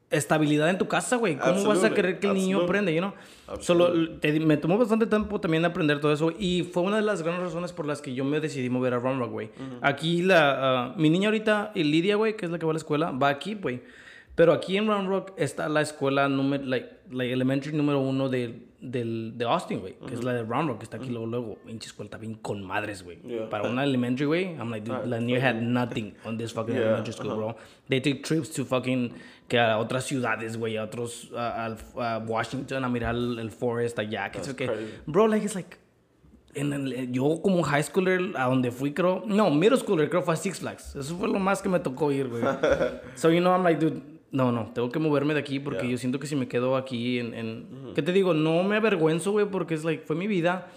[0.09, 1.35] estabilidad en tu casa, güey.
[1.37, 2.65] ¿Cómo vas a Absolutely, querer que el niño absolutely.
[2.89, 2.99] aprenda, you
[3.47, 3.61] know?
[3.61, 6.31] Solo, te- me tomó bastante tiempo también aprender todo eso.
[6.37, 8.99] Y fue una de las grandes razones por las que yo me decidí mover a
[8.99, 9.49] Round Rock, güey.
[9.81, 10.55] Aquí, la,
[10.85, 13.29] ah, mi niña ahorita, Lidia, güey, que es la que va a la escuela, va
[13.29, 13.81] aquí, güey.
[14.37, 18.67] Pero aquí en Round Rock está la escuela número, like, like elementary número uno de,
[18.79, 19.95] del, de Austin, güey.
[20.07, 21.57] Que es la de Round Rock, que está aquí luego, luego.
[21.65, 23.17] Pinche escuela está bien con madres, güey.
[23.23, 23.49] Yeah.
[23.49, 27.13] Para una elementary, güey, I'm like, dude, Lanier had nothing on this fucking Yeah, elementary
[27.13, 27.55] school, bro.
[27.89, 29.11] They take trips to fucking,
[29.47, 34.29] que a otras ciudades, güey, a otros, a, Washington, a mirar el, el forest allá,
[34.29, 34.67] que que.
[34.67, 34.93] crazy.
[35.07, 35.77] Bro, like, it's like,
[36.53, 40.35] en el- yo como high schooler, a donde fui, creo, no, middle schooler, creo fue
[40.35, 40.95] a Six Flags.
[40.95, 42.43] Eso fue lo más que me tocó ir, güey.
[43.15, 45.91] so, you know, I'm like, dude, no, no, tengo que moverme de aquí porque Yeah.
[45.91, 48.33] yo siento que si me quedo aquí en, en ¿qué te digo?
[48.33, 50.69] No me avergüenzo, güey, porque es like, fue mi vida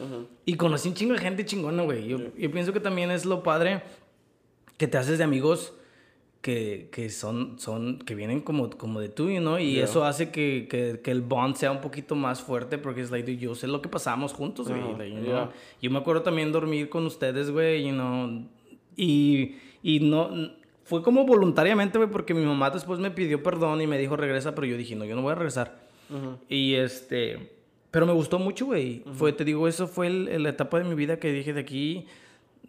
[0.45, 2.07] y conocí un chingo de gente chingona, güey.
[2.07, 3.83] Yo, yo pienso que también es lo padre
[4.77, 5.75] que te haces de amigos
[6.43, 9.59] que, que son, son, que vienen como, como de tú, ¿no?
[9.59, 9.85] Y Yeah.
[9.85, 13.37] eso hace que, que, que el bond sea un poquito más fuerte porque es like,
[13.37, 14.81] yo sé lo que pasamos juntos, güey.
[14.81, 15.43] Ajá, like, you yeah.
[15.45, 15.53] know?
[15.83, 18.47] Yo me acuerdo también dormir con ustedes, güey, you know,
[18.97, 20.31] y, y no,
[20.91, 24.55] fue como voluntariamente, güey, porque mi mamá después me pidió perdón y me dijo regresa,
[24.57, 25.79] pero yo dije, no, yo no voy a regresar.
[26.49, 27.51] Y este,
[27.93, 29.05] pero me gustó mucho, güey.
[29.15, 32.07] Fue, te digo, eso fue el- la etapa de mi vida que dije de aquí,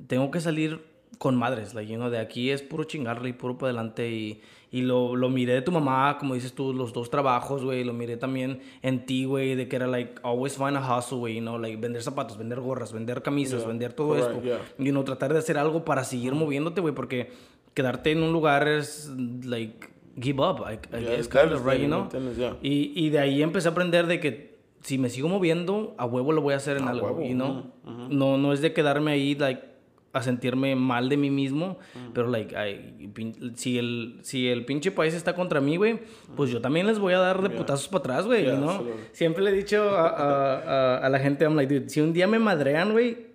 [0.07, 0.79] tengo que salir
[1.17, 4.41] con madres, like, you know, de aquí es puro chingarle y puro para adelante y,
[4.71, 7.93] y lo, lo miré de tu mamá, como dices tú, los dos trabajos, güey, lo
[7.93, 11.41] miré también en ti, güey, de que era like, always find a hustle, güey, you
[11.41, 14.59] know, like, vender zapatos, vender gorras, vender camisas, Yeah, vender todo correct, esto, yeah.
[14.79, 17.31] you know, tratar de hacer algo para seguir moviéndote, güey, porque
[17.73, 19.09] quedarte en un lugar es,
[19.43, 19.87] like,
[20.19, 22.09] give up, I, I Yeah, guess, kind of, right, you know?
[22.37, 22.57] Yeah.
[22.61, 26.31] Y, y de ahí empecé a aprender de que si me sigo moviendo, a huevo
[26.31, 27.71] lo voy a hacer en A algo, huevo, you know?
[28.09, 29.69] No, no es de quedarme ahí, like,
[30.13, 31.77] a sentirme mal de mí mismo,
[32.13, 33.09] pero, like, ay,
[33.55, 35.99] si, el, si el pinche país está contra mí, güey,
[36.35, 38.71] pues yo también les voy a dar de putazos para atrás, güey, Yeah, ¿no?
[38.71, 39.01] absolutely.
[39.13, 42.11] Siempre le he dicho a, a, a, a la gente, I'm like, dude, si un
[42.11, 43.30] día me madrean, güey,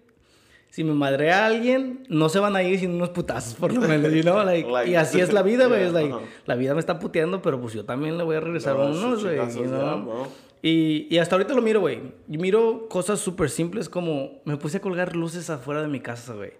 [0.76, 4.12] si me madrea alguien, no se van a ir sin unos putazos, por lo menos,
[4.12, 4.44] you know?
[4.44, 5.80] Like, Like- y así es la vida, güey.
[5.84, 6.20] Yeah, like, ajá.
[6.44, 9.20] la vida me está puteando, pero pues yo también le voy a regresar No, unos,
[9.20, 9.36] sus güey.
[9.54, 10.26] you know?
[10.62, 12.00] Y, y hasta ahorita lo miro, güey.
[12.28, 16.34] Yo miro cosas súper simples como me puse a colgar luces afuera de mi casa,
[16.34, 16.50] güey.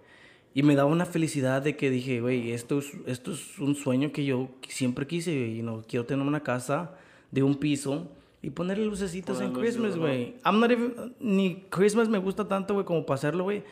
[0.55, 4.11] Y me daba una felicidad de que dije, güey, esto es, esto es un sueño
[4.11, 5.57] que yo siempre quise, güey.
[5.57, 6.95] You know, quiero tener una casa
[7.29, 8.07] de un piso
[8.41, 10.35] y ponerle lucecitas en Poner Christmas, güey.
[10.43, 13.63] I'm not even- ni Christmas me gusta tanto, güey, como para hacerlo, güey.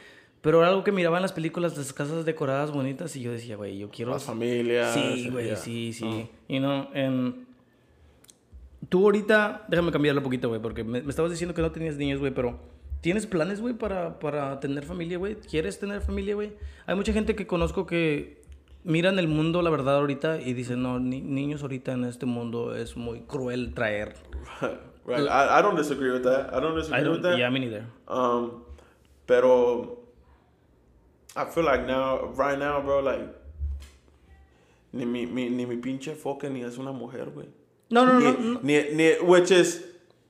[0.46, 3.56] Pero era algo que miraba en las películas, las casas decoradas bonitas, y yo decía,
[3.58, 4.12] güey, yo quiero...
[4.12, 4.94] La familia.
[4.94, 6.30] Sí, güey, sí, sí.
[6.48, 7.48] You know, en-
[8.90, 11.98] Tú ahorita, déjame cambiarlo un poquito, güey, porque me, me estabas diciendo que no tenías
[11.98, 12.60] niños, güey, pero
[13.02, 15.34] ¿tienes planes, güey, para, para tener familia, güey?
[15.36, 16.54] ¿Quieres tener familia, güey?
[16.86, 18.44] Hay mucha gente que conozco que
[18.84, 22.76] miran el mundo, la verdad, ahorita y dicen, no, ni- niños ahorita en este mundo
[22.76, 24.14] es muy cruel traer.
[25.08, 25.22] right.
[25.22, 26.54] I, I don't disagree with that.
[26.56, 27.36] I don't disagree I with that.
[27.40, 27.86] yeah, me neither.
[28.08, 28.62] Um,
[29.26, 30.05] pero
[31.36, 33.28] I feel like now, right now, bro, like
[34.94, 37.48] ni mi, mi, ni mi pinche foca ni es una mujer, güey.
[37.90, 38.60] No, no, ni, no, no.
[38.64, 39.84] Ni, ni, which is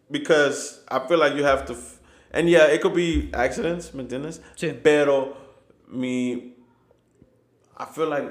[0.09, 1.99] because I feel like you have to, f-
[2.31, 4.39] and yeah, it could be accidents, ¿me entiendes?
[4.57, 4.73] Sí.
[4.83, 5.35] Pero
[5.87, 6.53] mi,
[7.77, 8.27] I feel like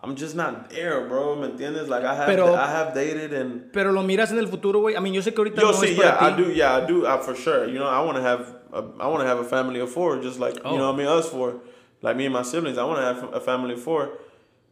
[0.00, 1.88] I'm just not there, bro, ¿me entiendes?
[1.88, 3.72] Like I have, Pero- I have dated and.
[3.72, 4.94] Pero lo miras en el futuro, güey.
[4.96, 6.42] A mí yo sé que ahorita Yo, no see, es para yeah, I ti.
[6.44, 7.66] do, yeah, I do, I, for sure.
[7.66, 10.20] You know, I want to have, a, I want to have a family of four,
[10.22, 10.70] just like Oh.
[10.72, 11.56] you know, what I mean, us four,
[12.02, 12.78] like me and my siblings.
[12.78, 14.10] I want to have a family of four.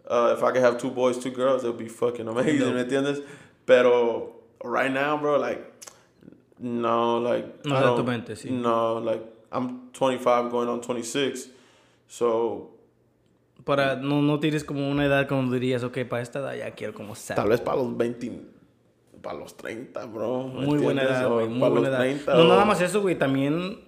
[0.09, 2.73] Uh, if I could have two boys, two girls, it would be fucking amazing, No.
[2.73, 3.23] ¿me entiendes?
[3.67, 4.33] Pero
[4.63, 5.61] right now, bro, like,
[6.59, 8.51] No, like No I está en tu don't- mente, sí.
[8.51, 9.23] No, like
[9.53, 11.51] I'm 25 going on 26.
[12.09, 12.71] So
[13.65, 16.95] Para, no, no tienes como una edad como dirías, ok, para esta edad ya quiero
[16.95, 17.35] como ser.
[17.37, 18.31] tal vez para los 20
[19.23, 20.45] para los 30, bro.
[20.49, 21.11] ¿me Muy buena entiendes?
[21.11, 21.49] edad, O güey.
[21.49, 22.05] Muy para buena los edad.
[22.05, 23.19] 30, no, o- nada más eso, güey.
[23.19, 23.81] También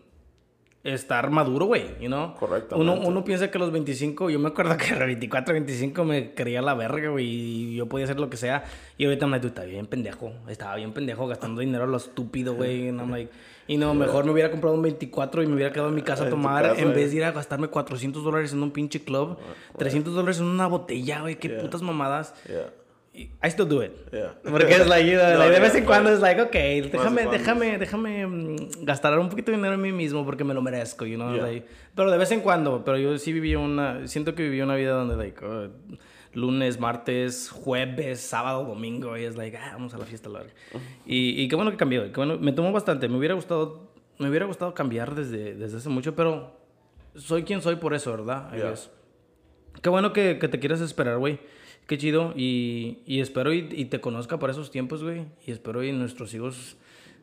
[0.94, 1.84] estar maduro, güey.
[2.00, 2.34] You know?
[2.34, 2.76] Correctamente.
[2.90, 6.04] Uno, uno piensa que a los 25, yo me acuerdo que a los 24, 25
[6.04, 7.26] me creía la verga, güey.
[7.26, 8.64] Y yo podía hacer lo que sea.
[8.96, 10.32] Y ahorita me like, está bien pendejo.
[10.48, 12.90] Estaba bien pendejo gastando dinero a lo estúpido, güey.
[12.92, 13.30] Like,
[13.66, 16.22] y no, mejor me hubiera comprado un 24 y me hubiera quedado en mi casa
[16.22, 19.02] a En tomar casa, en vez de ir a gastarme 400 dólares en un pinche
[19.04, 19.36] club.
[19.76, 21.36] 300 dólares en una botella, güey.
[21.36, 21.60] Qué Yeah.
[21.60, 22.34] putas mamadas.
[22.46, 22.70] Yeah.
[23.42, 23.92] I still do it.
[24.12, 24.34] Yeah.
[24.42, 26.52] Porque es like, you know, No, like, de vez en cuando es like, ok,
[26.92, 30.62] déjame, déjame, déjame mm, gastar un poquito de dinero en mí mismo porque me lo
[30.62, 31.42] merezco, you know, Yeah.
[31.46, 34.76] like, pero de vez en cuando, pero yo sí viví una, siento que viví una
[34.76, 35.70] vida donde, like, uh,
[36.34, 40.54] lunes, martes, jueves, sábado, domingo, y es like, ah, vamos a la fiesta, la verga.
[41.06, 44.28] y, y qué bueno que cambió, qué bueno, me tomó bastante, me hubiera gustado, me
[44.28, 46.52] hubiera gustado cambiar desde, desde hace mucho, pero
[47.16, 48.52] soy quien soy por eso, ¿verdad?
[48.54, 48.74] Yeah.
[49.82, 51.38] Qué bueno que, que te quieras esperar, güey.
[51.88, 52.32] Qué chido.
[52.36, 55.22] Y, y espero y, y te conozca para esos tiempos, güey.
[55.46, 56.76] Y espero y nuestros hijos,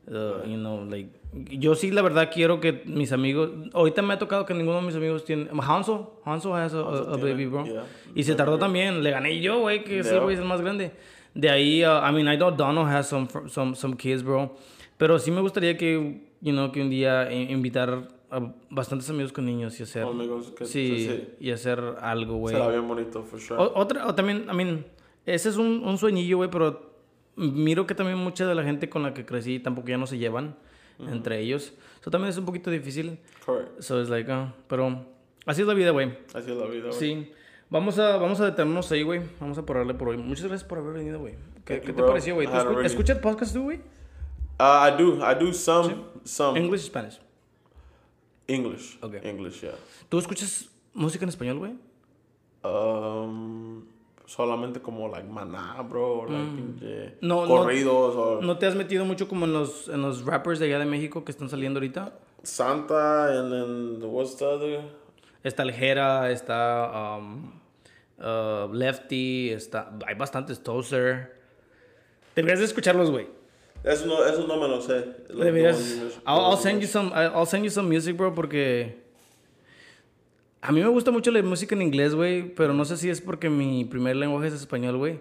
[0.08, 1.10] uh, you know, like...
[1.58, 3.52] Yo sí, la verdad, quiero que mis amigos...
[3.74, 5.48] Ahorita me ha tocado que ninguno de mis amigos tiene...
[5.62, 7.66] Hanso, Hanso has a, a- a tiene, baby, bro.
[7.66, 7.84] yeah.
[8.16, 9.04] Y se tardó también.
[9.04, 10.20] Le gané yo, güey, que Yeah.
[10.20, 10.92] güey, es el más grande.
[11.34, 14.56] De ahí, uh, I mean, I know Donald has some, some, some kids, bro.
[14.98, 19.32] Pero sí me gustaría que, you know, que un día i- invitar a bastantes amigos
[19.32, 20.04] con niños y hacer...
[20.04, 21.28] Amigos que- Sí, sí.
[21.40, 22.56] y hacer algo, güey.
[22.56, 23.62] Será bien bonito, for sure.
[23.62, 24.86] O- otra, o también, I mean,
[25.26, 26.94] ese es un, un sueñillo, güey, pero
[27.36, 30.18] miro que también mucha de la gente con la que crecí tampoco ya no se
[30.18, 30.56] llevan
[31.12, 31.74] entre ellos.
[32.00, 33.20] Eso también es un poquito difícil.
[33.46, 33.82] Correct.
[33.82, 35.06] So es like, ah, pero
[35.46, 36.18] así es la vida, güey.
[36.34, 36.94] Así es la vida, güey.
[36.94, 37.32] Sí.
[37.70, 39.22] Vamos a, vamos a detenernos ahí, güey.
[39.42, 40.18] Vamos a pararle por hoy.
[40.18, 41.34] Muchas gracias por haber venido, güey.
[41.66, 42.48] ¿Qué, qué te pareció, güey?
[42.48, 43.78] I ¿Tú had a escu- really- ¿Escuchas podcast tú, güey?
[44.58, 45.16] Uh, I do.
[45.20, 47.20] I do some, some English Spanish.
[48.48, 48.98] English.
[49.02, 49.20] Okay.
[49.24, 49.76] English, yeah.
[50.10, 51.74] ¿Tú escuchas música en español, güey?
[52.64, 53.86] Um,
[54.26, 57.28] solamente como like maná, bro, like pinche Mm.
[57.28, 60.60] No, no- corridos o ¿No te has metido mucho como en los, en los rappers
[60.60, 62.18] de allá de México que están saliendo ahorita?
[62.44, 64.82] Santa and then the- what's the other?
[65.44, 67.52] Está el Jera, está um,
[68.20, 71.36] uh, Lefty, está, hay bastantes Tozer.
[72.36, 73.28] Deberías de escucharlos, güey.
[73.86, 75.06] Eso no, eso no me lo sé.
[75.30, 75.80] Los Deberías.
[76.26, 77.12] I'll, I'll send you some.
[77.14, 78.98] I'll send you some music, bro, porque
[80.62, 83.22] a mí me gusta mucho la música en inglés, güey, pero no sé si es
[83.22, 85.20] porque mi primer lenguaje es español, güey.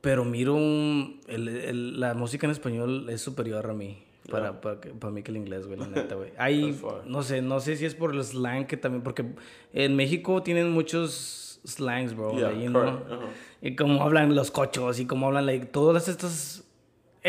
[0.00, 4.02] Pero miro un, el- el- la música en español es superior a mí.
[4.30, 6.30] Para, para, que- para mí que el inglés, güey, la neta, güey.
[6.36, 6.76] Fine.
[7.06, 9.24] no sé, no sé si es por el slang que también, porque
[9.72, 12.32] en México tienen muchos slangs, bro.
[12.32, 12.82] Yeah, like, you know?
[12.82, 13.28] correct, uh-huh.
[13.62, 16.64] Y cómo hablan los cochos y cómo hablan, like, todas estas...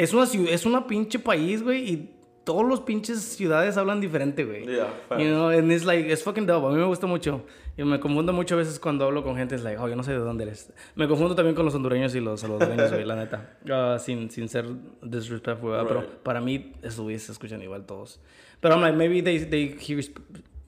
[0.03, 4.65] Es una, es una pinche país, güey, y todos los pinches ciudades hablan diferente, güey.
[4.65, 4.87] Yeah.
[5.17, 6.65] You know, and it's like, it's fucking dope.
[6.65, 7.41] A mí me gusta mucho.
[7.77, 10.03] Y me confundo mucho a veces cuando hablo con gente, es like, oh, yo no
[10.03, 10.71] sé de dónde eres.
[10.95, 13.57] Me confundo también con los hondureños y los salvadoreños, güey, la neta.
[13.71, 14.65] Ah, sin, sin ser
[15.01, 15.85] disrespectful, ¿verdad?
[15.87, 16.09] Pero Right.
[16.23, 18.19] para mí, esos güeyes se escuchan igual todos.
[18.61, 20.01] Pero I'm like, maybe they, they hear,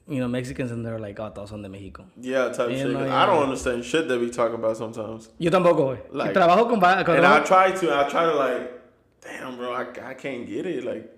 [0.06, 2.04] you know, Mexicans and they're like, oh, todos son de México.
[2.20, 2.86] Yeah, type shit.
[2.90, 5.30] yeah, I don't understand shit they be talking about sometimes.
[5.38, 5.98] Yo tampoco, güey.
[6.12, 6.80] Like- trabajo con...
[6.80, 8.81] con And I try to, I try to like,
[9.22, 9.82] damn, bro, I,
[10.12, 10.84] I can't get it.
[10.84, 11.08] Like.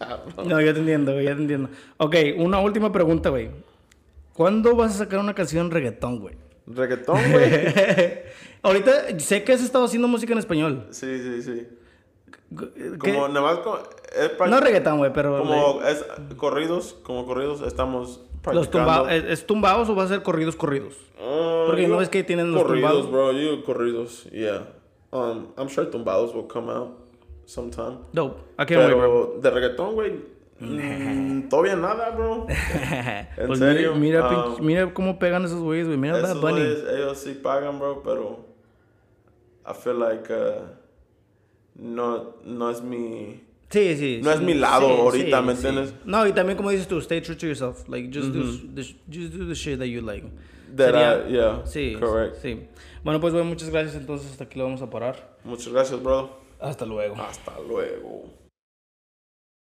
[0.44, 1.68] No, ya te entiendo, güey, ya te entiendo.
[1.98, 3.50] Ok, una última pregunta, güey.
[4.34, 6.34] ¿Cuándo vas a sacar una canción reggaetón, güey?
[6.66, 7.44] Reggaetón, güey.
[8.62, 10.86] Ahorita sé que has estado haciendo música en español.
[10.90, 11.68] sí, sí, sí.
[12.56, 12.98] ¿Qué?
[12.98, 15.38] Como, nada más, como, es No reggaetón, güey, pero...
[15.38, 16.04] como es
[16.36, 18.20] corridos, como corridos, estamos
[18.52, 20.94] los tumba- ¿es, es tumbados o va a ser corridos, corridos?
[21.18, 23.10] Uh, Porque no ves que tienen los corridos, tumbados.
[23.10, 23.32] bro.
[23.32, 24.68] You corridos, yeah.
[25.14, 26.90] Um, I'm sure tumbados will come out
[27.46, 27.98] sometime.
[28.12, 28.40] Dope.
[28.58, 29.38] I can't wait, bro.
[29.40, 30.12] De reggaetón, güey,
[30.60, 32.46] mm, todavía nada, bro.
[33.36, 33.94] ¿En Pues serio?
[33.94, 35.96] Mira, mira, Um, mira cómo pegan esos güeyes, güey.
[35.98, 36.60] Mira Bad Esos Bunny.
[36.60, 38.44] güeyes, ellos sí pagan, bro, pero
[39.66, 40.66] I feel like uh,
[41.76, 43.40] no, no es mi...
[43.70, 44.20] Sí, sí.
[44.22, 45.94] No sí, es mi lado sí, ahorita, sí, ¿me entiendes?
[46.04, 47.88] No, y también como dices tú, stay true to yourself.
[47.88, 48.42] Like, just, do,
[48.74, 50.24] the, just do the shit that you like.
[50.76, 52.36] That Sería- I- yeah, Sí, correct.
[52.42, 52.66] sí.
[53.04, 53.94] Bueno, pues, güey, muchas gracias.
[53.94, 55.36] Entonces, hasta aquí lo vamos a parar.
[55.44, 56.30] Muchas gracias, bro.
[56.58, 57.16] Hasta luego.
[57.16, 58.43] Hasta luego.